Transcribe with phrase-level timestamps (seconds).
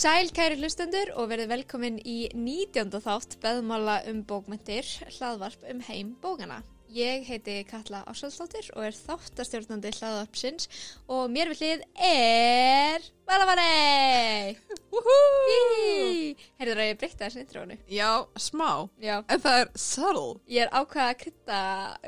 [0.00, 2.88] Sæl kæri hlustendur og verið velkomin í 19.
[3.04, 4.86] þátt beðmála um bókmyndir,
[5.18, 6.62] hlaðvarp um heim bókana.
[6.88, 10.70] Ég heiti Katla Ásvaldsdóttir og er þáttastjórnandi hlaðvarpsins
[11.04, 14.56] og mér við hlið er Valavarei!
[16.56, 17.76] Heyrður að ég breytta þessu intrónu?
[17.92, 18.88] Já, smá.
[19.04, 20.40] Já, En það er subtle.
[20.48, 21.60] ég er ákveða að krytta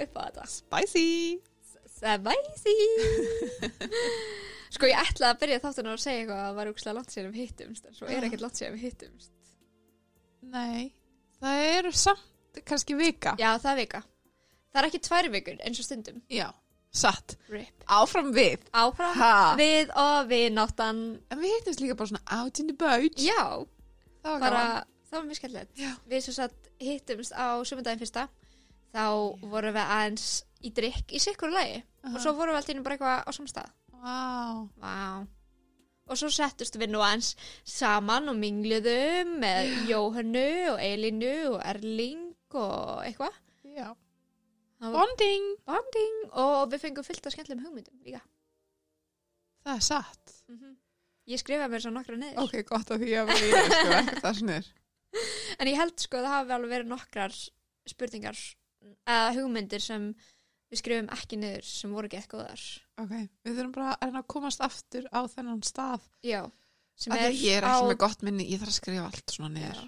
[0.06, 0.48] upp á þetta.
[0.56, 1.06] Spicy.
[2.00, 2.78] Spicy!
[4.72, 7.32] sko ég ætlaði að byrja þáttunar að segja eitthvað að það var úkslega langt síðan
[7.34, 9.32] við hittumst en svo er ekkert langt síðan við hittumst.
[10.52, 10.92] Nei,
[11.40, 13.36] það eru samt kannski vika.
[13.40, 14.02] Já, það er vika.
[14.72, 16.20] Það er ekki tvær vikur eins og stundum.
[16.32, 16.48] Já,
[16.92, 17.36] satt.
[17.52, 17.84] Rip.
[17.92, 18.64] Áfram við.
[18.72, 19.32] Áfram Ha.
[19.60, 21.02] við og við náttan.
[21.30, 23.20] En við hittumst líka bara svona out in the boat.
[23.20, 23.66] Já,
[24.24, 25.68] það var bara, það var mjög.
[25.76, 25.92] Já.
[26.08, 28.28] Við svo satt hittumst á sumundaginn fyrsta.
[28.92, 29.04] Þá
[29.48, 30.26] vorum við aðeins
[30.62, 31.82] í drikk í sikkur lagi.
[32.04, 32.16] Aha.
[32.16, 33.70] Og svo vorum við alltaf bara eitthvað á samstað.
[34.02, 34.68] Vá.
[34.82, 34.98] Vá.
[36.10, 37.32] Og svo settust við nú aðeins
[37.68, 42.24] saman og mingluðum með Jóhannu og Eilinu og Erling
[42.58, 43.38] og eitthvað.
[43.72, 43.92] Já.
[44.82, 45.44] Bonding.
[45.62, 48.20] bonding og við fengum fyllt af skemmtilegum hugmyndum líka.
[49.62, 50.34] Það er satt.
[51.30, 52.40] Ég skrifaði mér svo nokkra niður.
[52.42, 54.70] Ok, gott að því að það sko ekkert það snur.
[55.60, 57.34] En ég held sko að það hafi alveg verið nokkrar
[57.92, 58.38] spurningar
[59.04, 60.06] eða hugmyndir sem
[60.72, 62.66] við skrifum ekki niður sem voru ekki eitthvað þar.
[63.02, 66.06] Ok, við þurfum bara að að komast aftur á þennan stað.
[66.24, 66.40] Já.
[67.02, 69.52] Sem er ég er á, ekki með gott minni, ég þarf að skrifa allt svona
[69.56, 69.82] niður.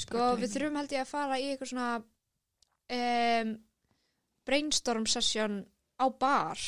[0.00, 1.88] Sko við þurfum held ég að fara í eitthvað svona
[2.96, 3.50] um,
[4.48, 5.58] brainstorm session
[6.00, 6.60] á bar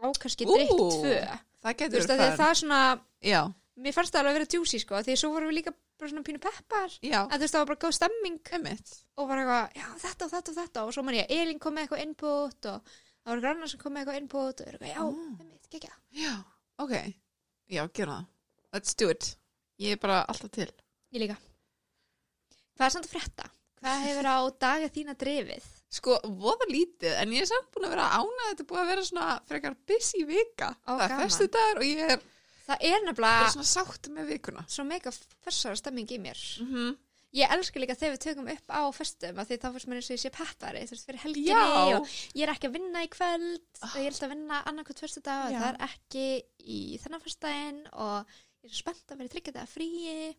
[0.00, 1.18] á kannski drikk tvö.
[1.64, 2.80] Það getur því að það er svona,
[3.24, 3.40] Já,
[3.80, 6.24] mér fannst það alveg að vera djúsi sko því svo vorum við líka bara svona
[6.26, 6.90] pínu peppar.
[7.02, 8.94] já, Að þú veist það var bara góð stemming emitt.
[9.16, 11.58] og var eitthvað, já þetta og þetta og þetta og svo man ég að Elin
[11.58, 12.80] kom með eitthvað input og
[13.24, 15.36] það var grannar sem kom með eitthvað input og eitthvað, já, Mm.
[15.38, 15.92] það mitt, gegja.
[16.12, 16.34] Já,
[16.78, 16.94] ok.
[17.70, 18.26] Já, gerum það.
[18.74, 19.36] Let's do it.
[19.78, 20.70] Ég er bara alltaf til.
[21.12, 21.36] Ég líka.
[22.76, 23.48] Hvað er samt að frétta?
[23.80, 25.64] Hvað hefur á daga þína drifið?
[25.94, 29.04] Sko, voða lítið, en ég er samt búin að vera ánað þetta búin að vera
[29.06, 30.72] svona frekar busy vika.
[30.88, 32.24] Ó, það er festu dagur og ég er
[32.64, 34.62] Það er nefnilega bara svona sátt með vikuna.
[34.68, 35.12] svo mega
[35.44, 36.40] fessara stemming í mér.
[36.62, 36.94] Mm -hmm.
[37.34, 40.10] Ég elska líka þegar við tökum upp á festum að því þá fyrst mér eins
[40.10, 42.08] og ég sé peppari, þú veist, fyrir helginni og
[42.38, 45.20] ég er ekki að vinna í kvöld og ég er alltaf að vinna annarkvæmt fyrstu
[45.20, 46.26] dag og það er ekki
[46.62, 48.26] í þennan fyrstdægin og
[48.62, 50.36] ég er spennt að vera í þryggjata fríi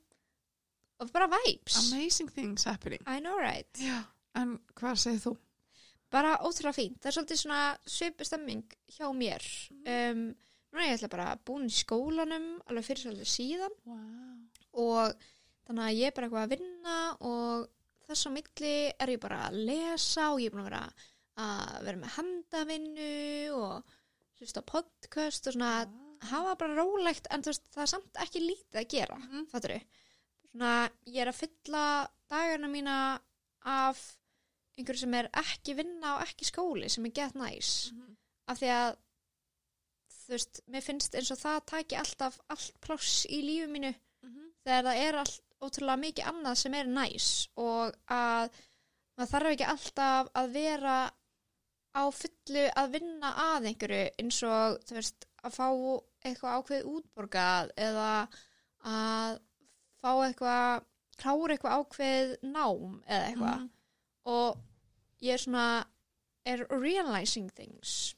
[0.99, 1.91] og bara vibes.
[1.91, 3.03] Amazing things happening.
[3.07, 3.67] I know right.
[3.75, 4.05] Já.
[4.35, 5.35] En hvað segir þú?
[6.15, 6.99] Bara ótrúlega fínt.
[7.01, 9.43] Það er svolítið svona svipu stemming hjá mér.
[9.83, 10.35] Um,
[10.75, 14.45] núna er ég ætla bara búin í skólanum alveg fyrir svolítið síðan Wow.
[14.73, 15.15] og
[15.67, 17.67] þannig að ég er bara eitthvað að vinna og
[18.07, 20.83] þess á milli er ég bara að lesa og ég er búin að vera
[21.35, 23.11] að vera með handavinnu
[23.59, 23.95] og
[24.39, 25.71] hlusta podcast og svona
[26.29, 29.47] hafa bara rólegt en veist það er samt ekki lítið að gera Mhm.
[29.51, 29.73] fattur
[30.51, 33.19] svona ég er að fylla dagana mína
[33.65, 34.17] af
[34.77, 38.15] einhverju sem er ekki vinna og ekki skóli sem er gett næs Mhm.
[38.47, 38.95] af því að
[40.25, 43.93] þú veist, mér finnst eins og það taki alltaf allt pláss í lífu mínu
[44.23, 44.47] Mhm.
[44.65, 47.27] þegar það er allt ótrúlega mikið annað sem er næs
[47.57, 48.49] og að
[49.17, 51.11] maður þarf ekki alltaf að vera
[51.95, 55.67] á fullu að vinna að einhverju eins og þú veist að fá
[56.25, 58.09] eitthvað ákveð útborgað eða
[58.83, 59.39] að
[60.01, 60.83] fá eitthvað
[61.21, 63.69] klára eitthvað ákveð nám eða eitthvað Mhm.
[64.25, 64.57] og
[65.21, 65.85] ég er svona
[66.45, 68.13] er realizing things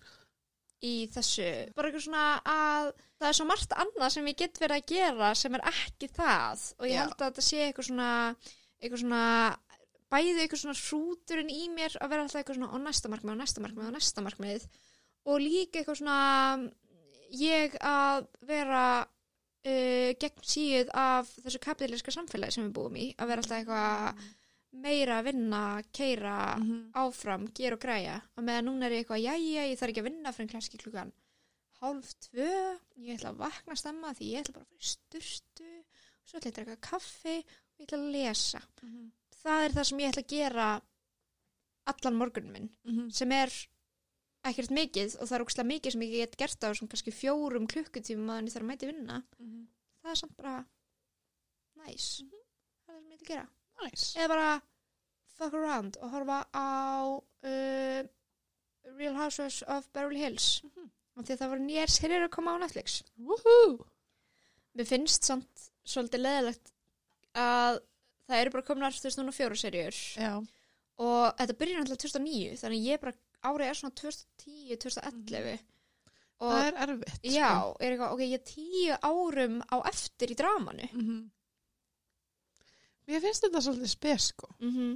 [0.85, 1.47] í þessu.
[1.77, 5.31] Bara eitthvað svona að það er svo margt annað sem ég get verið að gera
[5.37, 6.65] sem er ekki það.
[6.77, 8.11] Og ég held að þetta sé eitthvað svona
[8.77, 9.23] eitthvað svona
[10.13, 13.41] bæði eitthvað svona hrúturinn í mér að vera alltaf eitthvað svona á næsta markmið og
[13.41, 14.67] næsta markmið og næsta markmið.
[15.27, 16.19] Og líka eitthvað svona
[17.35, 23.33] ég að vera uh, gegn síð af þessu kapitalíska samfélagi sem við búum í að
[23.33, 24.27] vera alltaf eitthvað
[24.81, 25.61] meira að vinna,
[25.93, 26.91] keira Mhm.
[26.93, 30.09] áfram, gera og græja og meðan núna er ég eitthvað, jæja, ég þarf ekki að
[30.09, 31.11] vinna fyrir kannski klukkan
[31.81, 35.83] hálf tvö ég ætla að vakna stemma því ég ætla bara að í sturtu
[36.25, 39.11] svo ætla ég að draka kaffi og ég ætla að lesa Mhm.
[39.43, 40.81] það er það sem ég ætla að gera
[41.87, 43.11] allan morgunum minn Mhm.
[43.13, 43.49] sem er
[44.43, 47.67] ekkert mikið og það er ógslag mikið sem ég get gert á svona kannski fjórum
[47.67, 49.67] klukkutímum að ég þarf að mæti vinna Mhm.
[50.03, 50.65] það er samt bara
[51.77, 52.23] næs
[52.87, 53.47] það er sem ég ætla að gera
[53.83, 54.13] Nice.
[54.19, 54.61] eða bara
[55.37, 58.03] fuck around og horfa á uh,
[58.97, 60.89] Real Housewives of Beverly Hills Mhm.
[61.17, 63.85] og því að það voru nýjar serjur að koma á Netflix Woohoo.
[64.77, 66.71] mér finnst samt svolítið leðilegt
[67.35, 67.79] að
[68.27, 70.33] það eru bara komnar þú veist núna fjóra serjur Já.
[70.97, 73.13] og þetta byrjar náttúrulega 2009 þannig ég bara
[73.47, 75.59] árið er svona 2010, 2011
[76.39, 77.23] og Það er erfitt.
[77.23, 77.49] já,
[77.81, 81.29] er eitthvað, ok, ég er tíu árum á eftir í dramanu Mhm.
[83.07, 84.49] Mér finnst þetta svolítið spes, sko.
[84.59, 84.95] mm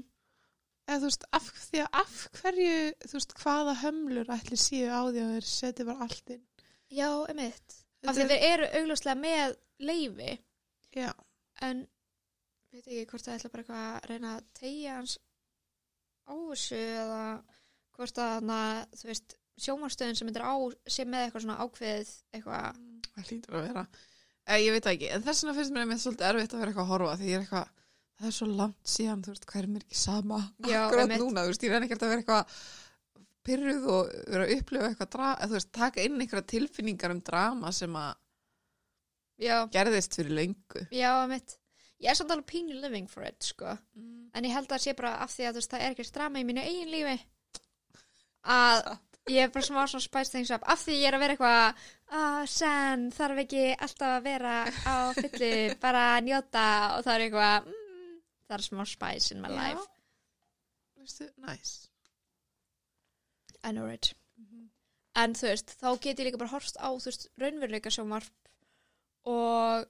[0.90, 5.02] Eða þú veist, af, því að af hverju, þú veist, hvaða hömlur ætli séu á
[5.08, 6.42] því að þeir setja bara allt inn.
[6.92, 7.76] Já, emitt.
[8.04, 10.32] Af því er- þeir eru augljóslega með leifi
[10.98, 11.12] Já,
[11.62, 11.84] en
[12.74, 15.14] veit ekki hvort það ætla bara eitthvað að reyna að tegja hans
[16.28, 17.22] á þessu eða
[17.96, 18.60] hvort að hana,
[18.98, 20.56] þú veist, sjómanstöðin sem er á
[20.90, 22.82] sé með eitthvað svona ákveðið eitthvað
[23.14, 23.86] það hlýtur að vera.
[24.60, 26.92] Ég veit ekki, en þess vegna finnst mér með svolítið erfitt að vera eitthvað að
[26.96, 27.72] horfa því ég er eitthvað,
[28.22, 30.40] það er svo langt síðan, þú veist, hvað er mér ekki sama
[30.70, 31.22] Já, einmitt.
[31.22, 32.58] núna, þú veist, ég reyna ekkert að vera eitthvað
[33.48, 37.22] pyrruð og vera að upplifa eitthvað dra, eða, þú veist, taka inn einhverja tilfinningar um
[37.32, 38.12] drama sem að
[39.42, 40.84] Já, gerðist fyrir löngu.
[40.94, 41.58] já, emitt.
[42.02, 43.76] Ég er samt alveg pínu living for it, sko.
[44.34, 46.06] En ég held að það sé bara af því að þú veist, það er ekki
[46.14, 47.16] drama í mínu eigin lífi
[48.58, 48.92] að
[49.30, 51.84] ég er bara smá svona spice things up af því ég er að vera eitthvað
[52.22, 55.52] að sen þarf ekki alltaf að vera á fyllu,
[55.84, 56.66] bara að njóta
[56.98, 57.81] og það er eitthvað mm,
[58.52, 59.58] það er smá spice in my Já.
[59.62, 59.88] life
[61.02, 61.88] Veistu, nice.
[63.64, 64.14] I know it
[65.16, 68.30] en þú veist, þá get ég líka bara horst á þú veist, raunveruleika sjónvarp
[69.32, 69.88] og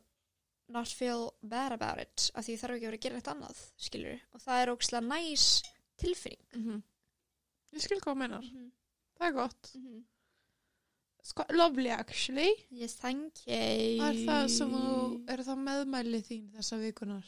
[0.72, 3.60] not feel bad about it af því þarf ekki að vera að gera eitt annað
[3.86, 5.46] skilur, og það er ógislega næs
[6.02, 6.82] tilfinning Mm -hmm.
[7.74, 8.42] Ég skil hvað meinar.
[8.44, 8.72] mm
[9.20, 9.72] Það er gott.
[9.76, 10.04] -hmm.
[11.24, 12.50] Sko, lovely actually.
[12.72, 17.26] yes, thank you Er það þú, eru það meðmæli þín þessa vikunar?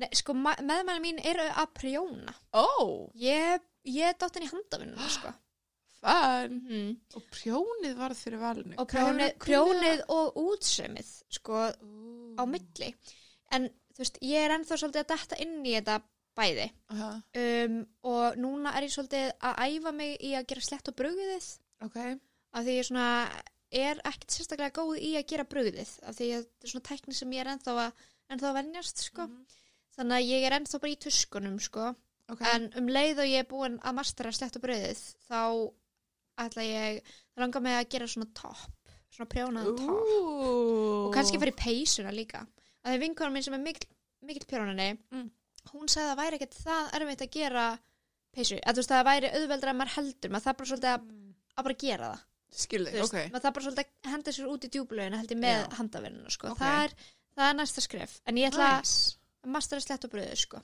[0.00, 2.32] Nei, sko, meðmæli mín eru að prjóna.
[2.56, 5.32] Ó, oh, Ég, ég er dottin í handavinnuna, sko.
[6.02, 6.54] fun.
[6.66, 8.78] Mm Og prjónið varð fyrir valinu.
[8.82, 12.40] Og prjónið, prjónið og útsaumið, sko, Ó.
[12.40, 12.88] á milli.
[13.52, 16.00] En, þú veist, ég er ennþá svolítið að detta inn í þetta
[16.38, 16.66] bæði.
[16.94, 17.74] Aha, Um,
[18.08, 21.48] og núna er ég svolítið að æfa mig í að gera slett á brugðið.
[21.84, 21.98] ok.
[22.52, 23.06] Af því ég svona
[23.72, 25.92] er ekkert sérstaklega góð í að gera brugðið.
[26.08, 27.92] Af því þetta er svona tækni sem ég er ennþá að,
[28.32, 29.26] ennþá að venjast, sko.
[29.28, 29.46] Mhm.
[29.96, 31.90] Þannig að ég er ennþá bara í tuskunum, sko.
[32.32, 32.40] Ok.
[32.54, 35.40] En um leið og ég er búin að mastera slett og brauðið, þá
[36.46, 37.02] ætla ég,
[37.36, 40.12] langar mig að gera svona topp, svona prjónaðan topp.
[41.06, 42.40] Og kannski fyrir peysuna líka.
[42.82, 43.88] Að það er vinkonum minn sem er mikil,
[44.24, 45.28] mikil prjónani, Mm.
[45.74, 47.66] hún sagði að það væri ekkert það erfitt að gera
[48.34, 48.56] peysu.
[48.64, 51.08] Að þú veist, það væri auðveldra en maður heldur, maður það bara svolítið að,
[51.58, 52.22] að bara gera það.
[52.52, 53.30] Skil Þú þig, veist, ok.
[53.32, 55.68] maður það bara svolítið að henda sér út í djúbulöginu held ég með Já.
[55.78, 56.48] handavinnuna, sko.
[56.52, 56.58] Ok.
[56.58, 56.94] Það, er,
[57.36, 58.16] það er næsta skref.
[58.26, 59.16] En ég ætla Nice.
[59.44, 60.62] Að mastera slett og brauðið, sko.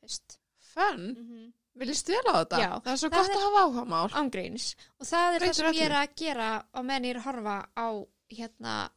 [0.00, 0.38] Fyrst.
[0.74, 1.06] Fun.
[1.16, 2.58] Mm Vil ég vel á þetta?
[2.58, 2.70] Já.
[2.80, 4.08] Það er svo Það gott er- að hafa áhuga mál.
[4.16, 7.18] ángríns og það er það Breytir sem ég er að gera á meðan ég er
[7.20, 7.88] að horfa á
[8.32, 8.90] hérna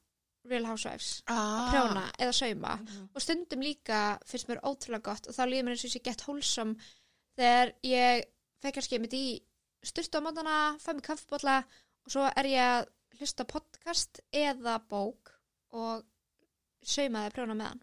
[0.46, 1.68] Real Housewives Ah.
[1.74, 3.10] prjóna eða sauma Mhm.
[3.14, 6.22] og stundum líka finnst mér ótrúlega gott og þá líður mér eins og ég gett
[6.22, 6.78] hólsam
[7.38, 8.24] þegar ég
[8.64, 9.42] fekk kannski mitt í
[9.84, 11.66] styrtu á mótana, fæ mig kaffbólla
[12.06, 12.88] og svo er ég að
[13.20, 15.36] hlusta podcast eða bók
[15.74, 16.06] og
[16.82, 17.82] saumaði prjóna með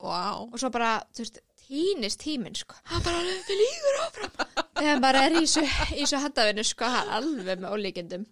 [0.00, 0.52] hann Vá.
[0.52, 4.34] og svo bara, þú veist, týnist tíminn sko, það bara við lígur áfram
[4.80, 5.64] þegar bara er í þessu,
[5.96, 8.24] í þessu handafinu sko, það er alveg með ólíkindum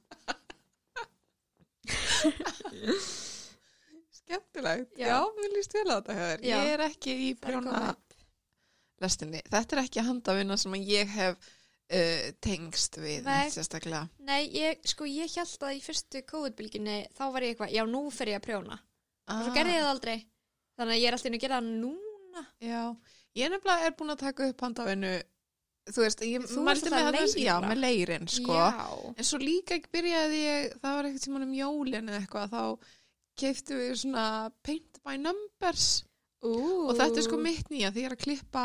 [4.25, 4.95] Skemmtilegt.
[4.97, 5.19] Já.
[5.37, 6.15] Mér líst vel á þetta.
[6.41, 6.57] Já.
[6.57, 7.99] Ég er ekki í komið.
[9.05, 9.43] lestinni.
[9.50, 13.50] Þetta er ekki handavinna sem ég hef uh, tengst við Nei.
[13.53, 14.07] sérstaklega.
[14.25, 18.07] Nei, ég, sko, ég held að í fyrstu COVID-bylginni þá var ég eitthvað, já, nú
[18.15, 18.81] fer ég að prjóna
[19.25, 20.17] og svo gerði ég það aldrei
[20.78, 22.83] þannig að ég er alltaf inn að gera það núna Já,
[23.38, 25.12] ég nefnilega er búin að taka upp handavinnu,
[25.95, 27.26] þú veist, ég ert með þarna- leira.
[27.45, 28.57] Já, með leirin, sko.
[28.59, 32.50] Já, En svo líka ekki byrjaði ég, það var eitthvað tímann um jólin eða eitthvað,
[32.50, 32.64] þá
[33.38, 34.26] keiftu við svona
[34.62, 36.04] paint by numbers
[36.45, 36.88] Ú.
[36.88, 38.64] og þetta er sko mitt nýja því ég er að klippa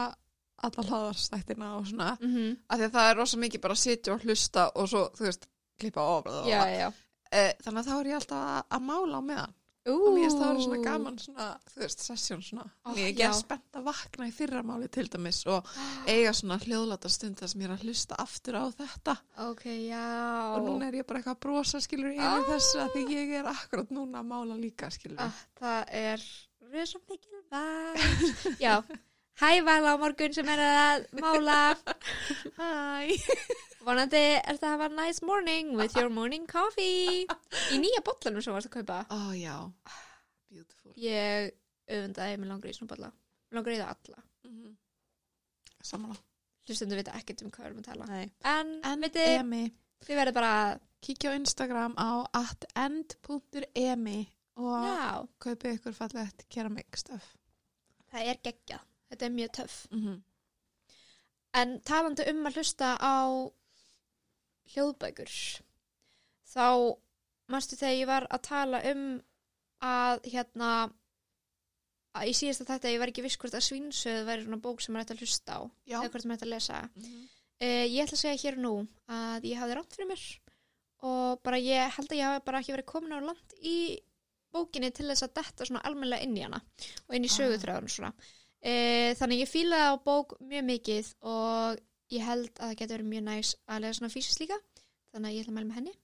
[0.59, 2.57] alla hlaðarstættina og svona, mm -hmm.
[2.69, 5.23] af því að það er rosa mikið bara að sitja og hlusta og svo, þú
[5.29, 5.47] veist,
[5.79, 6.91] klippa ofrað Já, já
[7.31, 9.55] e, þannig að þá er ég alltaf að, mála á meðan.
[9.87, 12.65] Og mér finnst það vera svona gaman svona, þú veist, sessjón svona.
[12.85, 13.29] Oh, ég já.
[13.29, 15.65] er spennt að vakna í fyrramáli til dæmis og
[16.07, 19.15] eiga svona hljóðlata stund þar sem ég er að hlusta aftur á þetta.
[19.47, 20.03] Ok, já.
[20.57, 22.43] Og núna er ég bara eitthvað að brosa skilur yfir Ah.
[22.51, 26.25] þessu að því ég er akkurat núna að mála líka skilur ah, Það er
[26.73, 28.75] rosa mikil væg Já,
[29.39, 31.59] hæ Vala á morgun sem er að mála.
[32.59, 32.67] Hæ.
[33.87, 37.25] Vonandi er það að hafa nice morning with your morning coffee.
[37.73, 38.99] Í nýja bollanum sem varst að kaupa.
[39.15, 39.55] Ó já,
[40.51, 40.93] beautiful.
[40.99, 41.53] Ég
[41.89, 43.11] öfundaði mig langar í svona
[43.55, 44.23] langar í það alla.
[44.45, 44.75] Mm -hmm.
[45.81, 46.19] Samanlá
[46.67, 48.05] Hlustundu vita ekkert um hvað við erum að tala.
[48.05, 48.31] Nei.
[48.45, 49.63] En, En viti, Emi,
[50.05, 54.19] þið verður bara kíkja á Instagram á atend.emi
[54.59, 57.39] og Já, kaupið ykkur fallegt keramik stöf
[58.11, 60.21] það er geggjað Þetta er mjög töff mm -hmm.
[61.53, 63.17] En talandi um að hlusta á
[64.73, 65.31] hljóðbækur
[66.53, 66.65] þá
[67.49, 69.03] manstu þegar ég var að tala um
[69.81, 70.69] að hérna
[72.19, 74.93] að í síðasta þetta ég var ekki viss hvort að svínsöð væri svona bók sem
[74.93, 75.97] maður ætti að hlusta á Já.
[76.01, 77.23] eða hvort maður ætti að lesa Mhm.
[77.61, 80.39] uh, ég ætla að segja hér nú að ég hafði rátt fyrir mér
[81.01, 83.99] og bara ég held að ég hafi bara ekki verið komin á land í
[84.53, 86.61] bókinni til þess að detta svona almennilega inn í hana
[87.07, 87.37] og inn í Ah.
[87.37, 88.13] söguþráðun svona
[88.63, 91.79] uh, þannig ég fílaði á bók mjög mikið og
[92.13, 94.59] ég held að það getur verið mjög næs að lega svona fysiskt líka.
[95.13, 95.95] Þannig að ég ætla að mæla með henni.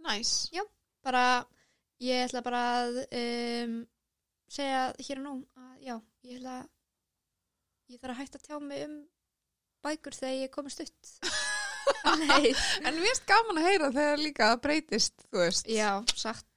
[0.00, 0.34] Næs.
[1.04, 1.24] bara,
[2.00, 3.78] ég ætla bara að um,
[4.50, 6.68] segja hér og nú að já, ég ætla að
[7.90, 8.96] ég þarf að hætta að tjá mig um
[9.84, 11.10] bækur þegar ég komist upp
[12.86, 15.70] En mér finnst gaman að heyra þegar líka það breytist, þú veist.
[15.70, 16.49] já, satt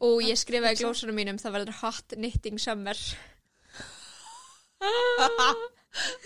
[0.00, 2.96] og ég skrifaði í glósunum mínum það verður hot knitting summer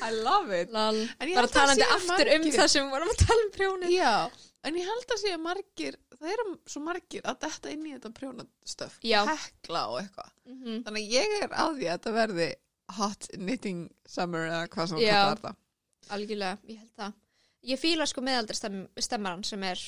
[0.04, 0.70] I love it.
[0.70, 0.96] Lal.
[1.34, 4.12] Bara talandi aftur um margir- það sem við vorum að tala um prjónið Já,
[4.68, 7.94] en ég held að sé að margir, það eru svo margir að detta inn í
[7.96, 8.98] þetta prjónastöf.
[9.02, 10.30] Hekla og eitthvað.
[10.44, 10.82] mm -hmm.
[10.84, 12.48] Þannig að ég er á því að þetta verði
[12.98, 15.12] hot knitting summer eða hvað sem Já.
[15.12, 15.54] kallar þetta.
[16.14, 17.12] algjörlega, ég held það
[17.64, 19.78] ég fíla sko meðaldri stem, stemmaran sem er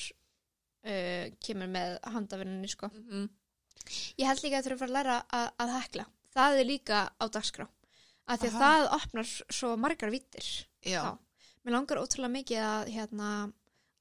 [0.87, 3.29] uh, kemur með handavinnunni sko Mm -hmm.
[4.17, 6.05] Ég held líka að þurfa að fara að læra að, að hekla.
[6.37, 7.67] Það er líka á dagskrá.
[8.27, 8.67] Af því að Aha.
[8.67, 9.29] það opnar
[9.59, 10.47] svo margar vittir.
[10.83, 11.01] Já.
[11.01, 11.17] Já.
[11.63, 13.29] Mér langar ótrúlega mikið að, hérna,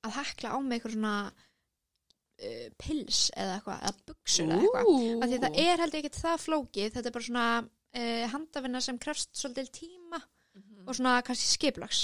[0.06, 4.90] að hekla á mig eitthvað svona uh, pils eða eitthvað, eða buksur eða eitthvað.
[5.22, 6.92] Af því að það er held ekkert það flókið.
[6.96, 10.22] Þetta er bara svona uh, handavinna sem krefst svolítið tíma
[10.56, 10.86] Mhm.
[10.88, 11.98] og svona kannski skiplags.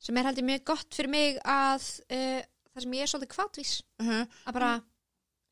[0.00, 2.38] Sem er held ég mjög gott fyrir mig að uh,
[2.72, 3.72] það sem ég er svolítið kvatvís.
[4.00, 4.28] Uh -huh.
[4.46, 4.70] Að bara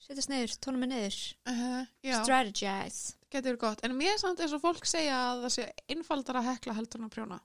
[0.06, 2.22] setjast niður, tóna mig niður, Uh -huh.
[2.22, 3.14] Strategize.
[3.30, 3.84] getur gott.
[3.84, 7.00] En mér er samt eins og fólk segja að það sé einfaldar að hekla heldur
[7.00, 7.40] en að prjóna.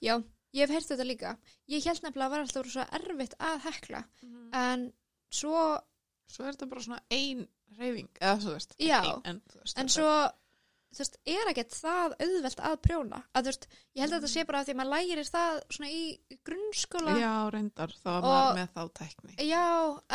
[0.00, 0.22] Já,
[0.54, 1.36] ég hef heyrt þetta líka.
[1.68, 4.04] Ég held nefnilega að var alltaf svo erfitt að hekla.
[4.52, 4.92] En
[5.30, 5.80] svo,
[6.26, 7.46] Svo er þetta bara svona ein
[7.78, 8.74] reyfing, eða þú veist.
[8.80, 9.00] Já.
[9.04, 10.30] Ein, en, þú veist, en svo,
[10.94, 13.20] þú veist, er ekkert það auðvelt að prjóna.
[13.34, 15.60] Að þú veist, ég held að þetta sé bara að því að maður lærir það
[15.76, 16.18] svona í
[16.48, 17.16] grunnskóla.
[17.20, 19.36] Já, reyndar, þá var maður með þá tækni.
[19.46, 19.66] Já,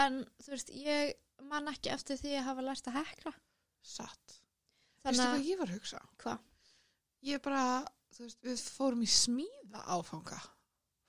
[0.03, 1.13] en þú veist, ég
[1.49, 3.33] man ekki eftir því að hafa lært að hekla.
[3.81, 4.35] Satt.
[5.03, 5.99] Veistu Þannig hvað að, ég var að hugsa?
[6.23, 6.39] hvað?
[7.29, 7.63] Ég bara,
[8.15, 10.39] þú veist, við fórum í smíða áfanga.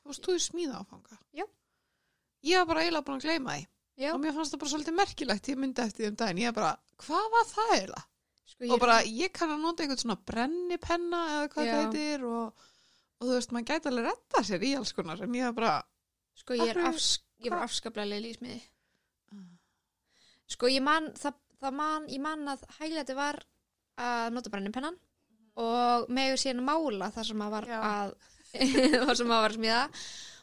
[0.05, 1.19] Fórst þú í smíða áfanga?
[1.37, 1.45] Já.
[2.47, 3.67] Ég var bara eiginlega búin að gleyma því.
[4.01, 6.39] Já, Og mér fannst það bara svolítið merkilegt, ég myndi eftir því um daginn.
[6.47, 6.71] Ég bara,
[7.05, 8.05] hvað var það eiginlega?
[8.51, 11.73] sko ég Og bara, ég kann að nota einhvern svona brennipenna eða hvað Já.
[11.75, 12.65] það heitir og,
[13.21, 15.21] og þú veist, maður gæti alveg retta sér í alls konar.
[15.23, 15.75] En ég var bara,
[16.41, 18.63] sko ég er, Af hverju- afsk ég var afskaplega leil í smiði.
[20.50, 23.38] Sko ég man, það, það man, ég man að hæglæti var
[24.00, 24.99] að nota brennipennan
[25.61, 28.14] og megur síðan mála þar sem að var að
[29.07, 29.83] þar sem að var smíða.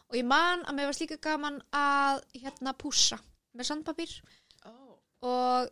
[0.07, 3.19] Og ég man að mér var líka gaman að hérna pússa
[3.57, 4.13] með sandpapír.
[4.67, 4.95] Oh.
[5.23, 5.69] og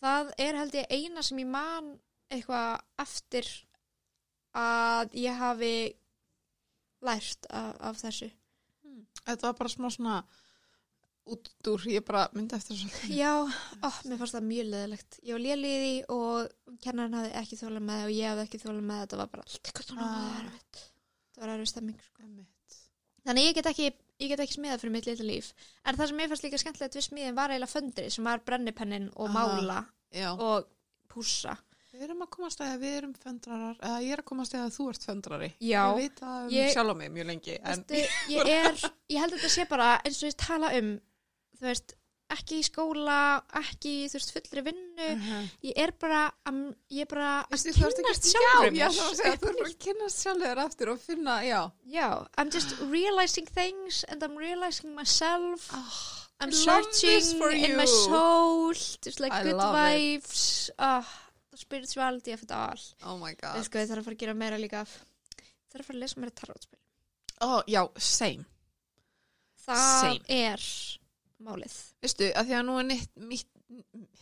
[0.00, 1.90] það er held ég eina sem ég man
[2.32, 3.48] eitthvað eftir
[4.56, 5.74] að ég hafi
[7.04, 8.28] lært af, af þessu.
[9.24, 10.16] Þetta var bara smá svona
[11.34, 13.10] út úr, ég bara myndi eftir þessu.
[13.16, 13.32] Já,
[13.84, 15.18] ó, mér fannst það mjög leðilegt.
[15.28, 18.62] Ég var lélið í því og kennarinn hafði ekki þólað með og ég hafði ekki
[18.64, 20.40] þólað með þetta var bara allt eitthvað svona Ah.
[20.48, 20.82] ah.
[21.38, 22.22] Það var erfið stemming, sko.
[23.28, 23.86] Þannig ég get ekki,
[24.24, 25.52] ég get ekki smiðað fyrir mitt litla líf.
[25.84, 29.10] En það sem mér fannst líka skemmtilegt við smiðin var eiginlega föndri sem var brennipennin
[29.16, 29.82] og mála
[30.16, 30.30] Já.
[30.34, 30.64] og
[31.12, 31.58] pússa.
[31.92, 34.84] Við erum að komast að við erum föndrarar, eða ég er að komast að þú
[34.92, 35.48] ert föndrari.
[35.58, 35.82] Já.
[35.88, 37.84] Ég veit um Ég- sjálf á mig mjög lengi, en
[38.30, 38.76] ég er,
[39.10, 40.92] ég held að þetta sé bara eins og ég tala um,
[41.58, 41.94] þú veist,
[42.34, 43.18] ekki í skóla,
[43.62, 45.06] ekki þú veist, fullri vinnu.
[45.14, 46.58] uh Ég er bara, að,
[46.92, 50.22] ég er bara að ert kynnast ekki- sjálfur Já, að segja, þú erum að kynnast
[50.24, 51.60] sjálf þér aftur og finna, já.
[51.88, 55.70] Já, I'm just realizing things and I'm realizing myself.
[56.40, 58.72] I'm I love this searching in my soul.
[59.02, 60.70] Just like I good vibes.
[60.78, 62.78] The spirituality of it all.
[63.02, 63.56] Oh my god.
[63.56, 64.92] Veist hvað, ég þarf að fara að gera meira líka af.
[65.40, 66.78] Ég þarf að fara að lesa meira tarotspil.
[67.40, 68.44] Oh, já, same.
[69.66, 70.20] Það Same.
[70.28, 70.68] er
[71.44, 71.74] málið.
[72.02, 73.48] Veistu, að því að nú er mitt, mitt,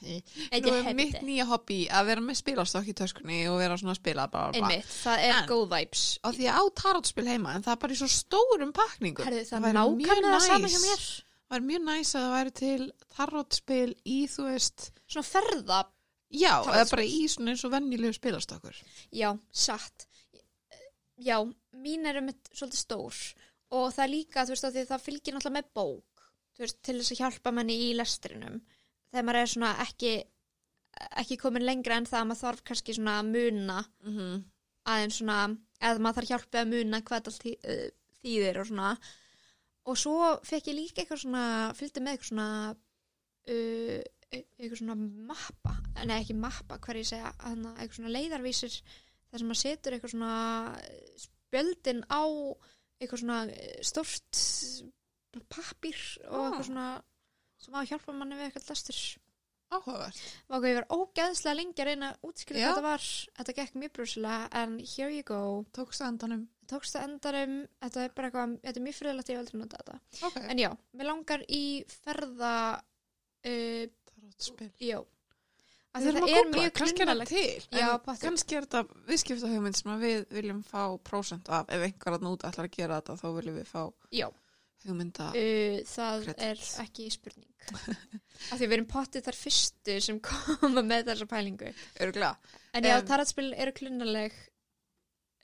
[0.06, 3.94] Þetta nú er mitt nýja hobby að vera með spilastokk í töskunni og vera svona
[3.94, 4.58] að spila bara, bara.
[4.72, 6.02] Einmitt, það er En- góð vibes.
[6.26, 9.24] Og því að á tarotspil heima, en það er bara í svo stórum pakningum.
[9.26, 10.86] Herðu, það, væri mjög það sama hjá næs.
[10.90, 11.06] mér.
[11.46, 15.80] Það er mjög næs að það væri til tarotspil í, þú veist, Svona ferða.
[16.34, 18.82] já, eða bara í svona eins og vennilegu spilastokkur.
[19.12, 20.06] Já, satt.
[21.22, 21.38] Já,
[21.72, 23.14] mín er um svolítið stór.
[23.70, 26.04] Og það er líka, þú veist, það fylgir náttúrulega með bók.
[26.56, 28.60] Veist, til þess að hjálpa manni í lestrinum.
[29.10, 30.12] Þegar maður er svona ekki,
[31.22, 34.42] ekki komin lengra en það að maður þarf kannski svona að muna Mm -hmm.
[34.92, 35.38] aðeins svona,
[35.80, 37.88] eða maður þarf hjálpið að muna hvað allt uh,
[38.22, 38.96] þýðir og svona.
[39.86, 42.76] Og svo fekk ég líka eitthvað svona, fylgdi með eitthvað svona,
[43.48, 44.00] uh,
[44.32, 44.96] eitthvað svona
[45.30, 48.80] mappa, nei ekki mappa hver ég segja, eitthvað svona leiðarvísir
[49.30, 50.34] þar sem maður setur eitthvað svona
[51.20, 52.24] spjöldin á
[53.00, 53.78] eitthvað svona eh,
[55.48, 55.96] pappír
[56.30, 56.50] og Ah.
[56.50, 57.02] eitthvað svona
[57.58, 59.00] sem á að hjálpa manni við eitthvað lestur
[59.66, 60.18] Áhugavert.
[60.48, 62.66] Hvað ég var ógeðslega lengi að reyna að útskýra Já.
[62.68, 63.06] hvað þetta var
[63.40, 66.44] þetta gekk mjög brúsilega en here you go Tókst það endanum.
[66.70, 70.26] tókst það endarum, þetta er bara eitthvað þetta er mjög friðlegt, ég aldrei notað þetta
[70.26, 70.36] Ok.
[70.50, 74.70] en já, mér langar í ferða uh, Tarotspil.
[74.80, 75.02] já
[75.96, 77.68] Við þurfum að er googla, kannski er það til.
[77.72, 77.86] Já,
[78.20, 81.70] kannski er þetta viðskiptahugmynd sem við viljum fá prósent af.
[81.72, 84.28] Ef einhver að núta ætlar að gera þetta, þá viljum við fá já,
[84.90, 85.28] hugmynda.
[85.32, 86.42] uh, það Credit.
[86.48, 91.70] er ekki spurning af því við erum pottið þar fyrstu sem koma með þessa pælingu
[92.00, 92.36] Örgulega.
[92.74, 93.06] en já, Em.
[93.08, 94.32] taratspil eru klunnaleg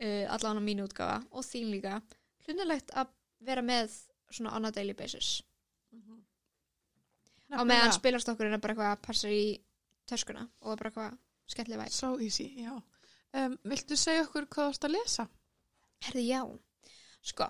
[0.02, 1.98] uh, allan á mínu útgáfa og þín líka
[2.44, 3.10] klunnalegt að
[3.42, 3.90] vera með
[4.32, 5.40] svona on a daily basis
[7.52, 9.42] á meðan spilarstokkurinn er bara eitthvað að passa í
[10.08, 11.18] töskuna og bara eitthvað
[11.52, 12.72] skemmtileg væg So easy, já.
[13.36, 15.26] Um, viltu segja okkur hvað þú ert að lesa?
[16.06, 16.40] Herði, já.
[17.22, 17.46] Sko,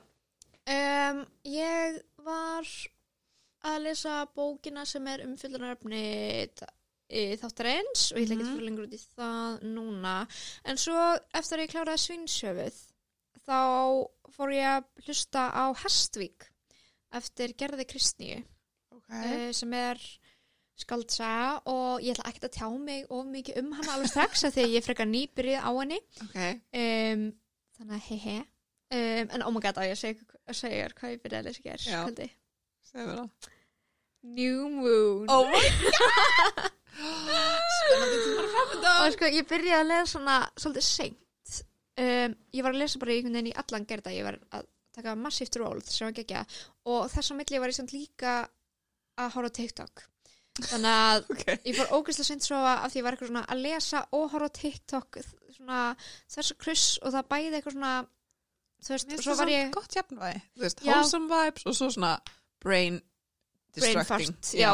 [0.67, 2.67] um, ég var
[3.65, 6.49] að lesa bókina sem er umfyllunaröfni
[7.43, 8.55] þáttarins og ég ætla ekki að Mhm.
[8.57, 10.15] fyrir lengur út í það núna.
[10.65, 12.79] En svo eftir að ég kláraði svinsjöfuð
[13.47, 13.59] þá
[14.33, 16.49] fór ég að hlusta á Hestvík
[17.13, 18.45] eftir Gerði Kristníu
[18.93, 19.11] Ok.
[19.11, 19.99] uh, sem er
[20.79, 24.55] skaldsaga og ég ætla ekki að tjá mig of mikið um hana alveg strax af
[24.55, 26.39] því að ég frekar nýbyrjuð á henni ok.
[26.73, 27.33] um,
[27.77, 30.85] þannig að he he um, en oh my god á ég að segja, að segja
[30.85, 31.99] þér hvað ég byrjaði að lesa Já.
[32.05, 32.29] kvöldi.
[32.93, 33.51] Segðu mér það.
[34.23, 36.61] New Moon Oh my god!
[36.93, 39.01] Spennandi tímar framöndan.
[39.07, 41.57] og sko ég byrjaði að lesa svona svolítið seint
[42.03, 45.15] um, ég var að lesa bara einhvern veginn í allan gerða ég var að taka
[45.19, 46.45] massíft ról sem var gegja
[46.93, 48.35] og þess á milli var ég samt líka
[49.19, 50.05] að horfa TikTok
[50.69, 51.45] þannig að Ok.
[51.65, 54.51] ég fór ógæslega seint svo af því ég var eitthvað svona að lesa og horfa
[54.61, 55.21] TikTok
[55.57, 55.81] svona
[56.29, 57.95] þess að kryss og það bæði eitthvað svona
[58.83, 60.43] þú veist, og svo var ég gott jafnvægi.
[60.57, 60.93] Þú veist, Já.
[60.93, 62.13] wholesome vibes og svo svona
[62.63, 63.01] brain
[63.77, 64.35] brain distracting.
[64.35, 64.73] fart, já,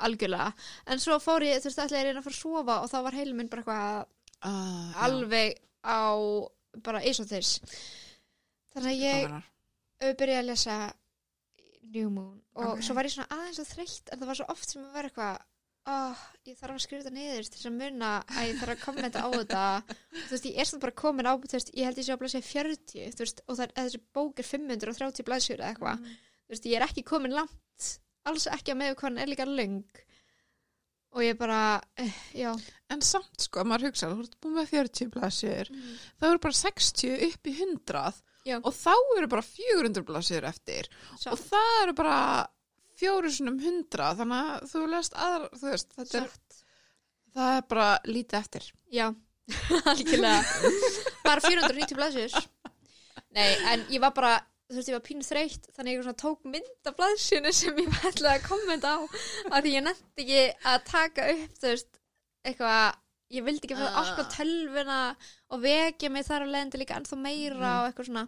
[0.00, 0.52] algjörlega
[0.86, 2.90] en svo fór ég, þú veist, ætlaði ég að reyna að fara að sofa og
[2.90, 4.06] þá var heilum minn bara eitthvað
[4.40, 5.00] Ah, já.
[5.04, 6.00] alveg á
[6.82, 7.60] bara eins og þess
[8.72, 10.76] þannig að ég byrjaði að lesa
[11.90, 12.82] New Moon og Ok.
[12.86, 15.08] svo var ég svona aðeins að þreytt en það var svo oft sem að vera
[15.10, 15.38] eitthvað
[15.88, 18.84] oh, ég þarf að skrifa þetta niður til þess að muna að ég þarf að
[18.84, 19.64] kommenta á þetta.
[20.18, 22.42] Þú veist, ég er svona bara komin á veist, ég held ég sé að blæsa
[22.44, 26.06] 40 þú veist, og það, eða þessi bók er 530 blæsjur eða eitthvað,
[26.44, 27.90] þú veist, ég er ekki komin langt
[28.28, 29.82] alls ekki að með hvað hann er líka löng.
[31.10, 32.52] Og ég bara, eh, já.
[32.90, 35.70] En samt sko, maður hugsa, þú ert búin með 40 blaðsjör,
[36.20, 38.56] það eru bara 60 upp í 100 Já.
[38.56, 40.88] og þá eru bara 400 blaðsjör eftir.
[41.18, 41.32] Satt.
[41.34, 42.20] og það eru bara
[43.00, 46.30] fjóru sinum 100 þannig að þú lest aðra, þú veist, þetta er,
[47.34, 48.68] það er bara lítið eftir.
[48.92, 49.06] Já,
[49.90, 50.70] algjörlega
[51.24, 52.46] bara 490 blaðsjur
[53.34, 54.32] Nei, en ég var bara
[54.70, 57.88] þú veist, ég var pínu þreytt þannig ég svona tók mynd af blaðsjunni sem ég
[57.90, 61.90] var ætlaði að kommenta á af því ég nefndi ekki að taka upp þú veist,
[62.46, 62.98] eitthvað
[63.30, 63.98] ég vildi ekki að Ah.
[64.02, 64.98] opna tölvuna
[65.54, 67.78] og vekja mig þar á leiðandi líka ennþá meira Mhm.
[67.78, 68.24] og eitthvað svona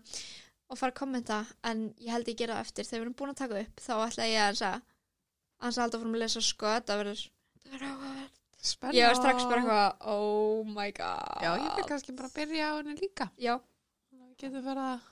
[0.73, 3.33] og fara að kommenta, en ég held ég gera það eftir þegar við erum búin
[3.35, 4.81] að taka upp, þá ætla ég að
[5.63, 7.25] hans að halda fórum að lesa sko þetta verður.
[8.63, 8.95] Spenna.
[8.95, 12.73] ég var strax bara eitthvað oh my god Já, ég vil kannski bara byrja á
[12.79, 13.27] henni líka.
[13.43, 13.57] já,
[14.13, 15.07] Við getum verið að...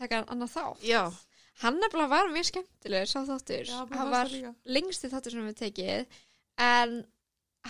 [0.00, 1.02] taka hann annað þá Já,
[1.62, 4.54] hann nefnilega var mjög skemmtilegur sá þáttur, já hann var líka.
[4.64, 6.16] lengsti þáttur sem við tekið
[6.70, 6.96] en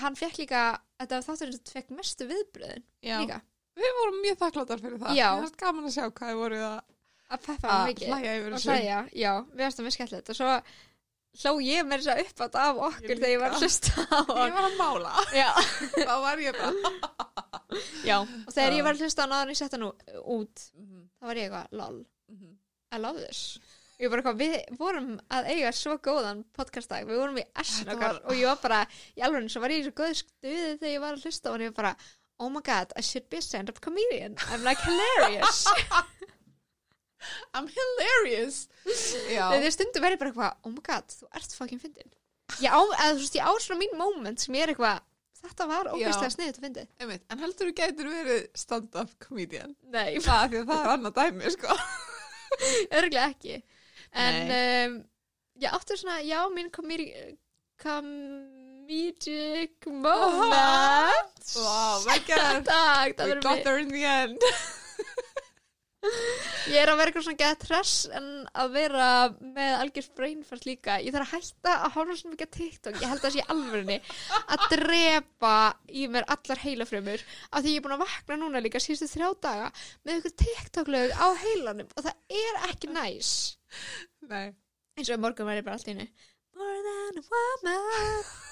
[0.04, 0.62] hann fekk líka
[1.02, 3.40] þetta var þáttur sem fekk mestu viðbröðin Já, líka,
[3.80, 5.16] við vorum mjög þakkláttar fyrir það.
[5.18, 5.28] Já.
[5.32, 6.78] Mér fannst gaman að sjá hvað þið voruð að,
[7.32, 8.08] að peppa hann að mikið.
[8.12, 8.70] hlæja yfir og þessu.
[8.72, 10.32] hlæja, já, við varst það mjög skemmtilegt.
[10.32, 10.50] Og svo
[11.42, 13.92] hló ég mér þess að upp átt af okkur Ég þegar ég var að hlusta
[14.04, 15.12] á Ég hann var að mála.
[15.32, 15.48] já,
[16.08, 16.72] Þá var ég bara...
[18.10, 20.66] já, og þegar ég var að hlusta á hann áður en ég sett hann út.
[20.76, 22.02] Mhm, þá var ég eitthvað, lol,
[22.34, 22.50] mhm.
[22.92, 23.44] I love this.
[24.02, 28.20] Ég var eitthvað, við vorum að eiga svo góðan podcastdag, við vorum í okkar var-
[28.26, 28.80] og ég var bara,
[29.16, 31.62] í alveg svo var ég í svo góð stuði þegar ég var að hlusta og
[31.62, 31.92] ég var bara,
[32.42, 34.34] oh my god, I should be a stand-up comedian.
[34.50, 35.64] I'm like hilarious.
[37.54, 38.66] I'm hilarious.
[39.30, 42.10] Þegar stundum verið bara eitthvað, oh my god, þú ert fucking fyndin.
[42.60, 45.04] Ég á, svona mín moment sem ég er eitthvað,
[45.42, 46.82] þetta var ógeðslega sniðið að fyndi
[47.32, 49.76] en heldur þú gætur verið stand-up comedian?
[49.94, 51.78] nei, Það, það er annað dæmi, sko.
[52.98, 53.62] örgulega ekki.
[54.12, 54.98] En um,
[55.62, 57.08] ég áttu svona, já, mín komedi
[58.92, 62.64] comedic moment Wow, my god.
[62.64, 64.44] Takk, það We verður got mér there in the end.
[66.72, 68.28] Ég er að vera eitthvað svona gett hress en
[68.58, 70.96] að vera með algjör brainfart líka.
[71.02, 72.98] Ég þarf að hætta að horfa svona mikið á TikTok.
[72.98, 73.98] Ég held að það sé alvörinni
[74.42, 75.54] að drepa
[75.90, 79.28] í mér allar heilafrömmur af því ég er búin að vakna núna líka síðustu þrjá
[79.48, 79.68] daga
[80.02, 83.34] með eitthvað TikTok-lög á heilanum og það er ekki næs.
[84.30, 84.54] Nei.
[84.98, 86.08] eins og í morgun var ég bara allt í hennu
[86.54, 88.50] More than a woman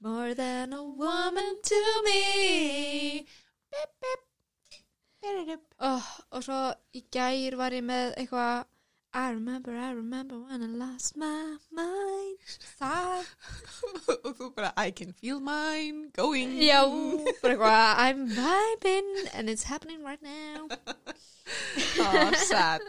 [0.00, 3.26] More than a woman to me
[3.72, 4.20] Bip, bip.
[5.80, 6.58] Oh, og svo
[6.94, 8.64] í gær var ég með eitthvað
[9.16, 12.36] I remember, I remember when I lost my mind
[12.78, 13.24] Það,
[14.28, 16.52] og þú bara, I can feel mine going.
[16.60, 16.82] já,
[17.42, 20.68] bara eitthvað I'm vibing and it's happening right now
[22.02, 22.82] Oh, sad.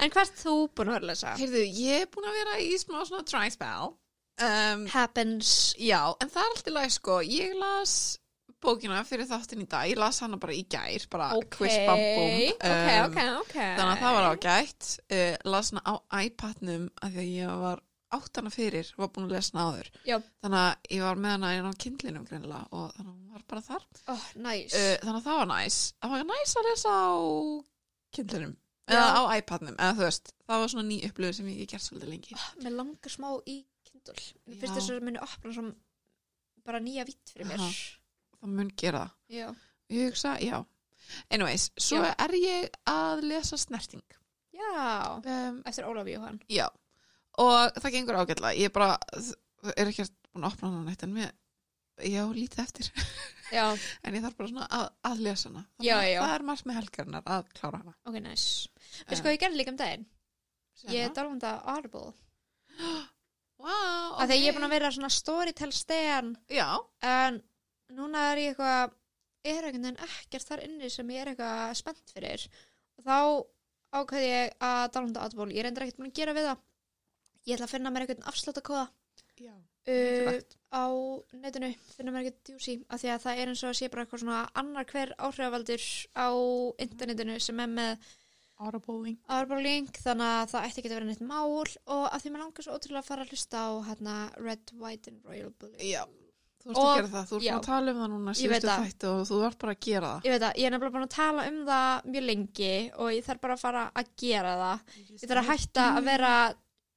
[0.00, 1.32] En hvað ert þú búin að vera að lesa?
[1.36, 3.90] Heyrðu, ég er búin að vera í smá svona try spell.
[4.40, 7.18] Um, Happens já, en það er alltaf læg sko.
[7.26, 7.94] Ég las
[8.62, 9.88] bókina fyrir þáttin í dag.
[9.90, 12.34] Ég las hana bara í gær, bara Ok, quiz bam bum.
[12.54, 14.90] ok, Um, ok, ok Þannig að það var ágætt.
[15.12, 19.26] Uh, las hana á iPadnum af því að ég var átt hana fyrir, var búin
[19.28, 19.90] að lesa hana áður.
[20.06, 20.16] Já.
[20.44, 23.44] Þannig að ég var með hana inn á kindlinum greinilega og þannig að hún var
[23.52, 23.86] bara þar.
[24.12, 25.78] Oh, nice Uh, þannig að það var næs.
[26.02, 27.12] Það var næs að lesa á
[28.16, 28.56] kindlinum.
[28.92, 32.34] Eða á iPadnum, eða veist, það var svona ný upplöðu sem ég gert svolítið lengi.
[32.60, 33.60] Mér langar smá í
[34.02, 34.78] Kindle Mér finnst Já.
[34.80, 35.68] þess að muni opna sem
[36.66, 37.62] bara nýja vitt fyrir mér.
[38.40, 39.16] Það mun gera það.
[39.36, 39.48] Já,
[39.92, 40.64] Ég hugsa, já.
[41.30, 42.14] Anyways, svo Já.
[42.24, 44.02] er ég að lesa snerting.
[44.54, 45.20] já.
[45.26, 46.68] Um, eftir Ólaf Jóhann já.
[47.38, 48.54] Og það gengur ágætlega.
[48.56, 51.32] Ég bara, það er ekki búin að opna hana neitt en mér,
[52.04, 52.90] ég á lítið eftir.
[53.52, 53.66] Já,
[54.04, 55.64] en ég þarf bara svona að, að lesa hana.
[55.82, 56.20] Já, að já.
[56.22, 57.94] Það er margt með helgarinnar að klára hana.
[58.08, 58.68] ok, nice
[59.08, 60.06] Veistu hvað ég gerði líka um daginn?
[60.88, 61.14] Ég Sérna?
[61.18, 62.12] dálfum það Audible
[63.62, 64.26] Wow, okay.
[64.26, 65.72] Þegar ég er búin að vera svona storytell
[66.50, 66.68] Já,
[67.06, 67.38] En
[67.94, 68.98] núna er ég eitthvað
[69.42, 72.44] Er einhvern veginn ekkert þar inni sem ég er eitthvað spennt fyrir.
[72.98, 73.16] Og þá
[73.98, 76.60] ákveði ég að dálfum Audible Ég er endur ekkert búin að gera við það.
[77.42, 78.84] Ég ætla að finna mér einhvern afsláttakóða
[79.90, 80.36] uh,
[80.70, 80.84] á
[81.42, 81.72] netinu.
[81.96, 84.22] Finna mér ekki djúsi af því að það er eins og að sé bara eitthvað
[84.22, 86.28] svona annar hver áhrifavaldur á
[86.86, 88.12] internetinu sem er með
[88.62, 92.32] Audible Audible link þannig að það ætti ekki að vera neitt mál og af því
[92.34, 95.88] mér langar svo ótrúlega að fara að hlusta á hérna, Red, White and Royal Blue
[95.88, 96.02] Já,
[96.62, 97.28] þú ert að gera það.
[97.30, 97.52] Þú ert já.
[97.52, 100.12] búin að tala um það núna Ég síðustu þætti og þú ert bara að gera
[100.12, 100.26] það.
[100.28, 103.26] Ég veit að ég er nefnilega búin að tala um það mjög lengi og ég
[103.26, 106.32] þarf bara að fara að gera það ég þarf að hætta að vera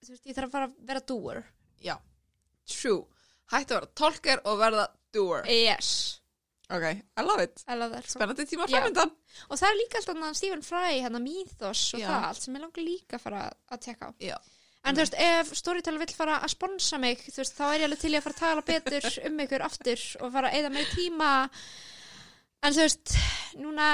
[0.05, 1.41] þú veist, ég þarf að fara að vera doer
[1.85, 1.95] Já,
[2.69, 3.01] true.
[3.53, 5.49] Hætti að vera tolker og verða doer.
[5.49, 5.89] yes,
[6.65, 6.81] Ok,
[7.17, 7.63] I love it.
[7.69, 8.79] I love that Spennandi tíma Já.
[8.79, 9.11] framöndan.
[9.49, 12.07] og það er líka alltaf Stephen Fry hérna Mythos og Já.
[12.09, 14.37] það allt sem ég langar líka að fara að tekka á Já.
[14.85, 17.85] en þú veist, ef Storytel vill fara að sponsa mig þú veist, þá er ég
[17.89, 20.73] alveg til í að fara að tala betur um ykkur aftur og fara að eða
[20.73, 21.31] meiri tíma
[22.65, 23.15] en þú veist
[23.61, 23.89] núna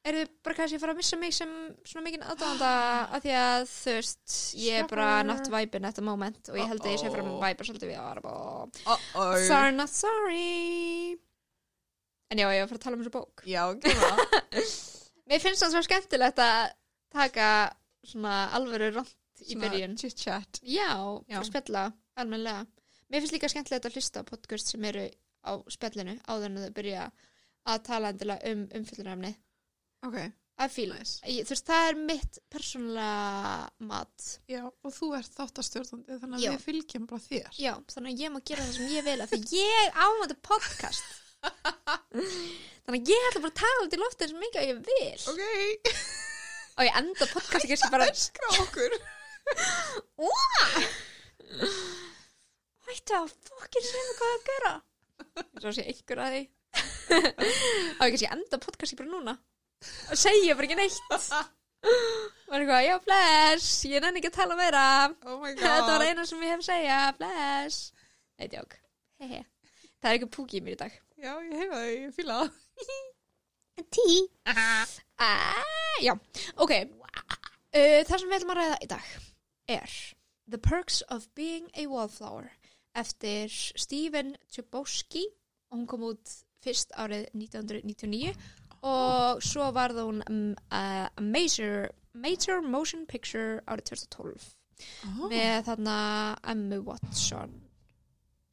[0.00, 1.50] er þið bara kannski að fara að missa mig sem
[1.84, 2.70] svona mikinn aðdáðanda
[3.12, 6.70] af því að þú veist, ég er bara not vibin at the moment og ég
[6.72, 9.34] held að ég sé að viba svolítið við að vara bara Uh-oh.
[9.44, 11.18] sorry not sorry
[12.30, 14.74] en já, ég var að fara að tala um þessu bók Já, gera það.
[15.30, 16.72] Mér finnst það svo skemmtilegt að
[17.14, 17.48] taka
[18.06, 19.96] svona alvöru ront í byrjun.
[20.00, 20.60] Chit-chat.
[20.66, 20.90] Já,
[21.30, 21.40] Já.
[21.46, 21.88] spjalla,
[22.18, 22.66] almennilega.
[23.10, 25.06] Mér finnst líka skemmtilegt að hlusta podcast sem eru
[25.46, 27.06] á spjallinu áður en þau byrja
[27.70, 29.32] að tala endilega um umfyllunarefni.
[30.06, 30.18] Ok,
[30.90, 31.20] nice.
[31.24, 34.28] Ég, þú veist, það er mitt persónulega mat.
[34.50, 36.52] Já, og þú ert þáttastjórnandi þannig að Já.
[36.52, 37.50] við fylgjum bara þér.
[37.60, 40.38] Já, þannig að ég má gera það sem ég vil af því ég á þetta
[40.50, 41.18] podcast.
[41.40, 45.20] Þannig að ég ætla bara að tala út í loftið sem mikið að ég vil.
[45.32, 45.42] Ok,
[46.80, 48.94] Og ég enda podcasti kannski bara öskra okkur.
[52.88, 54.72] Hættu að fokkin segja hvað að gera?
[55.60, 56.42] Svo sé einhver að því.
[57.10, 59.34] Og ég kannski enda podcasti bara núna?
[60.10, 61.28] Og segja bara ekki neitt?
[61.80, 63.68] Og er eitthvað, já bless.
[63.88, 64.86] Ég nenni ekki að tala meira.
[65.26, 65.62] Oh my god.
[65.66, 67.78] Þetta var eina sem ég hef að segja, bless.
[68.40, 68.76] Nei, djók.
[69.20, 69.44] Hehe.
[70.00, 72.52] Það er ekki púki í mér í dag Já, ég hefa það, ég fýla það.
[73.96, 74.06] Tí
[74.50, 74.90] ah,
[76.04, 76.12] Já,
[76.60, 79.06] ok uh, Það sem við ætlum að ræða í dag
[79.70, 79.94] er
[80.50, 82.50] The Perks of Being a Wallflower
[82.98, 85.22] eftir Stephen Chbosky
[85.70, 86.32] og hún kom út
[86.64, 88.34] fyrst árið 1999
[88.84, 90.40] og svo varð hún um,
[90.72, 94.56] uh, a major, major motion picture árið 2012
[95.04, 95.26] Oh.
[95.28, 95.94] með þarna
[96.48, 97.50] Emma Watson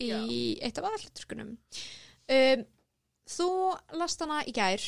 [0.04, 0.18] í Já.
[0.68, 1.54] eitt af aðalluturkunum
[2.30, 2.66] um,
[3.28, 3.48] Þú
[4.00, 4.80] last hana í gær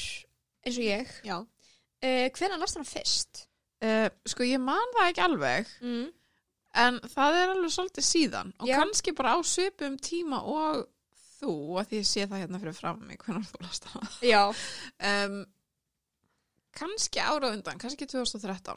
[0.63, 1.09] eins og ég
[1.43, 3.45] uh, Hvenær last hana fyrst?
[3.83, 6.07] Uh, sko, ég man það ekki alveg, Mm.
[6.83, 8.75] en það er alveg svolítið síðan og Já.
[8.81, 10.85] kannski bara á svipum tíma og
[11.39, 14.09] þú, að því ég sé það hérna fyrir fram mig hvernig þú last hana.
[14.99, 15.37] Um,
[16.75, 18.75] kannski ára undan, kannski 2013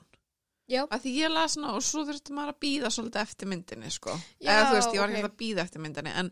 [0.73, 0.83] Já.
[0.89, 4.15] að því ég las hana og svo þurfti maður að býða svolítið eftir myndinni sko.
[4.41, 6.31] Já, eða þú veist, ég var ekki að býða eftir myndinni en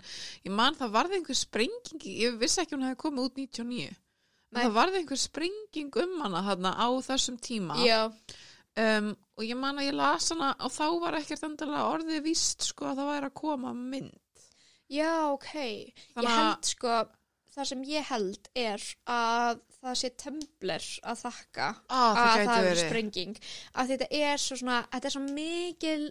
[0.49, 4.57] ég man það varði einhver sprenging ég vissi ekki hún hefði komið út 99 en
[4.57, 4.63] Nei.
[4.65, 7.77] það varði einhver sprenging um hana þarna á þessum tíma
[8.81, 12.67] um, og ég man að ég las hana og þá var ekkert endilega orðið víst
[12.73, 14.45] sko að það væri að koma mynd
[14.91, 15.53] já, ok.
[15.55, 16.95] Ég Þannig að- held sko,
[17.55, 22.65] það sem ég held er að það sé Tumblr að þakka ah, að það það
[22.65, 23.37] gæti er sprenging.
[23.73, 26.09] Að þetta er svo svona, þetta er svo mikil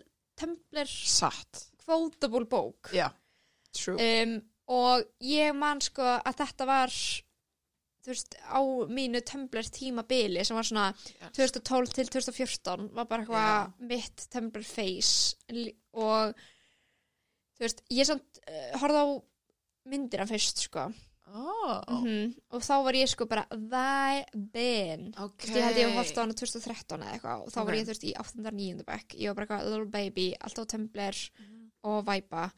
[0.90, 1.66] satt.
[1.84, 2.92] quotable bók.
[3.76, 3.98] true.
[4.00, 4.38] Um,
[4.70, 6.94] og ég man sko að þetta var,
[8.06, 8.62] þú veist, á
[9.00, 10.88] mínu Tumblr tímabili sem var svona
[11.36, 15.36] 2012 til 2014 var bara eitthvað mitt Tumblr face.
[15.98, 16.34] Og
[17.58, 19.08] þú veist, ég samt uh, horfði á
[19.90, 20.90] myndina fyrst sko
[21.34, 22.34] oh, -hmm.
[22.52, 26.18] og þá var ég sko bara vibin ok Þú veist, ég held ég að horfði
[26.20, 27.66] á hana 2013 eða eitthvað og þá Ok.
[27.68, 28.46] var ég veist í 8.
[28.48, 28.84] og 9.
[28.86, 31.72] bekk ég var bara eitthvað little baby, alltaf á Tumblr Mhm.
[31.84, 32.52] og væpa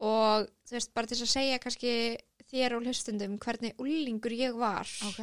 [0.00, 1.92] og þú veist, bara til þess að segja kannski
[2.52, 5.20] þér og hlustundum hvernig úlingur ég var ok,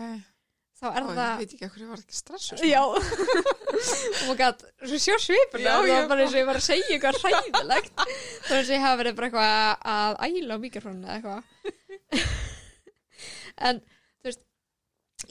[0.81, 2.83] þá er Ó, það ég veit ekki hvað ég var ekki stressu Já
[4.23, 6.67] Oh my god, svo sjá svipur Já, það var bara eins og ég var að
[6.67, 10.63] segja eitthvað hræðilegt Það er eins og ég hafa verið bara eitthvað að æla á
[10.65, 12.52] mikrofónu eða eitthvað
[13.57, 13.81] En,
[14.21, 14.43] þú veist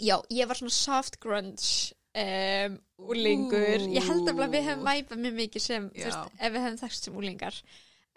[0.00, 2.78] Já, ég var svona soft grunge um,
[3.12, 7.08] úlingur Ég held að við hefum væpað mjög mikið sem, veist, ef við hefum þekst
[7.08, 7.58] sem úlingar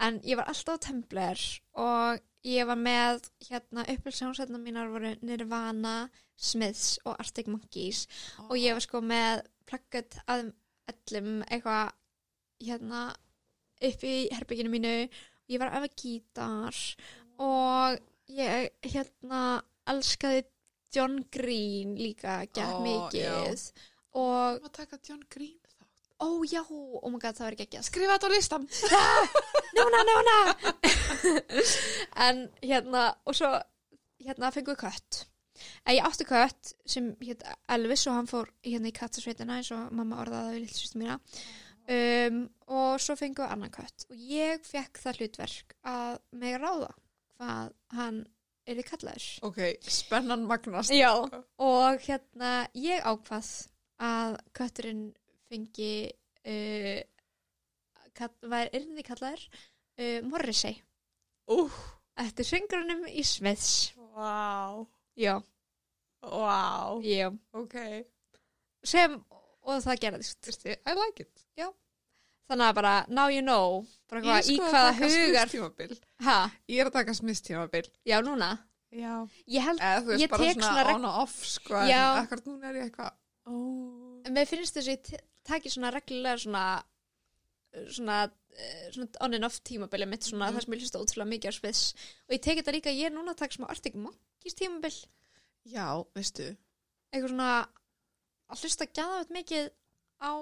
[0.03, 1.43] En ég var alltaf á Tumblr
[1.79, 8.05] og ég var með, hérna, upplýsjónsveitna mínar voru Nirvana, Smiths og Arctic Monkeys.
[8.49, 10.49] Og ég var sko með pluggat að
[10.91, 11.95] öllum eitthvað
[12.65, 13.05] hérna
[13.89, 14.93] upp í herbygginu mínu.
[15.49, 16.81] Ég var að efa gítar
[17.41, 17.97] og
[18.31, 19.41] ég hérna
[19.93, 20.45] elskaði
[20.95, 23.65] John Green líka gett Ó, mikið
[24.15, 25.83] og að taka John Green þá
[26.23, 28.67] ó já, oh my god það ekki ekki skrifa þetta á listan
[29.75, 30.37] núna, núna!
[32.25, 33.51] En hérna og svo
[34.25, 35.21] hérna fengum við kött.
[35.85, 39.93] En ég átti kött sem hérna Elvis og hann fór hérna í kattasveitina eins og
[39.95, 41.19] mamma orðaði við lillsvistu mína.
[41.85, 44.07] Um, og svo fengum við annan kött.
[44.09, 46.91] Og ég fekk það hlutverk að mig ráða
[47.35, 48.23] hvað hann
[48.65, 49.59] er í kallaður ok,
[49.91, 50.93] spennan magnast.
[50.95, 51.11] Já,
[51.61, 53.51] og hérna ég ákvað
[54.05, 55.05] að kötturinn
[55.49, 55.93] fengi
[56.45, 57.01] uh,
[58.17, 60.79] kall, var yrði kallaður uh, Morrissey.
[61.51, 61.79] Uh,
[62.19, 65.41] eftir söngurunum í Smiths wow Já,
[66.21, 67.29] wow, já.
[67.55, 67.75] Ok.
[68.83, 69.15] Sem,
[69.63, 70.41] og það gerðist.
[70.43, 71.34] Vistu, I like it
[72.49, 76.37] þannig að bara, now you know bara hvað, í sko að hvaða hugar ha,
[76.71, 77.85] ég er að taka smiðstímabil.
[78.05, 78.51] Já núna?
[78.95, 79.13] Já.
[79.51, 82.69] Ég held, þú veist Ég tek svona, svona on og off sko, en akkurat núna
[82.69, 83.11] er ég eitthvað
[83.51, 84.21] oh.
[84.31, 86.65] mér finnst þess að ég taki svona reglulega svona
[87.91, 90.55] svona, eh, svona on and off tímabili mitt svona Mhm.
[90.55, 91.93] það sem ég hlusta ótrúlega mikið á Smiths
[92.29, 95.05] og ég teki þetta líka, ég er núna að taka smá Arctic Monkeys tímabil.
[95.65, 96.55] Já, veistu.
[97.11, 97.67] Eitthvað svona
[98.49, 99.69] að hlusta gæðað mikið
[100.21, 100.33] á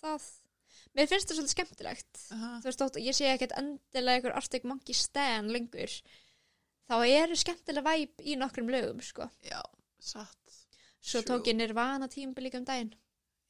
[0.00, 0.22] það
[0.96, 2.22] mér finnst það svolítið skemmtilegt.
[2.34, 5.92] Uh þú veist, þótt ég sé ekkert endilega einhver Arctic Monkey stan lengur
[6.88, 9.28] þá eru skemmtilega væp í nokkrum lögum sko.
[9.44, 9.60] já,
[10.00, 10.36] satt.
[10.98, 11.28] Svo True.
[11.30, 12.94] tók ég Nirvana tímabil líka um daginn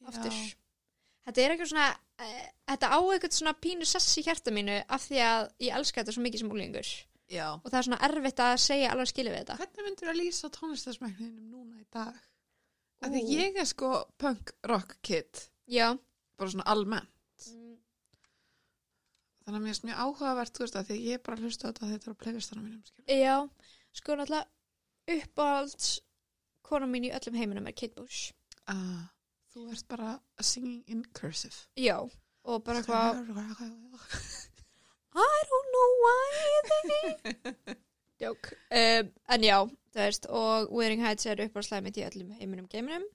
[0.06, 0.32] aftur.
[0.32, 0.56] Já.
[1.26, 5.06] þetta er eitthvað svona uh, þetta á eitthvað svona pínu sess í hjarta mínu af
[5.08, 6.90] því að ég elska þetta svo mikið sem úlingur
[7.32, 7.46] já.
[7.56, 9.58] og það er svona erfitt að segja alveg skilið við þetta.
[9.62, 12.20] Hvernig myndir að lýsa tónlistasmækninum núna í dag?
[12.98, 15.46] Af því ég er sko punk rock kid.
[15.70, 15.94] Já
[16.38, 17.48] bara svona almennt.
[17.52, 17.76] Mm,
[19.44, 21.64] þannig að mér er mjög áhugavert þú veist að því að ég bara að hlusta
[21.64, 23.06] á þetta þetta er á playlistanum mínum skilur.
[23.08, 23.36] já,
[24.00, 25.92] sko náttúrulega uppáhalds
[26.68, 28.32] kona mín í öllum heiminum er Kate Bush.
[28.68, 29.08] Ah,
[29.54, 30.10] þú ert bara
[30.44, 31.56] singing in cursive.
[31.80, 31.96] Já,
[32.44, 33.22] og bara hvað
[35.18, 37.76] I don't know why
[38.22, 39.58] Jók um, En já,
[39.94, 43.06] þú veist og Wuthering Heights er uppáhaldslega mitt í öllum heiminum geiminum.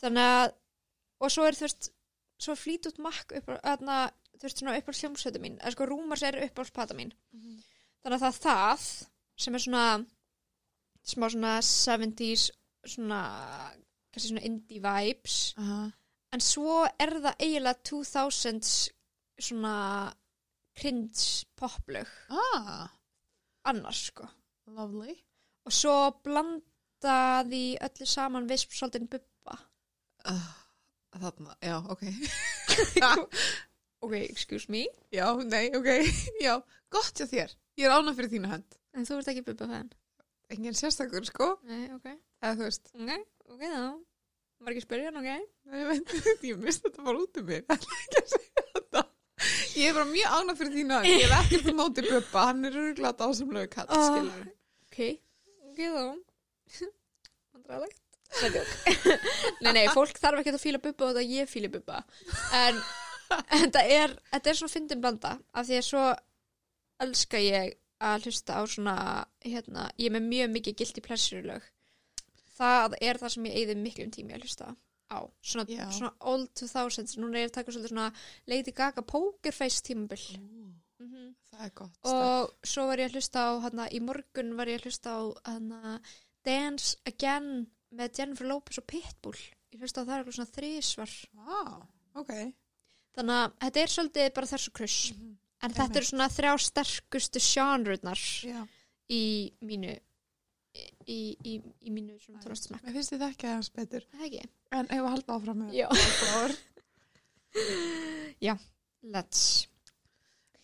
[0.00, 0.52] Þannig að
[1.20, 1.90] og svo er þú veist
[2.40, 3.50] svo flýt út makk upp
[4.80, 5.58] uppáhalds hljómsveitu mín.
[5.60, 7.12] Eða sko Rúmars er uppáhalds pata mín.
[8.00, 8.86] Þannig að það það
[9.40, 9.84] sem er svona
[11.10, 12.50] smá svona 70s
[12.86, 13.20] svona
[14.16, 15.54] svona indie vibes.
[16.30, 18.72] En svo er það eiginlega 2000s
[19.40, 19.74] svona
[20.76, 22.08] cringe poplög.
[22.30, 22.88] Ah,
[23.68, 24.28] annars sko.
[24.70, 25.16] Lovely.
[25.66, 29.58] Og svo blanda því öllu saman við svolítið bubba.
[30.30, 30.48] Uh,
[31.18, 32.02] þarna, já, ok
[34.04, 35.88] ok, excuse me já, nei, ok,
[36.46, 36.54] já
[36.92, 39.90] gott hjá þér, ég er ánað fyrir þína hönd en þú ert ekki bubba fan
[40.50, 42.06] engin sérstakur, sko nei, ok,
[42.42, 43.12] eða þú veist, ok,
[43.56, 43.82] ok þá
[44.60, 45.44] Var ekki að spyrja hann, ok?
[45.72, 47.62] Nei, Ég veit, ég misti þetta bara út um mig.
[47.64, 49.02] Ég ætla ekki að segja þetta.
[49.80, 52.68] Ég er bara mjög ánað fyrir þínu að ég er ekkert á móti Bubba, hann
[52.68, 54.04] er örgulega dásamlegu kall, Ah.
[54.10, 54.50] skilur.
[54.84, 54.98] Ok,
[55.70, 56.04] ok þá.
[57.56, 58.09] Vandræðalegt.
[59.64, 62.02] Nei, nei, fólk þarf ekki að fíla bubba og þetta ég fíla bubba.
[62.56, 62.78] En,
[63.50, 66.04] þetta er, þetta er svona fyndin blanda af því að svo
[67.04, 68.96] elska ég að hlusta á svona,
[69.44, 71.66] hérna, ég er með mjög mikið guilty pleasure lög.
[72.60, 74.70] Það er það sem ég eigði miklum tími að hlusta
[75.10, 75.20] á.
[75.42, 78.12] Svona, svona old 2000s, núna er ég að taka svona
[78.48, 80.22] Lady Gaga Pokerface tímabil.
[80.38, 80.60] Mm
[81.60, 81.98] Það er gott.
[82.08, 82.52] Og...
[82.64, 85.98] svo var ég að hlusta á hana, í morgun var ég að hlusta á hana,
[86.46, 89.38] Dance Again með Jennifer Lopez og Pitbull
[89.70, 91.60] ég hlusta á það eitthvað svona þrísvar Vá,
[92.22, 92.32] ok.
[93.16, 94.98] þannig að þetta er svolítið bara þessu kruss
[95.60, 98.60] en þetta eru svona þrjá sterkustu sjanrurnar Já.
[99.12, 99.22] í
[99.66, 99.92] mínu
[101.10, 104.06] í, í, í mínu svona tónlistasmekk Mér finnst þið ekki betur.
[104.14, 104.44] það ekki?
[104.70, 105.88] En ef að halda áfram með Já.
[105.90, 106.56] Wallflower.
[109.10, 109.66] Let's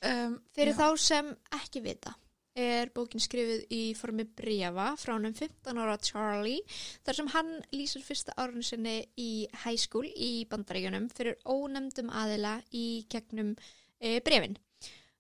[0.07, 0.77] Um, Fyrir já.
[0.77, 2.11] þá sem ekki vita
[2.57, 6.63] er bókin skrifið í formi brefa frá hann 15 ára Charlie
[7.05, 12.57] þar sem hann lýsir fyrsta árun sinni í high school í bandarígunum fyrir ónefndum aðila
[12.73, 13.53] í gegnum
[14.01, 14.57] e, brefin.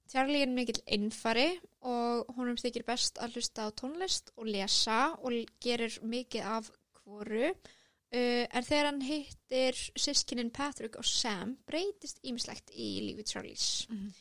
[0.08, 1.48] Charlie er mikill einfari
[1.86, 6.70] og honum þykir best að hlusta á tónlist og lesa og gerir mikið af
[7.02, 13.86] hvoru uh, en þegar hann hittir sískinin Patrick og Sam breytist ímislegt í lífi Charlies.
[13.90, 14.14] Mhm.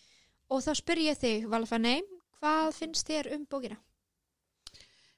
[0.54, 2.04] Og þá spyr ég þig, Valfanei,
[2.45, 3.77] hvað finnst þér um bókina?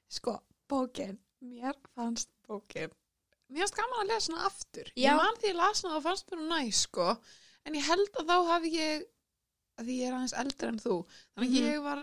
[0.08, 0.38] Sko,
[0.70, 2.92] bókin, mér fannst bókin,
[3.52, 4.88] mér fannst gaman að lesa hana aftur.
[4.96, 5.02] Já.
[5.10, 7.08] Ég man því ég las hana og fannst mér hún næ, sko,
[7.68, 9.04] en ég held að þá hafi ég,
[9.78, 10.96] að því ég er aðeins eldri en þú,
[11.34, 11.68] þannig að Mhm.
[11.68, 12.00] ég var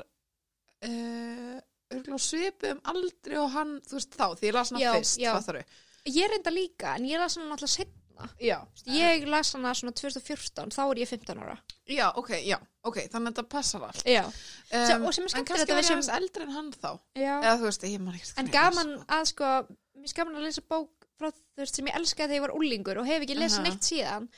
[0.86, 1.58] uh,
[1.96, 5.18] örgulega svipið um aldri og hann, þú veist þá, því ég las hana Já, fyrst,
[5.26, 5.34] já.
[5.40, 5.82] fattar þau.
[6.06, 7.78] Ég reynda líka, en ég las hana náttúrulega
[8.16, 8.30] setna.
[8.40, 8.58] Já.
[8.86, 11.58] Ég las hana svona 2014, þá er ég 15 ára.
[11.88, 14.04] Já, ok, já, ok, þannig að þetta passar allt.
[14.06, 14.24] Já.
[14.72, 16.92] Um, og sem er en skemmtilegt kannski var ég aðeins eldri en hann þá.
[17.16, 19.50] Eða þú veist, ég man ekki En gaman að sko,
[19.96, 23.02] mér gaman að lesa bók frá þú veist sem ég elskaði þegar ég var úlingur
[23.02, 23.68] og hef ekki lesið Aha.
[23.68, 24.30] neitt síðan.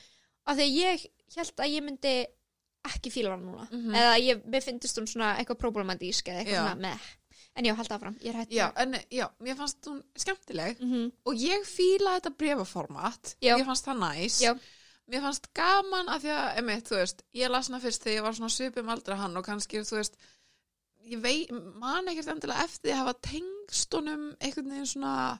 [0.48, 2.16] Af því ég held að ég myndi
[2.88, 3.68] ekki fíla hana núna.
[3.70, 3.94] Mhm.
[3.94, 7.08] Eða ég, mér finnst hún svona eitthvað problematísk eða eitthvað svona með.
[7.58, 8.52] En já, held áfram, ég er hætt.
[8.54, 11.12] Já, en já, mér fannst hún skemmtileg Mm -hmm.
[11.26, 14.52] og ég fíla þetta brefaformat mér fannst það næs Já.
[15.10, 18.22] mér fannst gaman af því að, emitt, þú veist ég las hana fyrst þegar ég
[18.22, 20.14] var svona svipum aldrei hann og kannski, þú veist
[21.08, 25.38] ég vei, man ekkert endilega eftir að hafa tengst honum einhvern veginn svona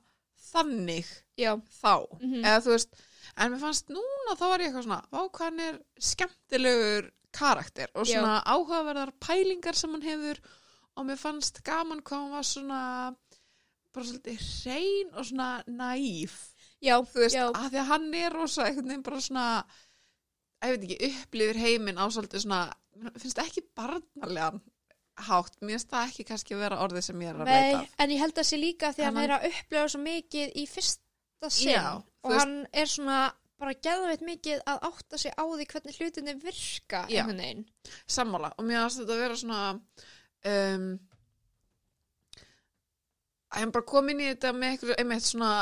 [0.52, 1.60] þannig Já.
[1.82, 2.44] þá, Mhm.
[2.44, 2.88] eða þú veist
[3.36, 7.88] en mér fannst núna þá var ég eitthvað svona vá hvað hann er skemmtilegur karakter
[7.94, 10.44] og svona áhugaverðar pælingar sem hann hefur og
[11.06, 12.80] mér fannst gaman hvað hann var svona
[13.94, 16.38] bara svolítið hrein og svona næf
[16.80, 17.46] Já, þú veist, já.
[17.50, 19.46] að því að hann er rosa einhvern veginn bara svona
[20.64, 22.60] ég veit ekki, upplifir heiminn á svolítið svona,
[23.18, 24.60] finnst ekki barnalegan
[25.28, 27.80] hátt, mér finnst það ekki kannski að vera orðið sem ég er að Nei, leita
[27.82, 27.94] af.
[28.04, 30.52] en ég held að sé líka því að En hann er að upplega svo mikið
[30.54, 31.86] í fyrsta sinn Já,
[32.22, 33.18] og veist- hann er svona
[33.58, 37.24] bara geðveit mikið að átta sig á því hvernig hlutinni virka Já.
[37.24, 37.64] einhvern veginn.
[38.06, 39.62] sammála og mér finnst þetta að vera svona
[40.44, 40.98] um,
[43.48, 45.52] að hann bara kom inn í þetta með eitthvað, einmitt svona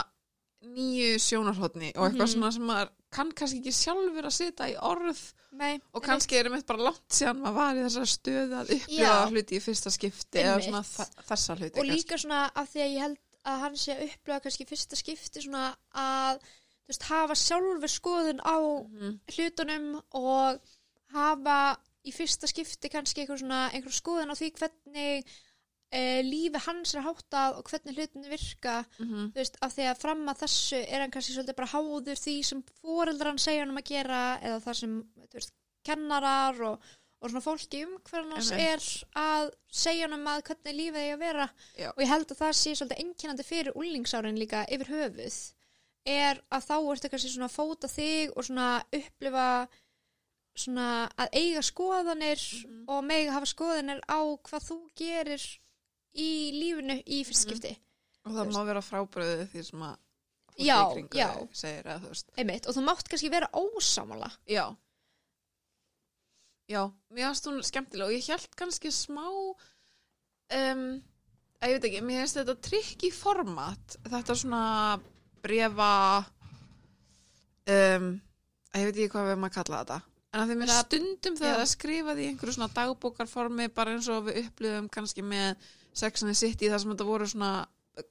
[0.66, 2.32] nýju sjónarhóttni og eitthvað Mhm.
[2.34, 5.20] svona sem maður kann kannski ekki sjálfur að sita í orð
[5.56, 9.30] Nei, og kannski er einmitt bara langt síðan maður var í þessar stöðu að upplifa
[9.30, 11.94] hluti í fyrsta skipti eða svona þessa hluti og kannski.
[11.96, 15.42] líka svona af því að ég held að hann sé að upplega kannski fyrsta skipti
[15.46, 18.56] svona að þú veist, hafa sjálfur skoðun á
[18.90, 19.20] Mhm.
[19.30, 20.60] hlutunum og
[21.12, 25.26] hafa í fyrsta skipti kannski einhver svona einhver skoðun á því hvernig
[25.92, 29.30] e, lífi hans er háttað og hvernig hlutinni virka Mhm.
[29.32, 32.34] þú veist, af því að fram að þessu er hann kannski svolítið bara háður því
[32.44, 34.96] sem foreldrar hann segja hann um að gera eða það sem,
[35.30, 35.52] þú veist,
[35.86, 36.80] kennarar og,
[37.22, 38.66] og svona fólki um hvernig Einmitt.
[38.66, 41.88] er að segja hann um að hvernig lífið eigi að vera Já.
[41.94, 45.38] og ég held að það sé svolítið einkennandi fyrir úlingsárin líka yfir höfuð
[46.06, 49.46] er að þá ertu kannski svona að fóta þig og svona upplifa
[50.56, 52.84] svona að eiga skoðanir Mhm.
[52.88, 55.42] og mega hafa skoðanir á hvað þú gerir
[56.16, 57.34] í lífinu í Mhm.
[57.34, 57.76] skipti
[58.24, 59.96] og það má vera frábröðið því sem að
[60.58, 61.48] Já, í já.
[61.52, 64.76] segir að þú veist einmitt og þú mátt kannski vera ósámála já
[66.68, 66.82] já,
[67.12, 71.02] mér finnst hún skemmtilega og ég held kannski smá um,
[71.60, 74.62] að ég veit ekki, mér finnst þetta trikki format þetta svona
[75.42, 76.24] brefa
[77.68, 78.08] um,
[78.72, 80.00] að ég veit ekki hvað við erum að kalla þetta
[80.36, 81.60] en að því stundum þegar já.
[81.62, 86.32] það skrifaði í einhverju svona dagbókarformi bara eins og við upplifum kannski með Sex and
[86.32, 87.52] the City þar sem þetta voru svona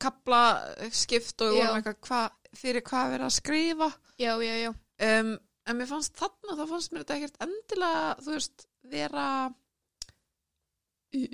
[0.02, 0.42] kapla
[0.90, 3.90] skipt og við eitthvað hvað fyrir hvað verið að skrifa?
[4.18, 4.72] Já, já, já,
[5.10, 5.32] um,
[5.70, 9.26] en mér fannst þarna þá fannst mér þetta ekkert endilega þú veist, vera
[11.14, 11.26] uh,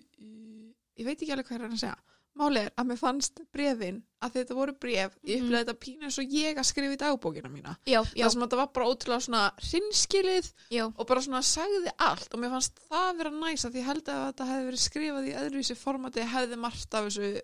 [0.99, 1.99] ég veit ekki alveg hvað er að segja
[2.39, 5.45] Máli er að mér fannst brefin að þetta voru bref, ég Mhm.
[5.49, 8.41] upplega þetta pínu eins og ég að skrifa í dagbókina mína já, já, það sem
[8.41, 12.79] þetta var bara ótrúlega svona hrinskilið já, og bara svona sagði allt og mér fannst
[12.89, 16.21] það vera næs að því ég held að þetta hefði verið skrifað í öðruvísi formati
[16.35, 17.41] hefði margt af þessu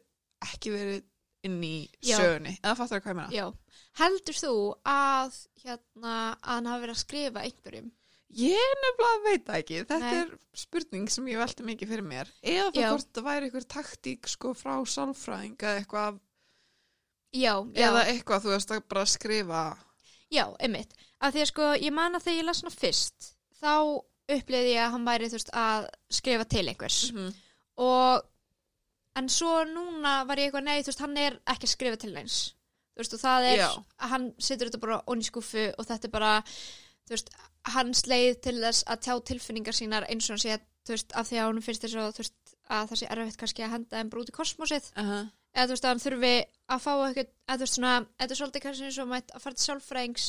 [0.47, 1.03] ekki verið
[1.43, 2.17] inn í Já.
[2.17, 3.31] sögunni eða fattar hvað ég meina?
[3.31, 3.53] já.
[3.97, 4.53] Heldur þú
[4.85, 7.91] að, hérna, að hann hafi verið að skrifa einhverjum?
[8.35, 10.15] Ég nefnilega veit það ekki þetta Nei.
[10.19, 12.87] er spurning sem ég velti mikið fyrir mér eða þá Já.
[12.91, 16.19] hvort það væri einhver taktík sko frá sálfræðing eða eitthvað
[17.37, 19.63] Já, já, eða eitthvað þú veist að bara skrifa
[20.31, 20.93] já, einmitt.
[21.23, 23.29] Af því að sko, ég man að þegar ég las hana fyrst,
[23.61, 23.73] þá
[24.37, 25.85] upplýði ég að hann væri, þú veist, að
[26.17, 26.97] skrifa til einhvers.
[27.13, 27.29] Mhm.
[27.87, 28.25] Og,
[29.15, 32.11] en svo núna var ég eitthvað, nei, þú veist, hann er ekki að skrifa til
[32.19, 32.39] eins.
[32.91, 33.69] Þú veist, og það er, Já.
[34.11, 36.33] hann situr þetta bara onni skúfu og þetta er bara,
[37.15, 37.31] veist,
[37.75, 41.47] hans leið til þess að tjá tilfinningar sínar eins og sé, veist, af því að
[41.47, 42.31] hann finnst þess að,
[42.67, 44.91] að það sé erfitt kannski að henda út í kosmosið.
[44.95, 45.31] uh -huh.
[45.53, 46.35] eða veist að hann þurfi
[46.67, 49.55] að fá eitthvað, eða þú veist svona, er svolítið kannski eins og mætt að fara
[49.55, 50.27] til sjálfræðings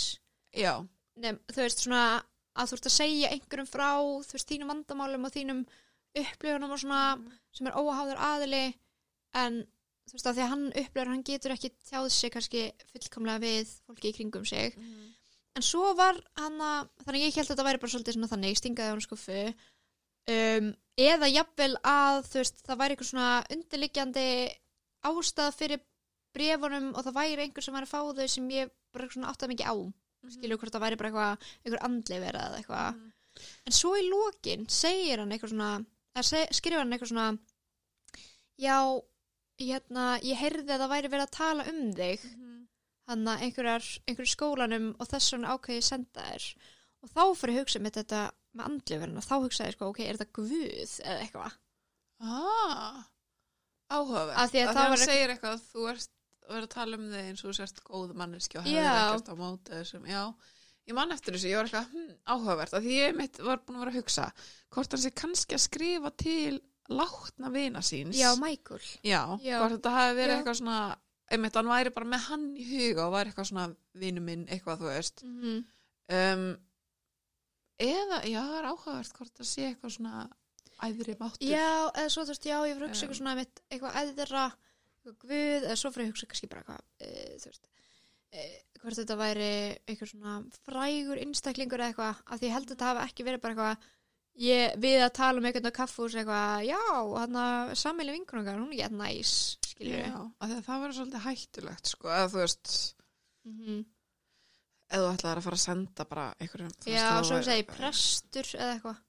[0.56, 0.74] Já,
[1.16, 2.22] nefn, þú veist svona
[2.58, 3.90] að þú veist að segja einhverjum frá
[4.26, 5.66] þú veist þínum vandamálum og þínum
[6.18, 7.02] upplifunum og svona
[7.54, 8.64] sem er óháður aðili.
[9.38, 9.60] En
[10.08, 13.74] þú veist að því að hann upplifur hann getur ekki tjáð sig kannski fullkomlega við
[13.86, 14.78] fólki í kringum sig
[15.59, 18.59] en svo var hann að þannig ég held að þetta væri bara svolítið svona þannig
[18.61, 19.42] stingaði á hann skuffu.
[20.28, 24.26] Um, eða jafnvel að þú veist það væri eitthvað svona undirliggjandi
[25.09, 25.84] ástæða fyrir
[26.36, 29.54] brefunum og það væri einhver sem væri að fá þau sem ég bara svona áttaði
[29.54, 29.74] mikið á.
[30.34, 32.98] Skilur hvort það væri bara eitthvað einhver andli verið eða eitthvað.
[32.98, 33.14] Mhm.
[33.66, 35.70] en svo í lokin segir hann eitthvað svona
[36.26, 37.38] seg, skrifar hann eitthvað svona
[38.59, 38.78] já,
[39.62, 42.24] hérna ég heyrði að það væri verið að tala um þig
[43.09, 46.48] hann að einhverjur skólanum og þess vegna ákveði senda þér
[47.02, 48.20] og þá fyrir að hugsa mitt þetta
[48.59, 51.56] með andlifurinn og þá hugsaði sko, ok, er þetta guð eða eitthvað
[52.20, 53.04] Ah,
[53.92, 54.36] áhugavert.
[54.36, 56.09] Að Af það var- segir eitthvað að þú ert
[56.48, 59.28] að vera að tala um þig eins og þú sért góð manneski og hefur ekkert
[59.30, 60.06] á móti þessum.
[60.09, 60.22] Já,
[60.88, 62.74] ég man eftir þessu, ég var eitthvað hm, áhugavert.
[62.82, 64.26] Því ég mitt var búin að vera að hugsa
[64.74, 68.16] hvort hann sé kannski að skrifa til látna vina síns.
[68.18, 69.59] já, Michael Já, Já.
[69.61, 70.38] hvort þetta hafi verið Já.
[70.42, 70.98] eitthvað svona,
[71.30, 73.66] einmitt, hann væri bara með hann í huga og væri eitthvað svona
[74.00, 75.24] vinu minn, eitthvað þú veist.
[75.24, 75.64] mm -hmm.
[76.08, 76.44] Um,
[77.78, 80.28] eða, já, það er áhugavert hvort það sé eitthvað svona
[80.86, 81.48] æðri máttur.
[81.48, 83.08] já, eða svo þú veist, já, ég fyrir að hugsa Um.
[83.08, 84.44] eitthvað svona mitt, eitthvað eðra
[84.98, 87.68] eitthvað guð, eða svo fyrir að hugsa kannski bara eitthvað e, þú veist
[88.32, 88.46] e,
[88.80, 89.52] hvort þetta væri
[89.86, 93.44] eitthvað svona frægur einstaklingur eða eitthvað af því ég held að þetta hafi ekki verið
[93.44, 93.86] bara eitthvað
[94.48, 96.82] ég, við að tala um eitthvað kaffús eitthvað, já,
[97.18, 102.30] hann að sammeili vinkunum hún er ekki næs, að það verður svolítið hættulegt sko, eða
[102.32, 102.72] þú veist
[103.46, 103.84] mm -hmm.
[104.90, 108.72] eða þú ætlaðir að fara að senda bara einhverjum já, svo væri- segi prestur eða
[108.74, 109.04] eitthvað.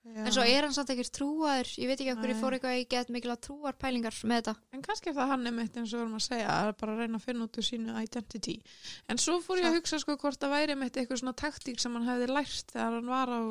[0.00, 0.24] Já.
[0.24, 1.68] en svo er hann samt ekkert trúaður.
[1.76, 4.54] Ég veit ekki okkur ég fór eitthvað í get mikil að trúarpælingar með þetta.
[4.72, 6.98] En kannski er það hann einmitt eins og við erum að segja að bara að
[7.02, 8.62] reyna að finna út úr sínu identity.
[9.08, 11.92] En svo fór ég að hugsa sko hvort það væri einmitt eitthvað svona taktík sem
[11.92, 13.42] hann hefði lært þegar hann var á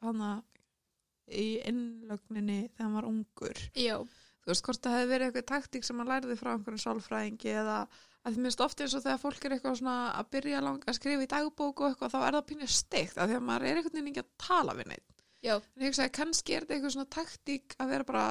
[0.00, 0.30] hana
[1.28, 3.62] í innlögninni þegar hann var ungur.
[3.76, 3.96] Já,
[4.42, 7.76] þú veist hvort það hefði verið eitthvað taktík sem hann læriði frá einhverjum sálfræðingi eða
[8.22, 10.98] að því minnst oft eins og þegar fólk er eitthvað svona að byrja lang að
[10.98, 13.80] skrifa í dagbók og eitthvað þá er það pínu steikt af því að maður er
[13.80, 16.94] einhvern veginn ekki að tala við neitt já, en ég hugsaði kannski er þetta eitthvað
[16.96, 18.26] svona taktík að vera bara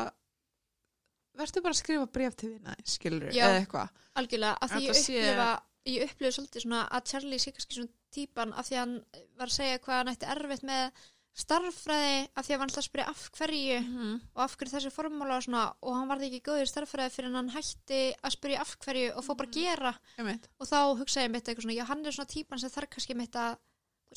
[1.41, 3.45] verður bara að skrifa bref til þína skilur Já.
[3.47, 5.49] eða eitthvað algjörlega af því ég sé- upplifa
[5.91, 8.95] ég upplifa svolítið svona að Charlie sé kannski svona típan af því að hann
[9.39, 12.88] var að segja hvað hann ætti erfitt með starffræði af því að hann alltaf að
[12.89, 14.15] spyrja af hverju -hmm.
[14.36, 17.49] og af hverju þessi formúla og svona og hann varði ekki góður starffræði fyrir hann
[17.49, 19.93] hætti að spyrja af hverju og fór bara að gera.
[20.17, 20.49] Einmitt.
[20.59, 23.15] Og þá hugsaði ég mitt eitthvað svona já hann er svona típan sem þarf kannski
[23.15, 23.55] mitt að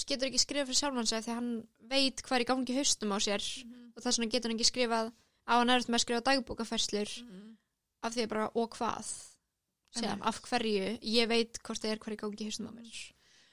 [0.02, 2.76] getur ekki skrifað fyrir sjálfan sig af því að hann veit hvað er í gangi
[2.78, 3.44] haustum á sér
[3.94, 5.12] og þess vegna getur hann ekki skrifað
[5.46, 7.10] á hann erfitt með að skrifa dagbókafærslur
[8.02, 9.12] af því bara og hvað?
[9.94, 12.90] Sér, af hverju, ég veit hvort það er hvað er í gangi haustum á mér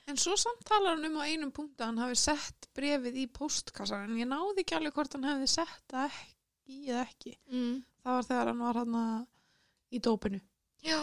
[0.09, 3.27] en svo samt talar hann um á einum punkt að hann hafi sett brefið í
[3.31, 7.35] postkassan en ég náði ekki alveg hvort hann hefði sett það ekki eða ekki.
[7.51, 7.77] Mm.
[8.01, 8.97] það var þegar hann var hann
[9.91, 10.41] í dópinu.
[10.85, 10.99] Já.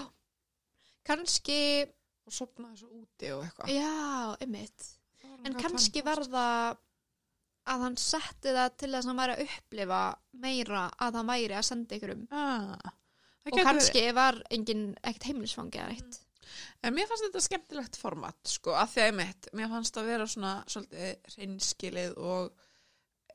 [1.08, 1.60] Kannski,
[2.28, 3.72] og sopnaði svo úti og eitthvað.
[3.72, 4.36] Já,
[5.24, 6.28] hann en kannski það
[7.68, 10.00] að hann setti það til þess að hann væri að upplifa
[10.44, 12.24] meira að hann væri að senda ykkur um.
[12.32, 12.94] Ah,
[13.48, 16.20] og kannski var engin ekkert heimilisfangi eða eitt
[16.82, 20.28] En mér fannst þetta skemmtilegt format, sko, að því að einmitt, mér fannst það vera
[20.30, 22.64] svona svolítið reynskilið og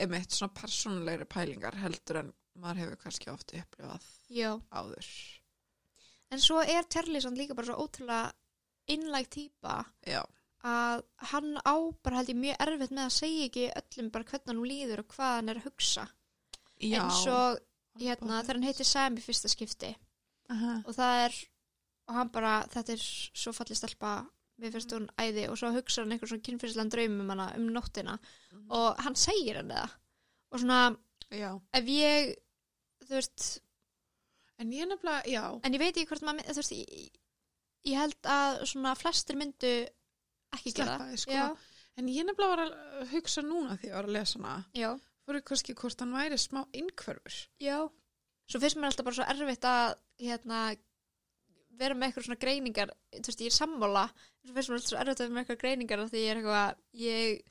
[0.01, 5.09] einmitt svona persónulegri pælingar heldur en maður hefur kannski oft upplifað já, áður.
[6.33, 6.87] en svo er
[7.21, 8.31] samt líka bara svo ótrúlega
[8.93, 10.21] innlæg típa já,
[10.63, 14.51] að hann á bara held ég mjög erfitt með að segja ekki öllum bara hvernig
[14.51, 16.07] hann líður og hvað hann er að hugsa
[16.77, 16.99] já.
[16.99, 17.61] eins og
[18.01, 19.93] hérna þegar hann heitir Sam í fyrsta skipti
[20.53, 20.81] Aha.
[20.83, 21.41] og það er
[22.07, 24.13] og hann bara, þetta er svo fallið stelpa
[24.61, 25.47] við finnst hún æði.
[25.49, 28.19] Og svo hugsa hann einhver svona kynfyrslan draum um hana um nóttina.
[28.51, 28.71] Mhm.
[28.71, 29.95] og hann segir henni það.
[30.51, 30.97] Og svona
[31.31, 32.35] já, ef ég
[33.03, 33.47] þú veist,
[34.59, 35.59] en ég nefnilega, já.
[35.63, 37.09] En ég veit ekki hvort maður þú veist, ég,
[37.89, 39.73] ég held að svona flestir myndu
[40.53, 41.57] ekki gera Sleppa því, sko.
[41.97, 44.89] en ég nefnilega var að hugsa núna því ég var að lesa hana já,
[45.25, 47.89] fóru kannski hvort hann væri smá innkvörfur já.
[48.47, 50.61] Svo finnst mér alltaf bara svo erfitt að hérna
[51.79, 54.05] vera með eitthvað svona greiningar þú veist, ég er sammála
[54.43, 56.77] svo finnst mér alltaf svo erfitt að vera með eitthvað greiningar því ég er eitthvað,
[57.03, 57.43] ég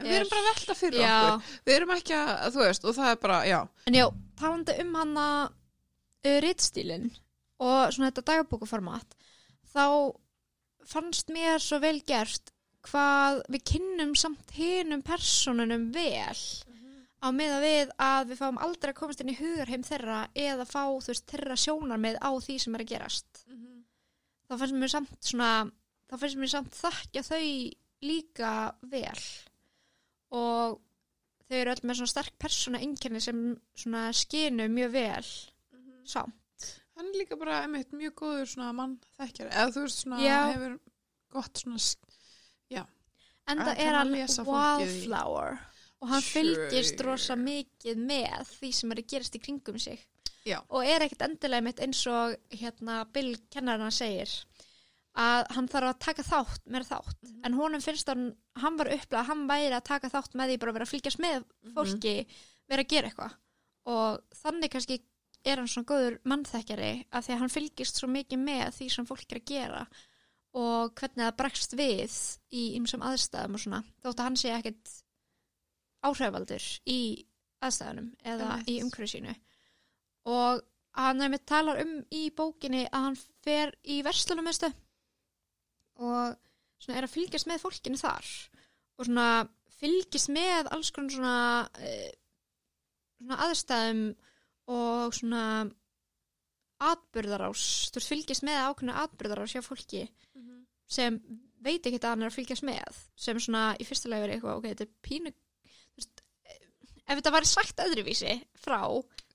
[0.00, 1.14] en við erum Er- bara velta fyrir Já.
[1.30, 1.56] okkur.
[1.68, 3.58] Við erum ekki að, þú veist, og það er bara, já.
[3.90, 4.06] En já,
[4.40, 7.10] talandi um hann að uh, ritstílin
[7.60, 9.16] og svona þetta dagabókuformat
[9.74, 9.84] þá
[10.90, 12.52] fannst mér svo vel gert
[12.88, 16.40] hvað við kynnum samt hinum personunum vel
[17.20, 20.82] á meða við að við fáum aldrei að komast inn í hugarheim þeirra eða fá
[20.88, 23.44] þú veist þeirra sjónarmið á því sem er að gerast.
[24.48, 25.50] Þá finnst mér samt svona
[26.10, 27.44] þá finnst mér samt þakkja þau
[28.02, 28.52] líka
[28.90, 29.20] vel.
[30.30, 30.78] Og
[31.50, 33.40] þau eru öll með svona sterk persóna einkenni sem
[33.78, 35.30] svona skinu mjög vel
[36.10, 36.36] samt.
[36.96, 40.38] Hann er líka bara einmitt mjög góður svona mann þekkjari, eða þú veist svona Já.
[40.52, 40.78] hefur
[41.32, 41.96] gott svona s-
[43.50, 44.10] en Að það kann er hann
[44.46, 45.58] wildflower
[46.00, 50.00] og hann fylgist rosa mikið með því sem er að gerast í kringum sig
[50.46, 50.60] Já.
[50.70, 54.30] og er ekkert endilega mitt eins og hérna Bill kennarinn segir
[55.20, 57.40] að hann þarf að taka þátt með þátt Mhm.
[57.44, 60.58] en honum finnst hann, hann var upplega að hann væri að taka þátt með því
[60.60, 61.74] bara að vera að fylgjast með Mhm.
[61.74, 62.26] fólki
[62.70, 63.34] vera að gera eitthvað
[63.86, 65.00] og þannig kannski
[65.44, 69.06] er hann svona góður mannþekkjari af því að hann fylgist svo mikið með því sem
[69.06, 69.86] fólk er að gera
[70.54, 72.16] og hvernig það bregst við
[72.52, 75.02] í ymsum aðstæðum og svona þótt að hann sé ekkert
[76.06, 77.00] áhrifaldur í
[77.60, 78.70] aðstæðunum eða Einmitt.
[78.72, 79.34] í umhverju sínu.
[80.30, 80.62] Og
[80.98, 84.70] hann nefnir talar um í bókinni að hann fer í verslunumöstu
[86.00, 86.38] og
[86.80, 88.30] svona er að fylgjast með fólkinu þar
[88.96, 89.28] og svona
[89.80, 91.36] fylgjast með alls konar svona,
[91.76, 92.08] uh,
[93.20, 94.02] svona aðstæðum
[94.70, 95.44] og svona
[96.80, 100.06] atbyrðarás, þú fylgjast með ákveðna atbyrðarás hjá fólki
[100.90, 101.18] sem
[101.60, 104.60] veit ekki að hann er að fylgjast með sem svona í fyrsta lega verið eitthvað
[104.60, 105.38] ok, þetta er pínu eh,
[107.10, 108.80] ef þetta væri sagt öðruvísi frá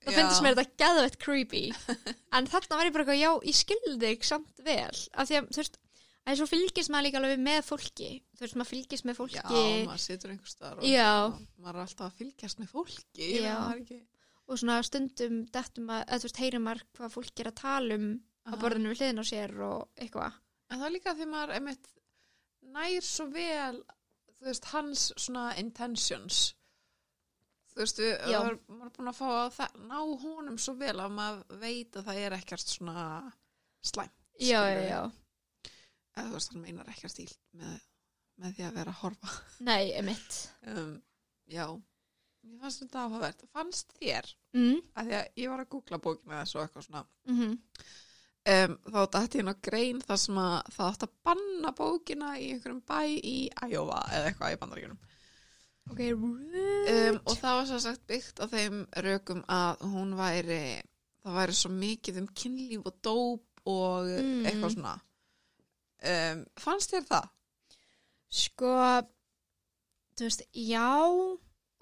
[0.06, 0.16] þá Já.
[0.16, 1.64] finnst mér þetta geðvett creepy
[2.36, 5.50] en þarna var ég bara eitthvað, já, ég skildi þig samt vel, af því að
[5.50, 5.80] þú veist
[6.26, 9.86] að svo fylgist maður líka alveg með fólki þú veist, maður fylgist með fólki Já,
[9.86, 11.10] maður situr einhver staðar og Já.
[11.62, 13.52] maður er alltaf að fylgjast með fólki Já.
[13.54, 14.00] það er ekki
[14.46, 17.98] og svona stundum dettum að, eða þú veist, heyrir maður hvað fólk er að tala
[17.98, 18.08] um
[18.46, 18.58] á Aha.
[18.62, 21.88] borðinu við hliðin á sér og eitthvað En það er líka því maður einmitt
[22.74, 23.76] nær svo vel
[24.36, 26.40] þú veist, hans svona intentions
[27.76, 31.16] þú veist, við, maður, er búin að fá að það, ná honum svo vel að
[31.16, 33.02] maður veit að það er ekkert svona
[33.86, 35.02] slæmt já, já, já,
[36.16, 37.28] eða þú veist, hann meinar ekkert stíl
[37.60, 37.76] með,
[38.42, 39.36] með því að vera að horfa.
[39.68, 40.40] Nei, emitt
[40.72, 40.96] um,
[41.46, 41.68] Já,
[42.42, 43.44] mér fannst þetta áhugavert.
[43.54, 47.06] Fannst þér, mm, að því að ég var að googla bókina þessu og eitthvað svona.
[47.30, 47.54] Mm
[48.46, 52.50] um, þá dætti ég ná grein þar sem að það átt að banna bókina í
[52.52, 55.00] einhverjum bæ í Iowa eða eitthvað í bandaríkjunum
[55.90, 60.60] ok, um, og það var svo sagt byggt á þeim rökum að hún væri
[61.26, 64.44] það væri svo mikið um kynlíf og dóp og Mm.
[64.46, 64.94] eitthvað svona
[66.06, 67.28] um, fannst þér það?
[68.36, 68.72] Sko,
[70.18, 70.90] þú veist, já,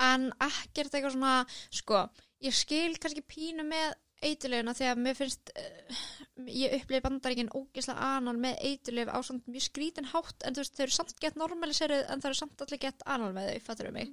[0.05, 1.35] en ekkert eitthvað svona,
[1.73, 2.01] sko,
[2.45, 3.93] ég skil kannski pínu með
[4.29, 6.03] eituleguna að mér finnst, uh,
[6.49, 10.77] ég upplifi bandaríkinn ógislega anal með eituleg á svona mjög skrítin hátt, en þú veist,
[10.77, 13.91] þau eru samt gett normaliseruð, en þau eru samt allir gett anal með þau, fattur
[13.91, 14.13] um mig.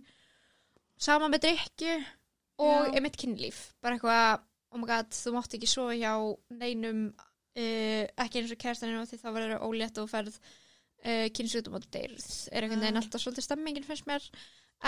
[1.01, 1.97] Sama með drikju
[2.61, 2.93] og Já.
[2.93, 6.13] einmitt kynlíf, bara eitthvað, oh my god, þú mátt ekki svo hjá
[6.61, 7.09] neinum,
[7.57, 12.27] uh, ekki eins og kærastaninu því þá verður ólétt og ferð uh, kynnsjútum og deyrð
[12.51, 13.03] er einhvern veginn Já.
[13.03, 14.27] alltaf svolítið stemmingin finnst mér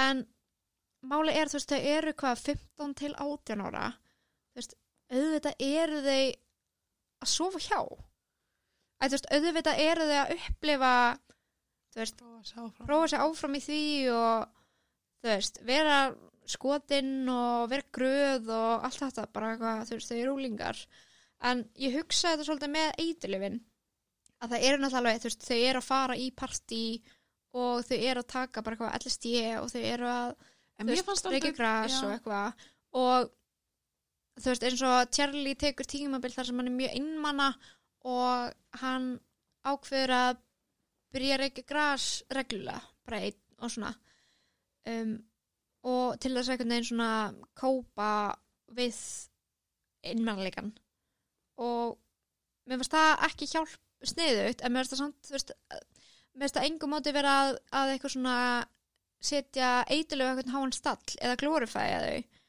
[0.05, 0.23] en
[1.03, 4.77] máli er þú veist þau eru hvað 15 til 18 ára þú veist
[5.13, 6.23] auðvitað eru þau
[7.23, 7.79] að sofa hjá.
[9.03, 10.93] Að, veist auðvitað eru þau að upplifa
[11.93, 12.21] veist
[12.83, 13.57] Prófa sér áfram.
[13.57, 13.81] í því
[14.13, 14.47] og
[15.23, 15.97] veist, vera
[16.49, 19.53] skotinn og vera gröð og allt þetta, bara
[19.85, 20.79] veist, þau eru úlingar
[21.43, 23.59] en ég hugsa þetta svolítið með eiturlifin
[24.43, 26.83] að það eru náttúrulega veist, þau eru að fara í partí
[27.53, 30.35] og þau eru að taka bara eitthvað LSD og þau eru að
[31.29, 32.01] reykja gras já.
[32.01, 32.67] og eitthvað.
[32.97, 33.31] Og
[34.39, 37.49] þú veist, eins og Charlie tekur tímabil þar sem hann er mjög innmanna
[38.09, 39.11] og hann
[39.63, 40.41] ákveður að
[41.13, 43.93] byrja að reykja gras reglulega, bara einn og svona.
[44.89, 45.13] Um,
[45.87, 47.11] og til þess að einhvern veginn svona
[47.59, 48.09] kópa
[48.73, 48.97] við
[50.11, 50.73] innmannleikan
[51.63, 51.97] og
[52.67, 55.53] mér finnst það ekki hjálp sniðut en mér finnst það samt þú veist,
[56.33, 58.37] mér finnst það engum móti vera að, að eitthvað svona
[59.23, 62.41] setja eitthvað háan stall eða glorifæja þau.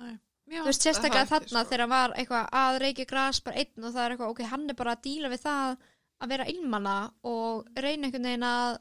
[0.00, 0.16] Nei.
[0.50, 1.68] Þú veist sérstaklega þarna sko.
[1.70, 4.64] þegar hann var eitthvað að reykja gras bara einn og það er eitthvað ok, hann
[4.72, 5.76] er bara að díla við það
[6.20, 6.96] að vera ilmanna
[7.30, 8.80] og reyna einhvern veginn að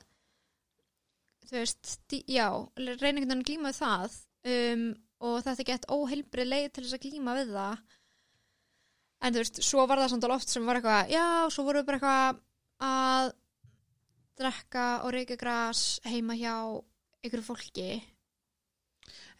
[1.49, 4.17] þú veist, dí, já reyna einhvern veginn að glíma við það
[4.53, 4.83] um,
[5.29, 7.81] og þetta gett óheilbrið leið til þess að glíma við það.
[9.19, 11.81] En þú veist, svo var það samt alveg oft sem var eitthvað, já, svo voru
[11.81, 12.39] við bara eitthvað
[12.89, 13.33] að
[14.39, 16.55] drekka og reykja gras heima hjá
[17.19, 17.89] einhverju fólki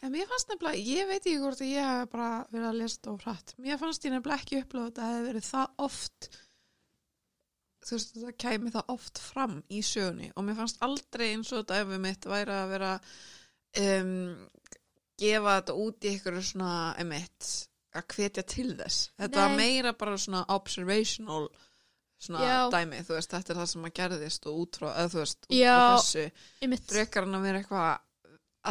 [0.00, 2.96] En mér fannst nefnilega, ég veit ekki hvort að ég hef bara verið að lesa
[2.96, 3.52] þetta of hratt.
[3.60, 6.28] Mér fannst ég nefnilega ekki upplöða þetta að það hefði verið það oft,
[7.84, 11.60] þú veist, þetta kæmi það oft fram í sögunni og mér fannst aldrei eins og
[11.62, 12.92] þetta ef við mitt væri að vera
[13.84, 14.14] um,
[15.20, 16.74] gefa þetta út í ykkur svona,
[17.04, 17.50] emitt,
[17.92, 19.10] að hvetja til þess.
[19.20, 19.58] Þetta var Nei.
[19.60, 21.50] meira bara svona observational
[22.20, 22.58] svona Já.
[22.72, 25.46] dæmi, þú veist, þetta er það sem að gerðist og út frá, eða þú veist,
[25.48, 25.76] út Já.
[25.76, 26.24] frá þessu,
[26.64, 26.88] Einmitt.
[26.92, 28.06] frekar en að vera eitthvað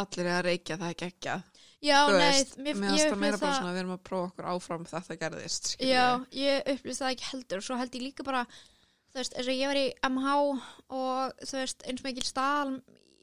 [0.00, 1.46] allir er að reykja það er geggjað
[1.80, 4.02] Já, þú nei, veist, mér, ég finnst það meira bara svona að við erum að
[4.04, 5.94] prófa okkur áfram þetta gerðist skilurðu.
[5.94, 9.48] Já, ég upplýði það ekki heldur og svo held ég líka bara þú veist, eins
[9.48, 10.34] og ég var í MH
[11.00, 12.74] og þú veist, eins og mikil stál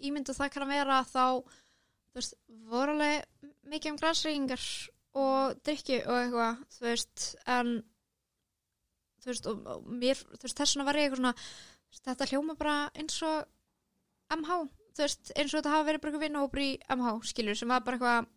[0.10, 2.38] ímyndu það kann að vera þá þú veist,
[2.72, 4.66] voru alveg mikið um græsreyingar
[5.18, 7.72] og drikki og eitthvað, þú veist en
[9.22, 11.38] þú veist, og, og mér, þú veist, þess vegna var ég eitthvað svona
[12.08, 13.46] þetta hljóma bara eins og
[14.34, 14.60] MH,
[14.98, 17.86] þú veist, eins og þetta hafa verið bara eitthvað vinnahópur í MH, skilur, sem var
[17.86, 18.28] bara eitthvað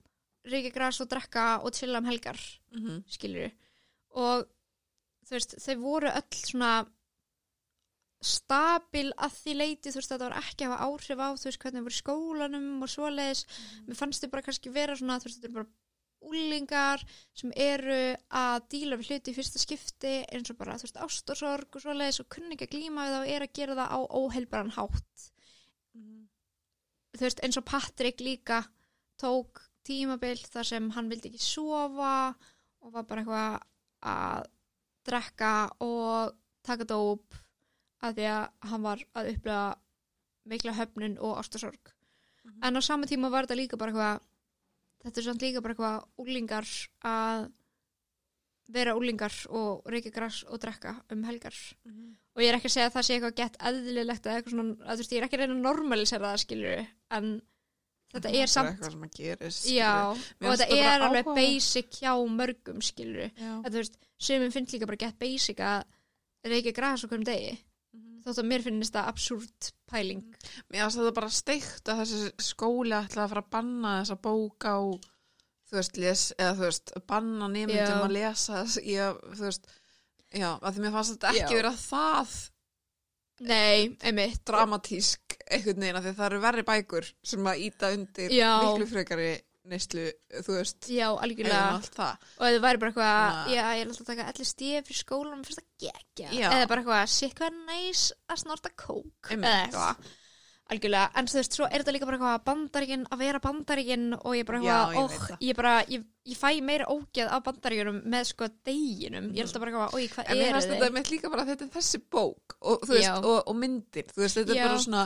[0.54, 2.38] reykja græs og drekka og chilla um helgar
[2.76, 3.02] Mhm.
[3.08, 3.50] skilur
[4.14, 4.46] og
[5.26, 6.86] þú veist, þau voru öll svona
[8.20, 11.61] stabil að því leiti, þú veist, þetta var ekki að hafa áhrif á, þú veist,
[11.62, 13.44] hvernig þau voru skólanum og svoleiðis,
[13.86, 15.70] mér fannst þau bara kannski vera svona, þú veist, þetta eru bara
[16.30, 17.04] úlingar
[17.40, 17.96] sem eru
[18.42, 22.20] að díla við hluti í fyrsta skipti eins og bara, þú veist, ást og svoleiðis
[22.20, 25.30] og kunni ekki að glíma við það og er að gera það á óheilbaran hátt.
[27.16, 28.62] Þú veist, eins og Patrik líka
[29.20, 32.34] tók tímabil þar sem hann vildi ekki sofa
[32.80, 33.62] og var bara eitthvað
[34.11, 34.46] að
[35.08, 35.52] drekka
[35.84, 36.34] og
[36.66, 37.34] taka dóp
[38.04, 39.64] að því að hann var að upplega
[40.50, 41.94] mikla höfnun og ástasorg
[42.44, 42.62] Mhm.
[42.64, 44.20] en á sama tíma var þetta líka bara eitthvað
[45.04, 46.64] þetta er samt líka bara eitthvað úlingar
[47.04, 47.50] að
[48.72, 51.54] vera úlingar og reykja gras og drekka um helgar
[51.84, 52.16] Mhm.
[52.36, 54.74] og ég er ekki að segja að það sé eitthvað gett eðlilegt eða eitthvað svona,
[54.86, 57.42] að þú veist, ég er ekki að reyna að normalisera það skilur en
[58.12, 60.18] þetta er samt eitthvað sem að gerist já, og
[60.50, 61.34] þetta er alveg áhugaverð.
[61.36, 65.84] basic hjá mörgum þetta þú veist, sumum finnst líka bara gett basic að
[66.44, 67.58] reykja gras okkur um degi
[67.92, 68.22] Mhm.
[68.24, 70.22] þótt að mér finnst það absúrt pæling
[70.70, 74.62] Mér finnst þetta bara steikt að þessi skóli ætla að fara að banna þessa bók
[74.64, 74.78] á
[75.70, 77.98] þú veist, les, eða þú veist banna nefndum Já.
[78.04, 78.78] að lesa að,
[79.36, 79.68] þú veist
[80.34, 81.58] já, að því mér fannst þetta ekki Já.
[81.60, 82.34] vera það
[83.40, 87.92] nei, einmitt dramatísk einhvern veginn af því að það eru verri bækur sem að íta
[87.96, 88.50] undir Já.
[88.66, 89.30] miklu frekari
[89.70, 90.06] neyslu,
[90.44, 94.10] þú veist já, algjörlega og það væri bara eitthvað, að- já, ég er alltaf að
[94.10, 96.46] taka allir stíð fyrir skólanum, mér finnst það geggja Já.
[96.56, 100.08] eða bara eitthvað, shit, hvað næs að snorta kók eða eitthvað
[100.70, 104.36] algjörlega, en þú veist, svo er þetta líka bara eitthvað bandaríkin að vera bandaríkin og
[104.38, 105.40] ég bara eitthvað, ég óh, það.
[105.48, 109.64] ég bara ég, ég fæ meira ógeð af bandaríkinum með sko deginum, ég er alltaf
[109.64, 110.94] bara eitthvað, oi, hvað En mér eru fannst þetta þið?
[111.00, 114.40] með líka bara að þetta er þessi bók og, veist, og, og myndir, þú veist,
[114.40, 114.62] þetta Já.
[114.64, 115.04] er bara svona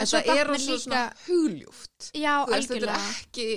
[0.00, 3.48] En svo þetta er líka- svona hugljúft Já, veist, þetta er ekki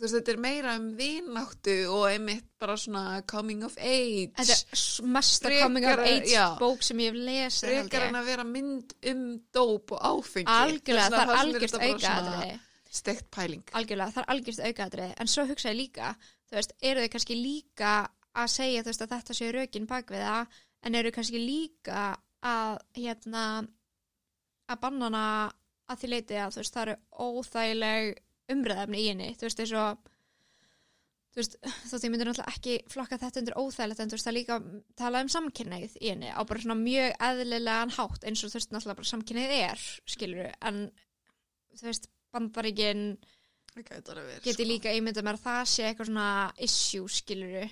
[0.00, 4.30] þú veist, þetta er meira um vináttu og einmitt bara svona coming of age.
[4.38, 6.46] Þetta er mesta coming of age já.
[6.60, 10.48] bók sem ég hef lesið frekar en að vera mynd um dóp og áfengi.
[10.48, 12.58] Algjörlega, það er algjörst aukaðrið
[12.90, 13.66] steikt pæling.
[13.76, 16.14] Algjörlega, það er algjörst aukaðrið en svo hugsa ég líka,
[16.48, 17.92] þú veist, eru þau kannski líka
[18.40, 22.08] að segja, þú veist, að þetta séu rökin bak við það, en eru kannski líka
[22.40, 23.44] að, hérna
[24.70, 25.24] að bannana
[25.90, 26.98] að því leiti að, þú veist, það eru
[27.28, 28.20] óþægileg
[28.54, 30.06] umræðafni í henni, þú veist, eins og
[31.30, 31.58] þú veist,
[31.90, 34.60] þótt ég myndi náttúrulega ekki flokka þetta undir óþægilegt, en þú veist, það líka
[34.98, 38.72] talað um samkynneið í henni, á bara svona mjög eðlilegan hátt, eins og þú veist,
[38.74, 39.84] náttúrulega bara samkynneið er,
[40.14, 40.80] skilur en
[41.78, 43.04] þú veist, bandaríkin
[43.76, 44.66] geti sko.
[44.66, 46.30] líka ímyndað mér að það sé eitthvað svona
[46.66, 47.68] issue, skiluru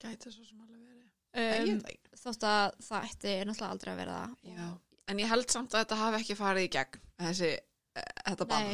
[0.00, 1.08] gæti svo sem alveg verið.
[1.40, 1.82] Um,
[2.20, 4.78] þótt að það ætti náttúrulega aldrei að vera það.
[5.10, 7.50] En ég held samt að þetta hafi ekki farið í gegn þessi,
[7.98, 8.72] eh, þetta bann.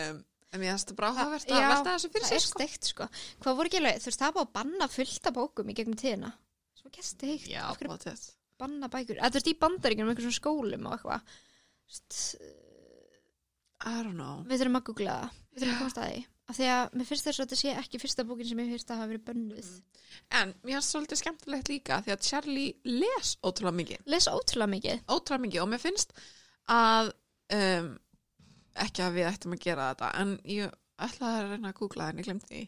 [0.00, 0.20] Um,
[0.52, 2.46] en ég finnst það bara Það- áhugavert að já, velta þessu fyrir það sér er
[2.46, 2.58] sko.
[2.58, 3.08] steikt sko.
[3.44, 5.96] Hvað voru ekki alveg, þú veist það búið að banna fullt af bókum í gegnum
[6.00, 6.32] tíðina.
[6.80, 7.46] Svo ekki steikt.
[7.50, 8.26] Já, hverju- pottet.
[8.58, 9.16] banna bækur?
[9.20, 11.22] Þú veist í bandaríkjunum, einhver svona skólum og eitthvað.
[13.82, 14.42] I don't know.
[14.44, 15.38] við þurfum að googla það.
[15.54, 16.24] Við þurfum að komast að því.
[16.50, 18.90] Af því að mér finnst þess að þetta sé ekki fyrsta bókin sem ég finnst
[18.90, 19.70] að hafa verið bönnuð.
[20.40, 24.02] En mér finnst svolítið skemmtilegt líka því að Charlie les ótrúlega mikið.
[24.10, 25.02] Lesa ótrúlega mikið.
[25.14, 25.62] Ótrúlega mikið.
[25.64, 26.12] Og mér finnst
[26.68, 27.12] að
[27.56, 27.88] um,
[28.84, 32.12] ekki að við ættum að gera þetta en ég ætlaði að reyna að googla það
[32.12, 32.62] en ég glemdi því.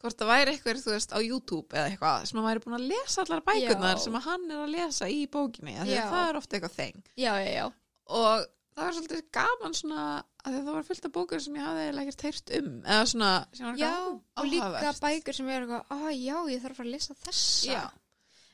[0.00, 2.86] Hvort það væri eitthvað, þú veist, á YouTube eða eitthvað sem að væri búin að
[2.88, 4.02] lesa allar bækurnar Já.
[4.04, 7.02] sem að hann er að lesa í bókinni að það er ofta eitthvað þeng.
[7.20, 7.66] Já, já,
[8.08, 8.46] og
[8.80, 10.04] það var svolítið gaman svona
[10.40, 13.32] að það var fullt af bókur sem ég hafði ekkert heyrt um eða svona
[13.76, 17.18] já og líka bækur sem er eitthvað, ó já, ég þarf að fara að lesa
[17.26, 17.82] þessa.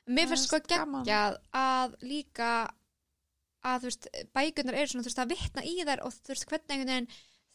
[0.07, 2.51] Mér finnst sko er geggjað að líka
[3.67, 6.47] að þú veist, bækurnar eru svona þú veist að vitna í þær og þú veist
[6.51, 7.09] hvernig einhvern veginn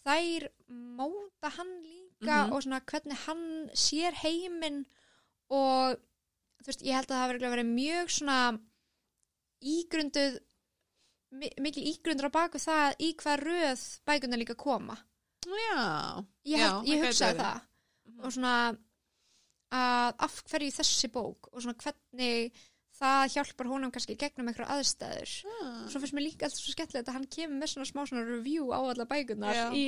[0.06, 0.48] þær
[1.00, 2.54] móta hann líka Mhm.
[2.54, 3.44] og svona hvernig hann
[3.74, 4.86] sér heiminn
[5.50, 5.98] og
[6.62, 8.38] þú veist, ég held að það hafi örugglega verið mjög svona
[9.62, 10.40] ígrunduð
[11.32, 14.98] mi- mikil ígrundur á baku það í hvað röð bækurnar líka koma
[15.46, 17.62] já, ég, Já, held, ég það gæti hugsaði það
[18.06, 18.20] Mhm.
[18.26, 18.78] og svona
[19.72, 22.52] að af hverju þessi bók og svona hvernig
[23.02, 25.34] það hjálpar honum kannski gegnum einhverja aðstæður.
[25.62, 25.82] Ah.
[25.90, 28.70] svo finnst mér líka alltaf svo skemmtilegt að hann kemur með svona smá svona review
[28.70, 29.66] á alla bækurnar Já.
[29.74, 29.86] í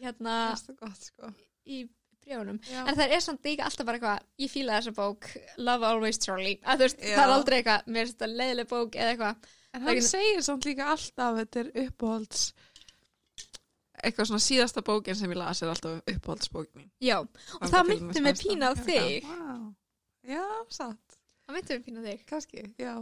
[0.00, 0.36] hérna
[0.80, 1.30] gott sko.
[1.66, 1.82] í
[2.26, 2.58] bréfunum.
[2.66, 2.82] Já.
[2.88, 5.28] en það er samt líka alltaf bara eitthvað ég fíla þessa bók,
[5.58, 6.56] Love Always Charlie.
[6.80, 9.52] Veist, það er aldrei eitthvað mér finnst þetta leiðileg bók eða eitthvað.
[9.76, 12.46] En hann ekki- segir samt líka alltaf þetta er uppáhalds
[14.04, 16.90] eitthvað svona síðasta bókin sem ég las er alltaf uppáhaldsbókin mín.
[17.02, 19.24] Já, og það myndi mig pína á þig.
[19.30, 19.74] wow.
[20.26, 22.24] Já, satt, það myndi mig pína á þig.
[22.26, 22.94] Kannski, já.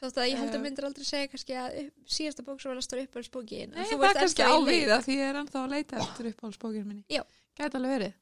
[0.00, 0.64] Þótt að ég held að Eh.
[0.64, 4.04] myndir aldrei segja kannski að upp, síðasta bók sem var að stóra uppáhaldsbókin Nei, það
[4.08, 7.04] er kannski á við að því ég er ennþá að leita eftir uppáhaldsbókin minni.
[7.12, 7.22] Já.
[7.60, 8.14] Gæti alveg verið.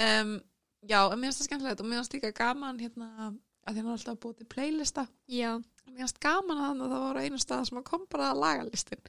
[0.00, 0.40] Um,
[0.88, 3.08] Já, mér finnst það skemmtilegt og mér finnst líka gaman hérna
[3.68, 5.06] að því hann alltaf búið til playlista.
[5.28, 5.50] Já,
[5.90, 9.00] Mér finnst gaman að að það var einu stað sem að kom bara lagalistin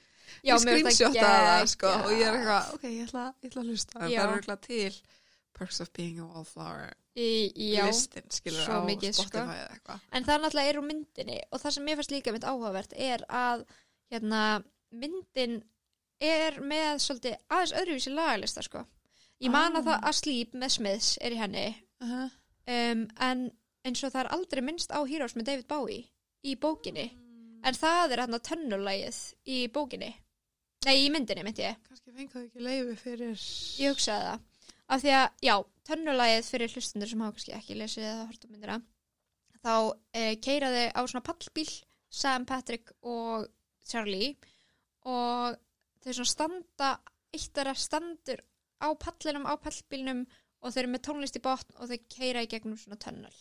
[0.43, 2.05] já ég screenshotaði það sko geggjað.
[2.05, 4.11] og ég er eitthvað, ok, ég ætla, ég ætla að hlusta það
[6.85, 9.25] er Í- já, listin, skilur á mikið, sko.
[9.27, 12.31] Spotify eða eitthvað en það náttúrulega er úr myndinni og það sem mér fannst líka
[12.31, 13.65] mynd áhugavert er að
[14.11, 14.43] hérna,
[14.95, 15.57] myndin
[16.21, 18.85] er með svolítið aðeins öðruvísi lagalista sko.
[19.41, 19.97] ég man að Ah.
[19.97, 21.65] það að Sleep með Smiths er í henni
[22.01, 22.29] uh -huh.
[22.67, 23.51] um, en
[23.83, 26.07] eins og það er aldrei minnst á Heroes með David Bowie
[26.45, 27.11] í bókinni
[27.63, 30.13] en það er hann að tönnulægið í bókinni
[30.85, 33.35] nei, í myndinni myndi ég kannski fengið ekki leifi fyrir
[33.81, 34.39] Ég hugsaði það.
[34.91, 35.55] Af því að, já,
[35.87, 38.77] tönnulægið fyrir hlustundur sem hafa kannski ekki lesið eða hort um myndina,
[39.61, 39.73] þá
[40.17, 41.69] e, keiraði á svona pallbíl
[42.11, 43.45] Sam, Patrick og
[43.87, 44.33] Charlie
[45.07, 45.55] og
[46.03, 46.89] þau svona standa,
[47.31, 48.43] eitt þeirra standur
[48.83, 50.25] á pallinum, á pallbílnum
[50.61, 53.33] og þau eru með tónlist í botn og þau keira í gegnum svona tönnul.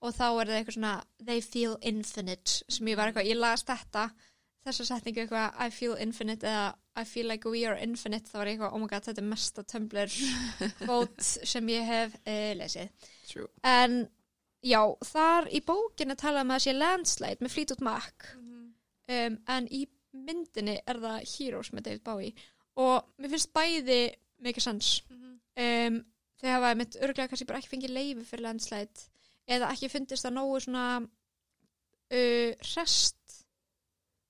[0.00, 0.92] Og þá er það eitthvað svona,
[1.26, 4.06] they feel infinite, sem ég var eitthvað, ég las þetta,
[4.64, 8.50] þessa setningu eitthvað, I feel infinite eða I feel like we are infinite, þá var
[8.52, 10.16] eitthvað, oh my god, þetta er mesta Tumblr
[10.84, 13.08] quote sem ég hef uh, lesið.
[13.30, 13.48] True.
[13.66, 14.02] En
[14.66, 14.80] já,
[15.12, 18.30] þar í bókinni talaðum að það sé landslide með Fleetwood Mac.
[19.10, 19.84] Um, en í
[20.14, 22.48] myndinni er það Heroes með David Bowie.
[22.80, 24.02] Og mér finnst bæði
[24.44, 26.02] mikið sans um,
[26.40, 29.08] þau hafa mitt örglega kannski bara ekki fengið leifi fyrir landslide
[29.50, 33.19] eða ekki fundist það nógu svona uh, rest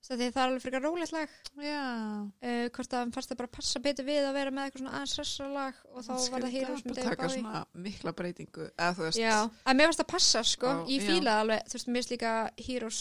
[0.08, 1.34] að því það er alveg frekar rólegt lag.
[1.60, 5.16] Uh, hvort að fannst það bara passa betur við að vera með eitthvað svona aðeins
[5.20, 9.36] ressara lag og þá var það með David taka Bowie svona mikla breytingu eða Já,
[9.44, 12.34] að mér varst að passa sko, Já, ég fílaði alveg, þú veist, mér finnst líka
[12.66, 13.00] Heroes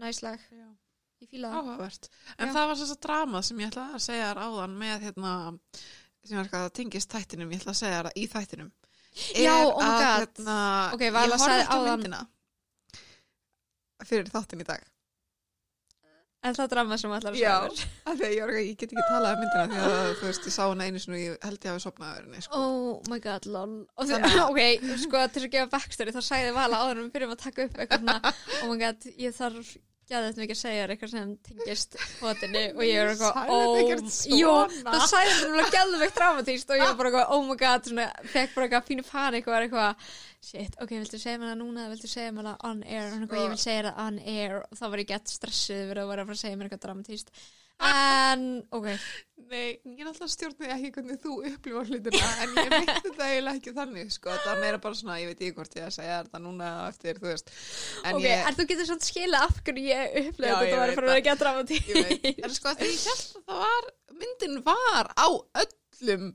[0.00, 1.54] næslag, það.
[1.60, 2.10] áhugavert.
[2.38, 2.54] En Já.
[2.56, 5.32] það var þess að drama sem ég ætla að segja þér áðan með hérna
[6.24, 8.72] sem er eitthvað að tengist þættinum ég ætla að segja þér í þættinum.
[9.34, 10.56] Já, er oh að, hérna,
[10.94, 12.20] Ok, Vala ég horfði ekki myndina
[14.06, 14.84] fyrir þáttin í dag
[16.40, 19.34] En það drama sem allar að Já, segja af því að ég, get ekki talað
[19.34, 21.74] um myndina því að þú veist, ég sá hana einu sinni og ég held ég
[21.74, 22.60] hafi sopnað að verðinni sko.
[22.64, 23.74] Oh my god, lol.
[24.00, 24.14] Að-
[24.48, 24.60] ok,
[25.04, 28.30] sko, til að gefa backstory, þá sagði Vala áður við byrjum að taka upp eitthvað
[28.62, 29.74] oh my god, ég þarf
[30.10, 33.38] gæðið mikið að segja eitthvað sem tengist hotinu og ég er eitthvað,
[33.76, 34.40] þetta svona?
[34.40, 34.54] Jú,
[34.88, 38.08] það sagði þetta gæðið mikið dramatíst og ég var bara eitthvað, oh my god, svona,
[38.34, 40.10] fekk bara eitthvað pínu panik og var eitthvað,
[40.50, 43.16] shit, ok, viltu segja mér það núna viltu segja mér það on air?
[43.30, 44.58] Og ég vil segja það on air.
[44.60, 46.84] Og þá var ég gett stressuð við að vera að fara að segja mér eitthvað
[46.88, 47.34] dramatíst
[47.80, 48.42] en,
[48.76, 48.88] ok,
[49.50, 53.58] Nei, ég er alltaf stjórnið ekki hvernig þú upplifa hlutina en ég veit þetta eiginlega
[53.58, 54.34] ekki þannig sko.
[54.44, 57.18] það er meira bara svona, ég veit ekki hvort ég að segja þetta núna eftir,
[57.18, 57.50] þú veist.
[58.04, 60.78] En ok, ég, en þú getur svona skila af hverju ég Já, upplega þetta ég
[60.82, 63.90] var veit að vera gett ég veit, en sko því ég held að það var
[64.20, 65.28] myndin var á
[65.64, 66.30] öllum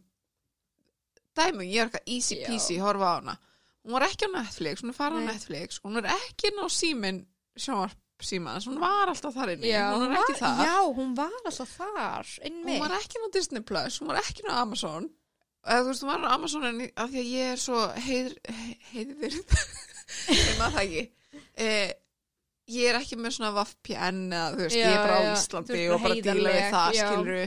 [1.35, 3.39] dæmum, ég er eitthvað easy peasy horfa á hana.
[3.85, 5.27] Hún var ekki á Netflix, hún er farið á.
[5.29, 5.79] Netflix.
[5.83, 7.23] Hún er ekki inn á símin
[7.55, 9.71] sjónvarp símans, hún var alltaf þar inni.
[9.73, 10.61] Já, hún var ekki þar.
[10.67, 14.61] Já, hún var alltaf þar, hún var ekki á Disney Plus, hún var ekki á
[14.61, 15.09] Amazon.
[15.65, 17.83] Eða þú veist, hún var á Amazon en í- af því að ég er svo
[18.05, 18.35] heiður
[18.93, 19.55] heiðvirð
[20.37, 21.05] ég maður það ekki.
[21.57, 21.93] Eh,
[22.75, 25.33] ég er ekki með svona VPN eða þú veist, Já, ég er bara á þú
[25.35, 27.07] Íslandi og bara díla við það, já.
[27.09, 27.41] skiluru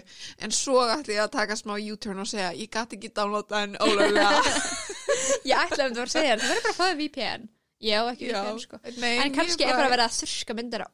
[0.46, 3.78] en svo ætli ég að taka smá U-turn og segja ég gæti ekki downloada en
[3.82, 4.42] ólöflega
[5.48, 7.48] Ég ætlaði um þetta að segja það verður bara að fáið VPN.
[7.78, 8.78] Já, ekki VPN, sko.
[8.98, 10.88] Nei, En kannski er bara að vera að þurrska myndir á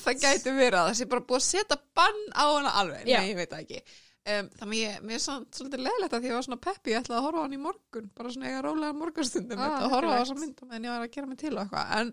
[0.00, 3.18] það gæti verið að það sé bara búið að setja bann á hana alveg, Já.
[3.20, 3.80] nei, ég veit ekki.
[4.22, 7.18] Um, þannig ég, mér er svolítið leðilegt að því ég var svona peppi, ég ætlaði
[7.18, 8.06] að horfa á hann í morgun.
[8.16, 11.12] Bara svona eiga rólega morgunstundum Ah, að horfa á þessa mynd meðan ég var að
[11.16, 11.90] gera mig til og eitthvað.
[11.98, 12.12] En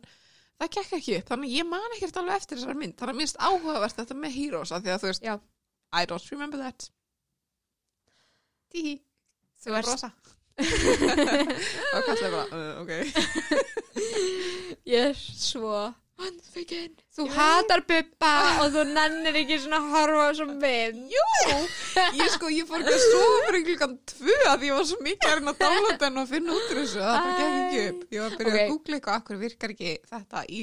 [0.59, 3.39] það gekk ekki upp, þannig ég man ekkert alveg eftir þessar mynd, þannig að minnst
[3.45, 5.35] áhugavert þetta með Heroes, af því að þú veist Já.
[5.93, 6.89] I don't remember that.
[8.73, 8.97] Tíhi,
[9.63, 10.09] Þú ert, rosa
[11.95, 12.91] og kallaði bara, uh, ok.
[14.89, 15.89] Ég er svo
[16.19, 18.31] Vanþvegin Þú Ég hatar bubba
[18.63, 21.25] og þú nennir ekki svona að horfa á svona mynd Jú,
[22.19, 25.29] ég sko, ég fór ekki að sofa fyrir klukkan tvö að ég var svo mikið
[25.29, 26.99] að reyna að downloada henn og finna út úr þessu.
[27.05, 28.03] Það bara gekk ekki upp.
[28.15, 28.59] Ég var að byrja Ok.
[28.59, 30.61] að googla eitthvað akkur virkar ekki þetta í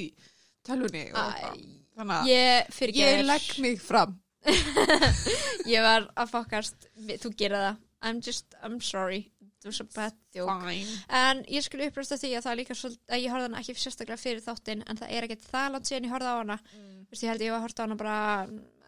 [0.66, 1.04] tölvunni?
[1.12, 1.64] Og eitthvað.
[1.96, 4.14] Þannig að Ég fyrir ég legg mig fram.
[5.74, 6.88] Ég var að fokast
[7.24, 7.82] Þú gera það.
[8.06, 9.32] I'm just, I'm sorry
[9.64, 10.96] It was a bad joke Fine.
[11.08, 14.20] En ég skulle upprösta því að það er líka að ég horfði hana ekki sérstaklega
[14.20, 16.92] fyrir þáttinn en það er ekki það langt síðan ég horfði á hana Mm.
[17.06, 18.16] Þú veist, ég held ég var að horfa á hana bara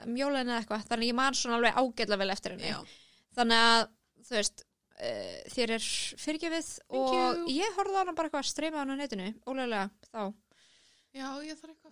[0.04, 2.78] um jólinu eða eitthvað þannig ég man svona alveg ágætlega vel eftir henni Já.
[3.38, 3.84] þannig að
[4.28, 4.64] þú veist
[4.98, 5.86] uh, þér er
[6.24, 10.22] fyrirgefið og ég horfði á hana bara eitthvað að streyma á hana netinu ólega þá
[11.18, 11.28] Já,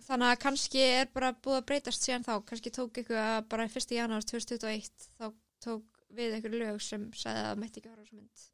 [0.07, 3.95] þannig að kannski er bara búið að breytast síðan þá kannski tók eitthvað bara 1.
[3.97, 5.25] janúar 2021 þá
[5.65, 8.45] tók við einhver lög sem sagði að það mætti ekki horfa á þessu mynd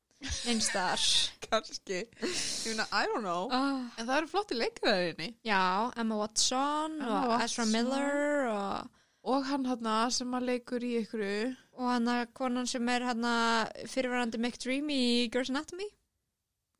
[0.50, 1.04] einstaðar
[1.46, 2.00] Kanski.
[2.24, 3.48] Ég meina, I don't know.
[3.52, 3.80] oh.
[4.00, 5.30] En það eru flotti leikaraðinni.
[5.46, 7.72] Já, Emma Watson Emma og Ezra Watson.
[7.74, 8.92] Miller og,
[9.24, 11.56] Og hann hann sem að leikur í ykkur.
[11.80, 15.88] og hann konan sem er hann að fyrirvarandi McDream í Girls Anatomy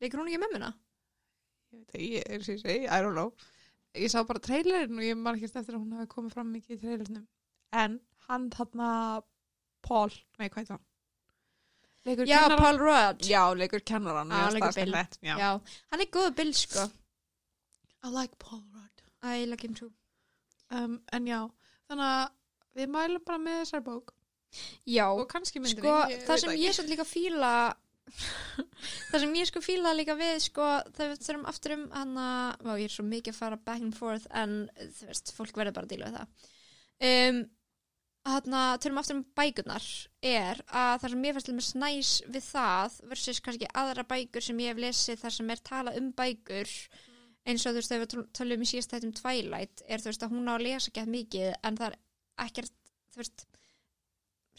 [0.02, 0.72] leikur hún ekki með minna?
[1.72, 3.32] Ég veit ekki, ég er sér segi, I don't know.
[3.96, 6.76] Ég sá bara trailerinn og ég man ekki eftir að hún hafi komið fram mikið
[6.76, 7.24] í trailerinnum.
[7.72, 9.22] En hann hann
[9.84, 10.84] Paul, nei hvað heit hann?
[12.04, 12.60] Leikur Já, kennarann?
[12.60, 13.80] Paul Rudd Já, leikur
[14.28, 14.92] mér fannst leikur Bill.
[15.30, 15.36] Já.
[15.40, 15.50] Já,
[15.92, 16.84] hann er góð bill sko
[18.04, 19.04] I like Paul Rudd.
[19.24, 19.92] I like him too
[20.74, 21.38] Um, en já,
[21.88, 22.30] þannig að
[22.80, 24.08] við mælum bara með þessar bók.
[24.88, 25.82] Já, Og kannski myndinni.
[25.84, 27.50] sko, ég það sem ég satt líka fíla
[29.10, 32.64] það sem ég sko fíla líka við sko, þegar við þurfum aftur um hann að,
[32.80, 34.56] ég er svo mikið að fara back and forth en
[34.98, 36.50] þú veist, fólk verður bara að díla við það
[37.10, 37.40] um,
[38.24, 39.86] hann að þurfum aftur um bækurnar
[40.24, 44.62] er að það sem ég fannst með snæs við það versus kannski aðra bækur sem
[44.64, 46.70] ég hef lesið þar sem er talað um bækur
[47.44, 50.08] eins og þú veist, þegar við töl- tölum í síðast þetta um Twilight, er þú
[50.08, 51.98] veist að hún á að lesa gett mikið en það er
[52.46, 52.72] ekkert
[53.12, 53.44] þú veist,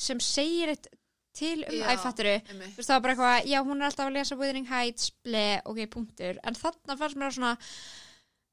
[0.05, 0.91] sem segir eitt
[1.35, 2.35] til um æfatturu
[2.69, 5.45] þú veist það var bara eitthvað, já hún er alltaf að lesa Wuthering Heights, ble,
[5.65, 6.37] ok, punktur.
[6.45, 7.55] En þarna fannst mér svona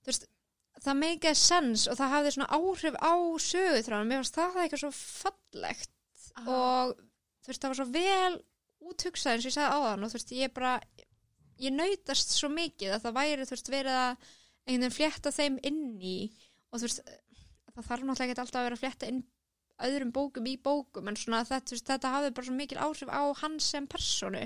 [0.02, 0.26] þú veist,
[0.86, 3.14] það meikið sens og það hafði svona áhrif á
[3.46, 6.56] söguþráðan mér fannst það eitthvað svo fallegt Aha.
[6.56, 6.94] og
[7.42, 8.38] þú veist það var svo vel
[8.82, 10.72] úthugsað eins og ég sagði áðan og þú veist ég bara
[11.62, 14.30] ég nautast svo mikið að það væri þú veist verið að
[14.62, 16.16] einhvern veginn flétta þeim inn í
[16.70, 17.02] og þú veist
[17.72, 19.22] það þarf náttúrulega ekki alltaf að vera að flétta inn
[19.82, 23.22] öðrum bókum í bókum en svona þetta, veist, þetta hafði bara svo mikil áhrif á
[23.42, 24.42] hans sem personu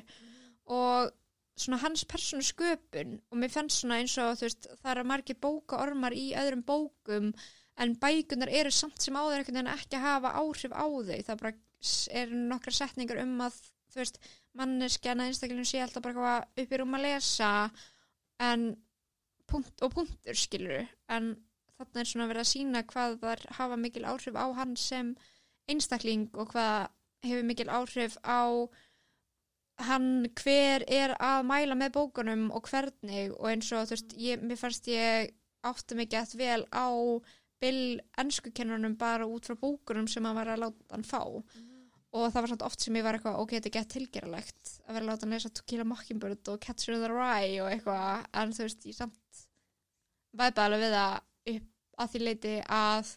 [0.72, 1.12] og
[1.56, 5.38] svona hans personu sköpun og mér fannst svona eins og þú veist það eru margir
[5.40, 7.30] bókaormar í öðrum bókum
[7.80, 11.22] en bækunar eru samt sem áður einhvern veginn ekki hafa áhrif á þau.
[11.28, 11.54] Það bara
[12.20, 13.58] eru nokkra setningar um að
[13.92, 14.20] þú veist
[14.56, 17.50] manneskjana einstaklingum sé alltaf bara eitthvað upp í rúm að lesa
[18.46, 18.66] en
[19.48, 21.34] punkt og punktur skilur en
[21.76, 25.12] þarna er svona verið að sína hvað þar hafa mikil áhrif á hann sem
[25.70, 26.88] einstakling og hvað
[27.26, 28.44] hefur mikil áhrif á
[29.84, 34.40] hann hver er að mæla með bókunum og hvernig og eins og þú veist, ég,
[34.42, 35.34] mér fannst ég
[35.66, 36.88] átti mig gett vel á
[37.60, 41.22] Bill ennskukennunum bara út frá bókunum sem hann var að láta hann fá.
[42.16, 44.92] Og það var samt oft sem ég var eitthvað ok, þetta er gett tilgeralegt að
[44.94, 47.70] vera að láta hann lesa To Kill a Mockingbird og Catcher in the Rye og
[47.72, 49.42] eitthvað, en þú veist, ég samt
[50.36, 51.16] væpa alveg við það
[51.56, 53.12] upp að því leiti að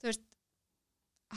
[0.00, 0.24] þú veist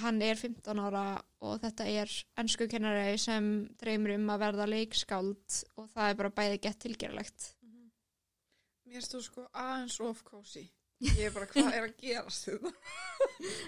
[0.02, 1.06] hann er 15 ára
[1.46, 6.36] og þetta er ennsku kennari sem dreymir um að verða leikskáld og það er bara
[6.42, 7.54] bæði gett tilgeralegt
[8.88, 10.62] Mér stóð sko aðeins of cozy.
[11.04, 12.70] Ég er bara, hvað er að gerast þetta?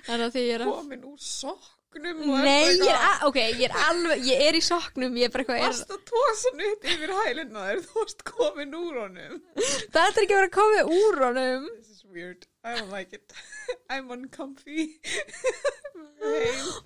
[0.07, 3.39] Þannig að því ég er að Komin úr sokknum og Nei, ég er, að, ok,
[3.43, 6.87] ég er alveg, ég er í soknum, ég er bara eitthvað, Varst að tósa upp
[6.93, 9.35] yfir hælina þér, þú varst komin úr honum.
[9.59, 11.69] það er ekki að vera komið úr honum.
[12.11, 12.47] Weird.
[12.63, 13.33] I don't like it.
[13.89, 14.99] I'm uncomfy.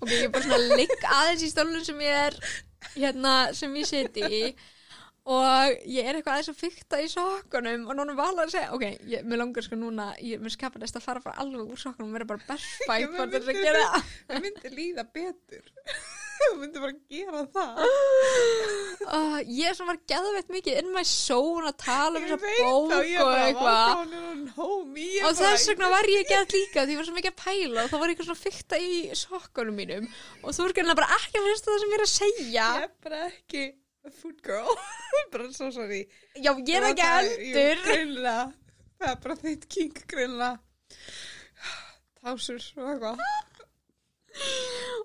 [0.00, 2.36] Ok, ég er bara svona ligg aðeins í stólun sem ég er
[2.94, 4.42] hérna, sem ég siti í
[5.24, 8.72] og ég er eitthvað aðeins að fykta í sokkunum og núna var alveg að segja,
[8.76, 11.80] ok, ég, mér langar sko núna ég mér skapar næst að fara bara alveg úr
[11.80, 13.86] sokkunum og vera bara berfætt bara til þess að gera
[14.28, 15.72] Það myndi líða betur.
[16.34, 17.78] Það myndi bara gera það.
[19.04, 22.94] uh, ég sem var geðveitt mikið in my zone að tala um þessa veit bók
[22.94, 25.06] og eitthvað "Vá, hún er hún homie.
[25.18, 27.84] Ég og þess vegna var ég gett líka því ég var svo mikið að pæla
[27.84, 30.08] og þá var ég eitthvað svona fykta í sokkunum mínum
[30.42, 32.88] og þú er gæðilega bara ekki að hlusta það sem ég er að segja Ég
[32.88, 33.64] er bara ekki
[34.04, 34.74] a food girl.
[35.32, 36.02] bara svo sorry.
[36.36, 37.86] já, ég er ekki eldur.
[39.00, 40.58] Það er bara þitt king greinlega.
[42.24, 43.24] Tásur og eitthvað.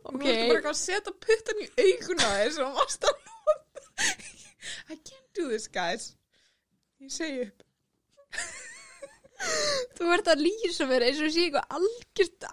[0.03, 0.27] Og nú Ok.
[0.31, 3.73] ertu bara að setja puttan í auguna þér sem varst að nota.
[4.89, 6.05] I can't do this, guys.
[7.03, 7.63] Ég segi upp.
[9.99, 12.47] Þú ert að lýsa mér eins og sé eitthvað algjört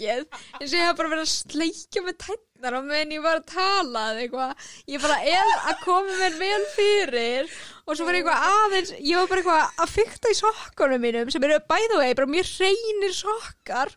[0.00, 0.24] ágeð
[0.60, 3.46] eins og ég hef bara verið að sleikja með tætnar á meðan ég var að
[3.52, 4.68] tala eitthvað.
[4.92, 7.50] Ég bara er að koma mér vel fyrir
[7.86, 11.32] og svo var ég eitthvað aðeins, ég var bara eitthvað að fykta í sokkunum mínum
[11.32, 13.92] sem eru bæðu vegi, bara mjög hreinir sokkar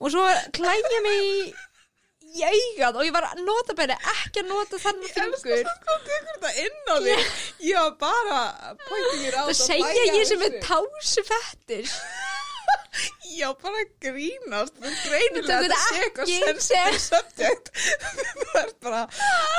[0.00, 0.26] og svo
[0.56, 1.36] klæja mig í,
[2.36, 5.68] í augað og ég var að nota bara ekki að nota þannig Ég elskar fingur.
[5.68, 7.34] það hvað tekur þetta inn á þig.
[7.70, 8.40] Ég var bara
[8.86, 11.92] Það og segja ég sem er tásu fettir.
[13.36, 14.74] Já, bara grínast.
[14.80, 17.70] Þú greinilega þetta sé eitthvað sensitive subject.
[18.40, 19.02] Þú ert bara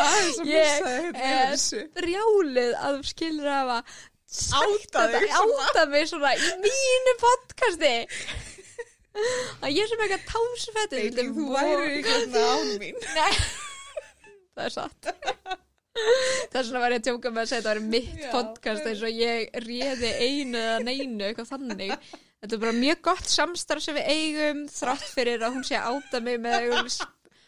[0.01, 1.81] aðeins að Ég missa þetta er yfir þessu.
[1.99, 3.79] brjálið að þú skilur að hafa
[4.37, 5.67] sagt Átta þetta, þig svona.
[5.67, 7.93] átta mig svona í mínu podcasti
[9.65, 12.99] að ég er sem eitthvað tásfættur Veiting, þú væri ekki hérna án mín.
[13.17, 13.31] Nei,
[14.53, 15.11] það er satt
[15.97, 18.27] Þess vegna var ég að tjóka með að segja þetta var mitt Já.
[18.35, 21.95] podcast eins og ég réði einu eða neinu eitthvað þannig
[22.37, 25.95] Þetta er bara mjög gott samstarf sem við eigum þrátt fyrir að hún sé að
[25.97, 26.91] áta mig með einhverjum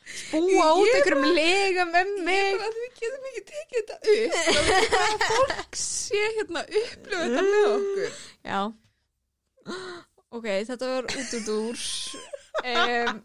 [0.10, 4.34] spúa út Ég einhverjum legum um mig Bara að við getum ekki tekið þetta upp.
[4.40, 8.20] Það er bara að fólk sé hérna upplifa þetta með okkur.
[8.50, 8.62] Já
[10.30, 11.86] Ok, þetta var út út úr
[12.74, 13.22] um,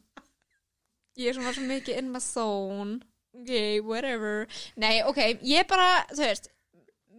[1.20, 3.00] Ég er svona svo mikið in my zone
[3.34, 3.52] Ok,
[3.88, 4.44] whatever
[4.80, 6.52] Nei, ok, ég bara, þú veist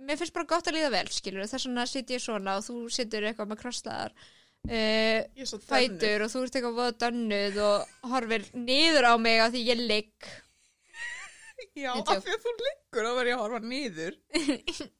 [0.06, 2.80] Mér finnst bara gott að líða vel, skilur Þess vegna sitt ég svona og þú
[2.94, 4.14] sittur eitthvað með krosslaðar
[4.70, 9.64] uh, fætur og þú ert eitthvað voða dönnuð og horfir niður á mig á því
[9.70, 10.30] ég ligg.
[11.86, 14.20] Já, af því að þú liggur þá verð ég að horfa niður.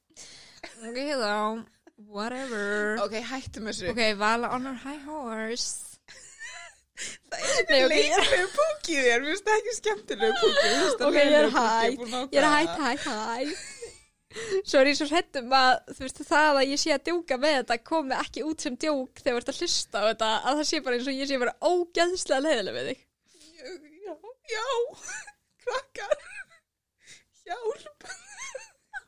[0.82, 1.62] Ok, þá,
[2.10, 2.98] whatever.
[3.04, 3.86] Ok, hættum þessu.
[3.92, 5.94] Ok, Vala on her high horse.
[7.30, 10.76] Það er leiklegu púkið þér, mér finnst það ekki skemmtilegu púkið.
[11.06, 12.04] Ok, ég er hætt.
[12.34, 13.75] Ég er hætt, hætt, hætt
[14.66, 17.56] Svo er ég svo hrettum að þú veist það að ég sé að djóka með
[17.60, 20.68] þetta komi ekki út sem djók þegar þú ert að hlusta á þetta að það
[20.70, 23.02] sé bara eins og ég sé bara ógeðslega leiðileg við þig.
[24.06, 24.14] Já,
[24.52, 24.66] já,
[25.64, 26.16] krakkar,
[27.46, 28.08] hjálp.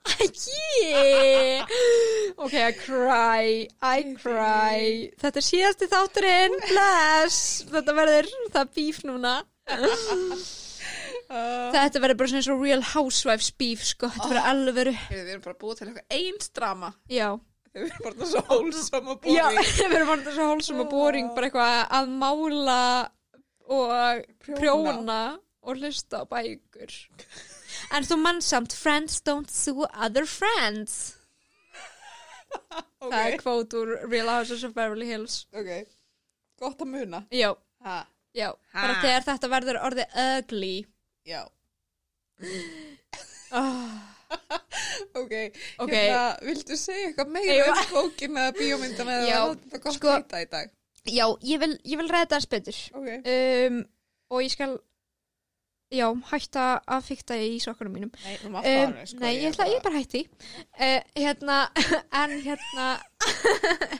[0.08, 1.62] Æi
[2.36, 5.10] Ok, I cry, I cry.
[5.20, 7.66] Þetta er síðasti þátturinn Bless.
[7.68, 9.36] Þetta verður það bíf núna
[11.28, 14.08] Þetta verður bara svona eins og Real Housewives bíf sko.
[14.14, 16.88] Þetta verður alveg veru við erum bara búið til eitthvað eins drama.
[17.12, 17.28] Já.
[17.76, 19.72] Við erum bara svo hólsam og Já, búið.
[19.82, 22.78] við erum bara svo hólsum og boring bara eitthvað að mála
[23.68, 25.20] og prjóna.
[25.68, 26.94] og hlusta á bækur.
[27.92, 31.14] En þú mann samt Friends don't sue other friends.
[32.98, 35.42] Ok, Það er kvót úr Real Houses of Beverly Hills.
[35.54, 35.68] Ok,
[36.58, 37.20] gott að muna.
[37.30, 37.52] Já,
[37.84, 37.98] Ha,
[38.34, 40.72] já, bara þegar þetta verður orðið ugly
[41.28, 41.42] já,
[43.52, 43.98] oh,
[45.14, 45.32] ok.
[45.78, 45.92] Ok.
[45.92, 49.96] Hérna, viltu segja eitthvað meira Ég- um bókina eða bíómyndana eða Já, var þetta gott
[49.98, 50.74] sko- að heita í dag?
[51.08, 53.78] Já, ég vil, ég vil ræða það betur Ok, um,
[54.30, 54.74] og ég skal
[55.88, 59.20] já, hætta að fykta í sokkunum mínum nei, við mátt um, fara, sko.
[59.22, 61.58] Nei, ég, ætla, ég er bara hætti uh, Hérna,
[62.22, 63.96] en hérna uh,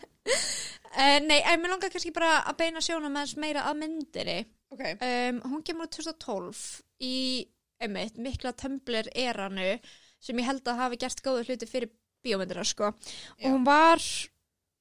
[1.28, 4.84] Nei, en mér langar kannski bara að beina sjónum með þess meira að myndinni Ok,
[5.00, 7.46] um, Hún kemur úr 2012 í,
[7.82, 9.78] einmitt, mikla Tumblr eranu
[10.18, 11.92] sem ég held að hafi gert góða hluti fyrir
[12.24, 13.46] bíómyndina, sko Já.
[13.46, 14.02] og hún var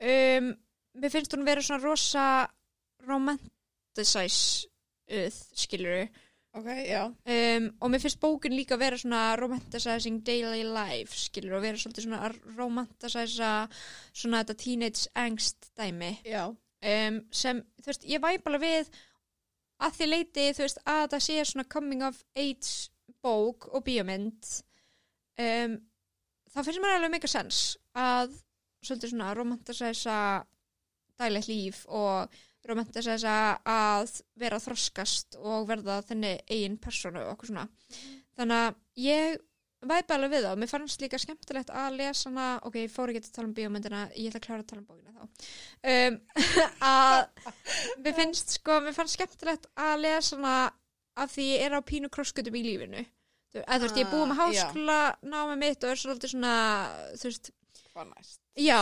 [0.02, 0.54] um,
[0.98, 2.28] mér finnst hún vera svona rosa
[3.06, 4.68] romanticize
[5.56, 6.08] skilur
[6.58, 7.04] ok, já.
[7.06, 12.08] um, og mér finnst bókin líka vera svona romanticizing daily life skilur og vera svolítið
[12.08, 13.52] svona að romanticiza
[14.12, 18.92] svona þetta teenage angst dæmi Já, um, sem, þú veist, ég væp alveg við
[19.84, 22.90] að því leiti, þú veist, að það sé svona coming of age
[23.24, 24.52] bók og bíómynd
[25.42, 25.78] um,
[26.54, 27.62] þá finnst mér alveg mega sens
[27.98, 28.36] að
[28.86, 30.20] svolítið svona romanticisa
[31.18, 33.28] daglegt líf og romantisa þess
[33.72, 37.68] að vera þroskast og verða þenni eigin persónu og okkur svona.
[38.38, 39.38] Þannig að ég
[39.90, 40.52] væpa alveg við þá.
[40.62, 44.02] Mér fannst líka skemmtilegt að lesa hana, ok, ég fór ekki að tala um bíómyndina,
[44.16, 45.24] ég ætla að klára að tala um bókina þá.
[45.94, 46.20] Um,
[46.94, 47.20] að
[48.06, 50.56] mér finnst sko, mér fannst skemmtilegt að lesa hana
[51.18, 53.04] af því ég er á pínu krosskutum í lífinu.
[53.54, 54.64] Þú, þú veist, ég er búið með Ah, já.
[54.68, 54.98] háskóla
[55.34, 56.56] námið mitt og er svolítið svona,
[57.18, 57.54] þú veist?
[58.58, 58.82] Já,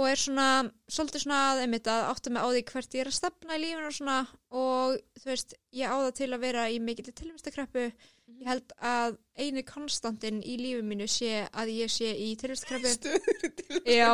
[0.00, 0.46] og er svona
[0.90, 3.62] svolítið svona að einmitt að átta mig á því hvert ég er að stefna í
[3.62, 4.16] lífinu og svona
[4.50, 7.84] og þú veist, ég á það til að vera í mikill tilvistakreppu
[8.40, 13.50] ég held að eini konstantin í lífinu mínu sé að ég sé í tilvistakreppu Stöður
[13.60, 14.10] til Já.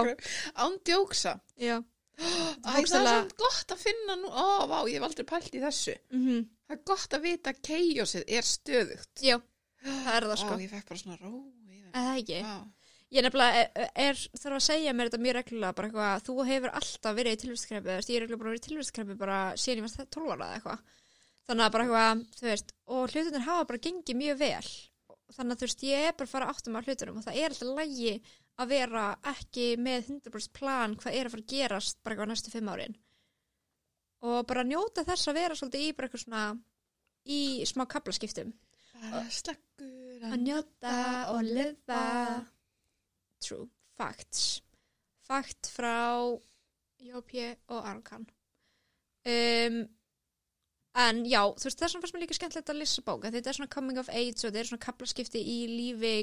[0.58, 1.36] Án djóksa.
[1.60, 1.78] Já,
[2.64, 5.96] það er samt gott að finna nú, ó, vá, ég hef aldrei pælt í þessu.
[6.10, 9.20] mm Það er gott að vita að keiosið er stöðugt.
[9.22, 9.36] já
[9.86, 11.34] það er það sko, Ó, ég fekk bara svona ró
[11.94, 12.56] það ekki Vá.
[13.14, 16.72] Ég nefnilega er, er þarf að segja mér þetta mjög reglulega bara eitthvað, þú hefur
[16.80, 17.70] alltaf verið í veist,
[18.10, 20.80] ég er reglulega bara verið í tilvistarkreppu bara síðan ég var 12 ára eða eitthvað
[21.46, 24.68] þannig að bara eitthvað, þú veist og hlutunir hafa bara gengið mjög vel.
[25.36, 27.54] Þannig að þú veist, ég er bara að fara áttum á hlutunum og það er
[27.54, 28.12] alltaf lægi
[28.56, 32.52] að vera ekki með 100% plan hvað er að fara að gerast bara eitthvað næstu
[32.54, 32.96] fimm árin.
[34.26, 36.44] Og bara njóta þess að vera svolítið í bara eitthvað svona
[37.26, 38.52] í smá kaplaskiptum
[38.96, 40.94] Bara slekkur að njóta
[41.34, 42.02] og lifa.
[43.44, 43.66] true,
[43.98, 44.62] facts.
[45.26, 46.38] Fakt frá
[47.02, 48.24] Jópi og Arnkan.
[49.26, 49.82] Um,
[50.96, 53.56] en já þú veist þess vegna fannst mér líka skemmtilegt að lesa bóka þetta er
[53.58, 56.14] svona coming of age og þetta er svona kaplaskipti í lífi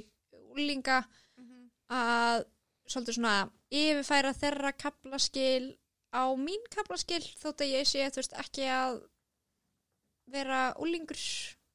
[0.55, 1.03] úlinga
[1.37, 1.69] Mhm.
[1.89, 2.45] að
[2.89, 3.35] svolítið svona
[3.71, 5.75] yfirfæra þeirra kaplaskil
[6.13, 9.01] á mín kaplaskil þótt að ég sé þú veist ekki að
[10.33, 11.19] vera úlingur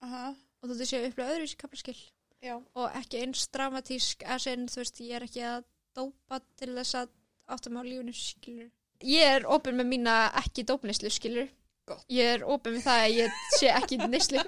[0.03, 0.31] Aha,
[0.63, 1.97] og þótt að ég sé að upplifa öðruvísi kaplaskil
[2.43, 2.55] já.
[2.75, 5.65] og ekki eins dramatísk að sinn, þú veist, ég er ekki að
[5.99, 7.09] dópa til þess að
[7.49, 8.71] átta mig á lífinu skilur.
[9.03, 11.49] Ég er opinn með mína ekki dópnislu skilur.
[11.89, 12.05] Gott.
[12.13, 14.43] Ég er opinn með það að ég sé ekki neyslu.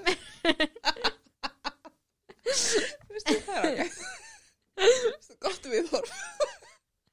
[3.11, 3.95] Veistu, það er ok.
[4.81, 6.13] Veistu, gott viðhorf.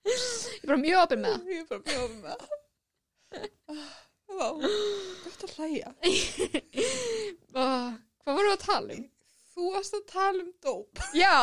[0.08, 1.48] Ég er bara mjög opinn með það.
[1.52, 2.48] Ég er bara bjóðum með það.
[4.38, 4.48] Vá,
[5.24, 5.90] gott að hlæja.
[7.58, 9.06] Hvað vorum við að tala um?
[9.58, 11.02] Þú varst að tala um dóp.
[11.18, 11.36] Já.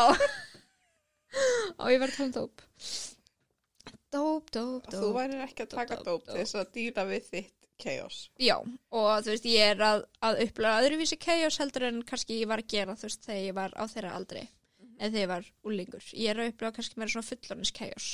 [1.80, 2.56] og ég verði að tala um dóp.
[4.14, 5.14] Dóp, dóp, Þú dóp.
[5.16, 8.18] værir ekki að taka dóp, til þess að dýra við þitt chaos.
[8.40, 8.56] Já,
[8.90, 12.62] og þú veist, ég er að, að upplega öðruvísi chaos heldur en kannski ég var
[12.64, 14.42] að gera, þú veist, þegar ég var á þeirra aldri.
[14.94, 16.08] Eða þegar ég var úlingur.
[16.14, 18.08] Ég er að upplega kannski meira svona fullorins chaos.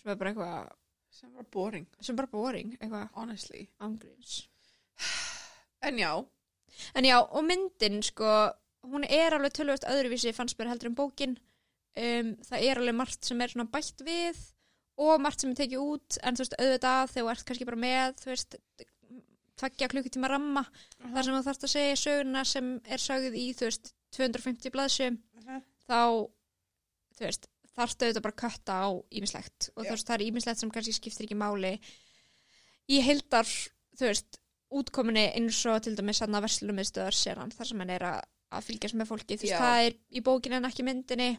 [0.00, 0.72] sem er bara eitthvað,
[1.14, 3.68] Sem var boring, sem er bara boring, eitthvað honestly.
[3.86, 4.40] ángríns.
[5.84, 6.24] En já,
[6.96, 8.26] En já, og myndin, sko,
[8.88, 11.36] hún er alveg tölvöld öðruvísi, fannst mér heldur um bókin.
[11.94, 14.40] Um, það er alveg margt sem er svona bætt við
[14.96, 17.80] og margt sem er tekið út, en þú veist, auðvitað þegar þú ert kannski bara
[17.84, 18.56] með, þú veist,
[19.58, 20.62] tveggja klukkutíma ramma,
[21.14, 25.18] þar sem þú þarfst að segja söguna sem er sögð í, þú veist, 250 blaðsum,
[25.40, 25.62] Mhm.
[25.88, 26.00] þá,
[27.18, 29.88] þú veist, þarftu auðvitað bara að kötta á ímislegt og Já.
[29.88, 31.72] þú veist, það er ímislegt sem kannski skiptir ekki máli
[32.88, 33.44] í heildar,
[33.98, 34.38] þú veist,
[34.74, 38.20] útkominni eins og til dæmis sann að verslumiðstöðar séran, þar sem hann er að,
[38.52, 39.58] að fylgjast með fólki, þú veist, Já.
[39.58, 41.38] það er í bókinu en ekki myndinni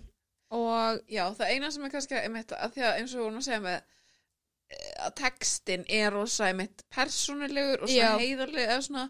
[0.54, 3.48] og já, það eina sem er kannski einmitt, að því að eins og hún að
[3.48, 8.22] segja með eh, að textin er rosa einmitt persónulegur og svona Já.
[8.22, 9.06] heiðarlega eða svona,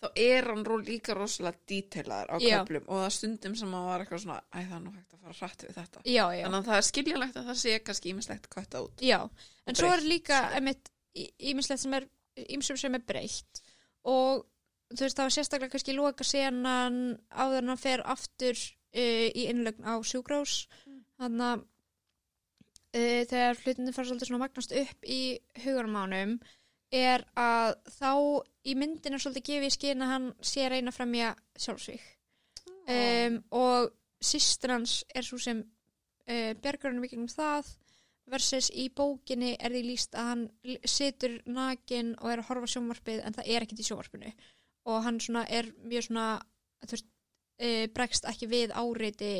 [0.00, 2.56] þá er hann líka rosalega díteilaður á Já.
[2.58, 2.86] köflum.
[2.88, 5.38] Og það stundum sem að var eitthvað svona æ, það er nú hægt að fara
[5.40, 6.04] hratt við þetta.
[6.04, 9.18] Já, já, að það er skiljanlegt að það sé kannski ímislegt kvætta út já,
[9.66, 10.90] en svo er breytt, líka einmitt
[11.38, 12.08] ímislegt sem er
[12.48, 13.62] ímsum sem er breytt.
[14.08, 14.46] Og
[14.90, 17.00] þú veist, það var sérstaklega kannski loka senan
[17.30, 18.58] áður en hann fer aftur
[18.94, 21.02] uh, í innlögn á sjúgrós Mm.
[21.20, 25.20] þannig að uh, þegar hlutinni fara svolítið svona að magnast upp í
[25.64, 26.38] hugarmánum
[26.90, 28.12] er að þá
[28.66, 32.08] í myndinu er svolítið gefið í skinn að hann sé að reyna að fremja sjálfsvík
[32.90, 37.70] um, og sýstir hans er svo sem uh, bjargar hann mikið um það
[38.30, 40.42] versus í bókinni er því líst að hann
[40.86, 44.30] situr nakin og er að horfa á sjónvarpið en það er ekkert í sjónvarpinu.
[44.90, 46.26] Og hann svona er mjög svona
[46.86, 47.09] veist,
[47.60, 49.32] uh, bregst ekki við áreiti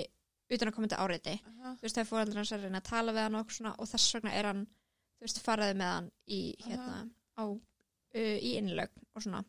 [0.50, 1.74] utan að koma til áreiti Aha.
[1.78, 3.88] þú veist, það er fóreldur hans að reyna að tala við hann og, svona, og
[3.90, 6.96] þess vegna er hann þú veist, faraði með hann í hérna,
[7.38, 9.44] á, uh, í innlögn og svona.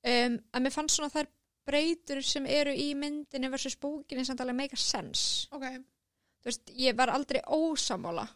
[0.00, 1.28] Um, að mér fannst svona þær
[1.68, 5.46] breytur sem eru í myndinni versus bókinni samt alveg make a sense.
[5.52, 5.66] Ok.
[6.40, 8.26] Þú veist, ég var aldrei ósamála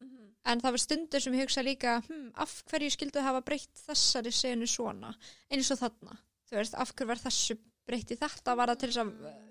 [0.00, 0.34] Mhm.
[0.44, 4.30] en það var stundur sem ég hugsa líka hm, af hverju skildu hafa breytt þessari
[4.32, 5.14] senu svona,
[5.50, 6.18] eins og þarna.
[6.50, 9.10] Þú veist, af hverju var þessu breytt í þetta var það til þess að,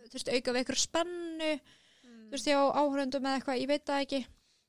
[0.10, 1.52] þú veist, auka við ykkur spennu,
[2.04, 4.22] þú veist, hjá áhörundum eða eitthvað, ég veit það ekki.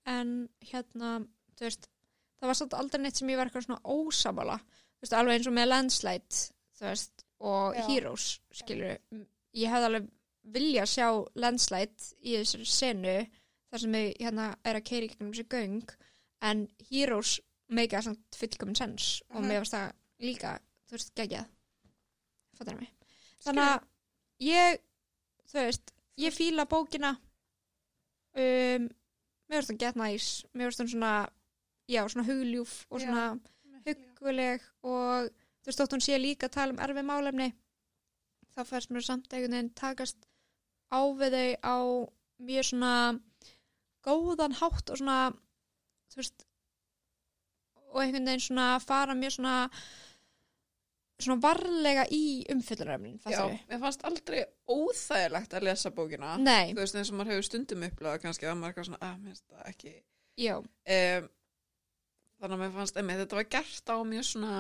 [0.07, 0.33] En
[0.71, 1.13] hérna,
[1.59, 1.89] þú veist
[2.37, 5.49] það var samt aldrei neitt sem ég var eitthvað svona ósamala þú veist, alveg eins
[5.51, 6.43] og með Landslide
[6.79, 7.83] þú veist, og Já.
[7.89, 8.99] Heroes skilur,
[9.57, 10.07] ég hefði alveg
[10.57, 13.17] vilja sjá Landslide í þessari senu
[13.73, 15.97] þar sem ég hérna er að keiri gegnum þessi göng
[16.47, 19.49] en Heroes make a samt fullkomin sens og Mhm.
[19.51, 20.53] mér varst það líka
[20.87, 21.49] þú veist, geggjað.
[22.57, 22.93] Fattar mig
[23.47, 23.87] þannig að
[24.47, 24.81] ég
[25.47, 27.15] þú veist, ég fíla bókina
[28.37, 28.89] um,
[29.47, 31.13] mér finnst það gett næs mér finnst það svona,
[31.89, 33.27] já, svona hugljúf og svona
[33.87, 37.53] hugguleg og þú veist, þótt hún sé líka að tala um erfið málefni
[38.57, 40.29] þá færst mér samt einhvern veginn takast
[40.91, 41.77] á við þau á
[42.47, 42.95] mjög svona
[44.07, 45.19] góðan hátt og svona
[46.13, 46.47] þú veist
[47.93, 49.57] og einhvern veginn svona fara mjög svona
[51.23, 56.35] svona varlega í umfyllunaröfnin Já, mér fannst aldrei óþægilegt að lesa bókina.
[56.43, 59.23] Nei, þú veist eins og maður hefur stundum upplegað kannski að maður er svona, að
[59.23, 59.95] mér finnst það ekki.
[60.37, 61.31] Já, um,
[62.37, 64.57] þannig að mér fannst einmitt, þetta var gert á mjög svona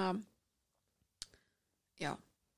[2.00, 2.12] já,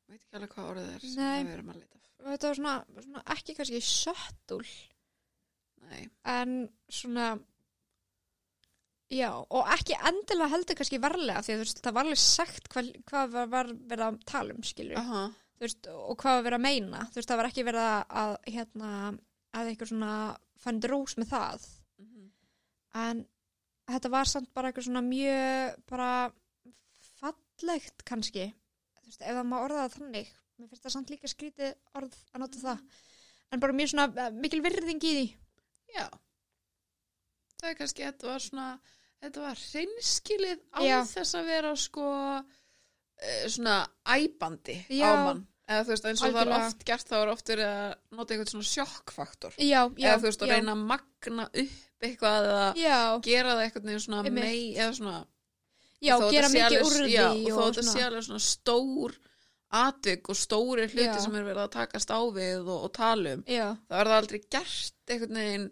[0.08, 1.84] veit ekki alveg hvað orðið er sem við erum að
[2.18, 4.64] og þetta var svona, svona ekki kannski söttul
[5.88, 6.56] Nei, en
[6.92, 7.30] svona
[9.12, 13.36] já, og ekki endilega heldur kannski varlega því að það var alveg sagt hvað, hvað
[13.36, 15.22] var, var verið að tala um skilur aha,
[15.58, 17.00] þú veist, og hvað var verið að meina.
[17.08, 17.88] Þú veist, það var ekki verið
[18.22, 18.90] að, hérna,
[19.58, 20.12] að eitthvað svona
[20.62, 21.66] fann drós með það.
[21.98, 22.28] Mhm,
[23.04, 23.24] en
[23.88, 26.10] þetta var samt bara eitthvað svona mjög bara
[27.18, 28.46] fallegt kannski.
[29.00, 30.32] Þú veist, ef það má orða það þannig.
[30.58, 33.02] Mér finnst það samt líka skrítið orð að nota það.
[33.52, 35.26] En bara mjög svona eh, mikil virðing í því.
[35.94, 36.06] Já.
[37.58, 38.66] Það er kannski, þetta var svona
[39.22, 40.98] þetta var hreinskilið á Já.
[41.10, 42.08] þess að vera sko
[42.38, 45.08] eh, svona æbandi Já.
[45.10, 46.58] á mann eða þú veist, eins og það Algjörlega.
[46.58, 50.20] er oft gert þá er oft verið að nota eitthvað svona sjokkfaktor já, já, eða
[50.22, 54.04] þú veist, að já, reyna að magna upp eitthvað eða já, gera það eitthvað neginn
[54.06, 54.44] svona Einmitt.
[54.44, 55.16] mei eða svona
[56.00, 58.26] já, þó gera þetta sé mikið alveg- úr því já, og þó þetta sé alveg
[58.28, 59.18] svona stór
[59.68, 61.18] atvik og stóri hluti Já.
[61.20, 64.20] sem er verið að takast á við og, og tala um já, það er það
[64.22, 65.66] aldrei gert einhvern veginn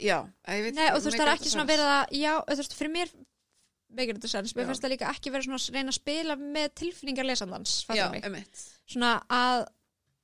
[0.00, 0.18] já,
[0.66, 2.94] veit Nei, og þú veist, það er ekki svona verið að, já, þú veist, fyrir
[2.94, 3.14] mér
[3.94, 6.68] veikir þetta sens, mér finnst það líka ekki verið svona að reyna að spila með
[6.80, 8.06] tilfinningar lesandans, já,
[8.90, 9.66] svona að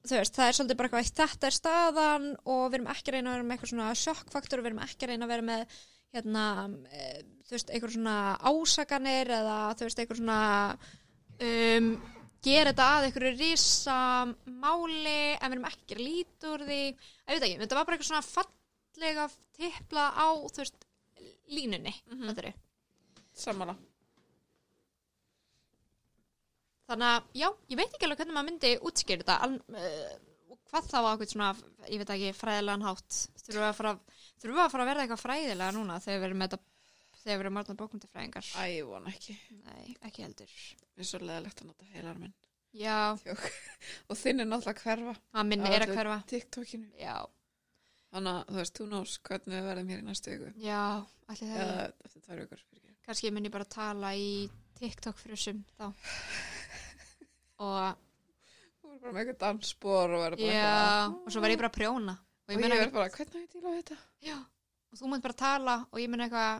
[0.09, 3.17] þú veist, það er svolítið bara eitthvað þetta er staðan og við erum ekki að
[3.17, 5.77] reyna að vera með eitthvað svona sjokkfaktor, við erum ekki að reyna að vera með
[6.17, 6.45] hérna,
[6.91, 7.11] e,
[7.47, 8.17] þú veist, eitthvað svona
[8.51, 10.41] ásakanir eða þú veist, eitthvað svona
[11.47, 11.91] um,
[12.45, 13.99] gera þetta að einhverju risa
[14.49, 16.81] máli en við erum ekki að gera lít úr því.
[16.89, 18.29] Ég veit ekki, þetta var bara eitthvað svona
[19.01, 20.85] fallega tipla á, þú veist
[21.51, 22.56] línunni, þetta er
[23.36, 23.77] sammála.
[26.90, 30.89] Þannig að, já, ég veit ekki alveg hvernig maður myndi útskýra þetta al, uh, hvað
[30.90, 31.51] þá á eitthvað svona,
[31.86, 33.20] ég veit ekki, fræðilegan hátt.
[33.44, 33.94] Þurfum við að fara,
[34.43, 36.66] þurfum við að, fara að verða eitthvað fræðilega núna þegar við erum með þetta
[37.20, 39.36] þegar við erum margna bókmyndafræðingar Æ, ég vona ekki.
[39.64, 40.55] Nei, ekki heldur.
[40.97, 42.36] Mér er svo leðilegt að nota heilar minn.
[42.74, 42.98] Já,
[44.10, 46.18] Og þinn er náttúrulega hverfa að minni Á er að hverfa.
[46.31, 46.90] TikTokinu.
[46.98, 47.16] Já,
[48.11, 50.81] Þannig að þú veist, þú nós hvernig við verðum hér í næstu viku já,
[51.31, 52.62] allir það Eða eftir tvær vikur.
[53.07, 54.31] Kannski mun ég bara tala í
[54.81, 55.85] TikTok frusum þá
[57.61, 57.99] Og,
[58.81, 61.70] Þú verður bara með eitthvað dansspor og verður bara já, og svo verð ég bara
[61.70, 63.99] að prjóna Og Og ég ég mun verður bara, hvernig hætti ég að þetta?
[64.27, 64.37] Já,
[64.91, 66.55] og þú munt bara tala og ég mun eitthvað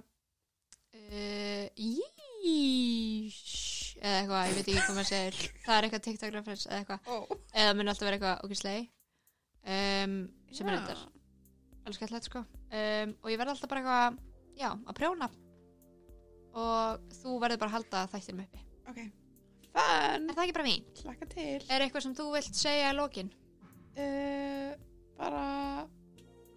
[0.95, 3.41] uh, Ís
[4.01, 7.01] eða eitthvað, ég veit ekki hvað maður segir það er eitthvað TikTok reference eða eitthvað
[7.11, 7.17] Ó,
[7.63, 8.79] eða mun alltaf vera eitthvað okkur slei
[9.65, 10.15] um,
[10.57, 10.81] sem er Já.
[10.81, 11.20] þetta
[11.91, 12.43] alveg skemmtilegt sko.
[12.71, 14.21] Um, og ég verð alltaf bara eitthvað
[14.61, 15.29] já, að prjóna.
[16.61, 18.63] Og þú verður bara að halda þættinum uppi.
[18.91, 19.01] Ok.
[19.71, 20.87] Fun, er það ekki bara mín?
[20.99, 21.59] slaka til.
[21.71, 23.29] Er eitthvað sem þú vilt segja í lokin?
[24.01, 24.71] uh,
[25.21, 25.45] Bara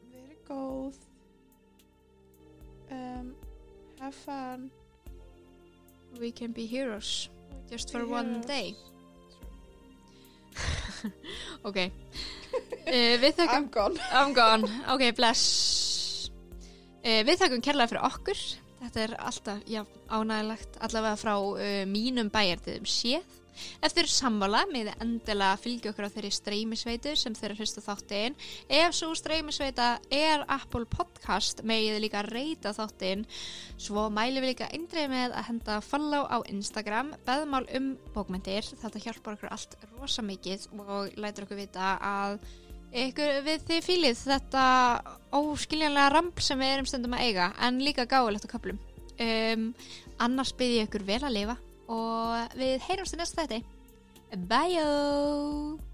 [0.10, 0.98] verið góð.
[2.94, 3.34] Um,
[4.00, 4.70] Have fun.
[6.20, 7.30] We can be heroes
[7.70, 8.76] just for one day.
[11.68, 11.78] Ok
[12.54, 14.10] uh, við þakkum I'm gone.
[14.12, 16.30] I'm gone, ok, bless.
[17.04, 18.44] Uh, Við þakkum kærlega fyrir okkur.
[18.84, 19.82] Þetta er alltaf, já,
[20.12, 23.40] ánægilegt allavega frá uh, mínum bæjartiðum séð
[23.84, 28.38] Eftir sammála með endilega fylgja okkur á þeirri streymisveitu sem þeirra hlusta þáttinn.
[28.70, 33.26] Ef svo streymisveita er Apple Podcast megið líka reyta þáttinn.
[33.78, 39.02] Svo mælum við líka eindreið með að henda follow á Instagram beðmál um bókmyndir Þetta
[39.04, 42.40] hjálpar okkur allt rosa mikið og lætur okkur vita að
[42.94, 44.64] ykkur við þið fílið þetta
[45.34, 48.80] óskiljanlega ramp sem við erum stundum að eiga en líka gáðilegt á köplum
[49.24, 49.70] um,
[50.22, 51.58] annars byrði ég ykkur vel að lifa
[51.92, 53.64] og við heyrumst í næsta þetta
[54.50, 55.92] Bye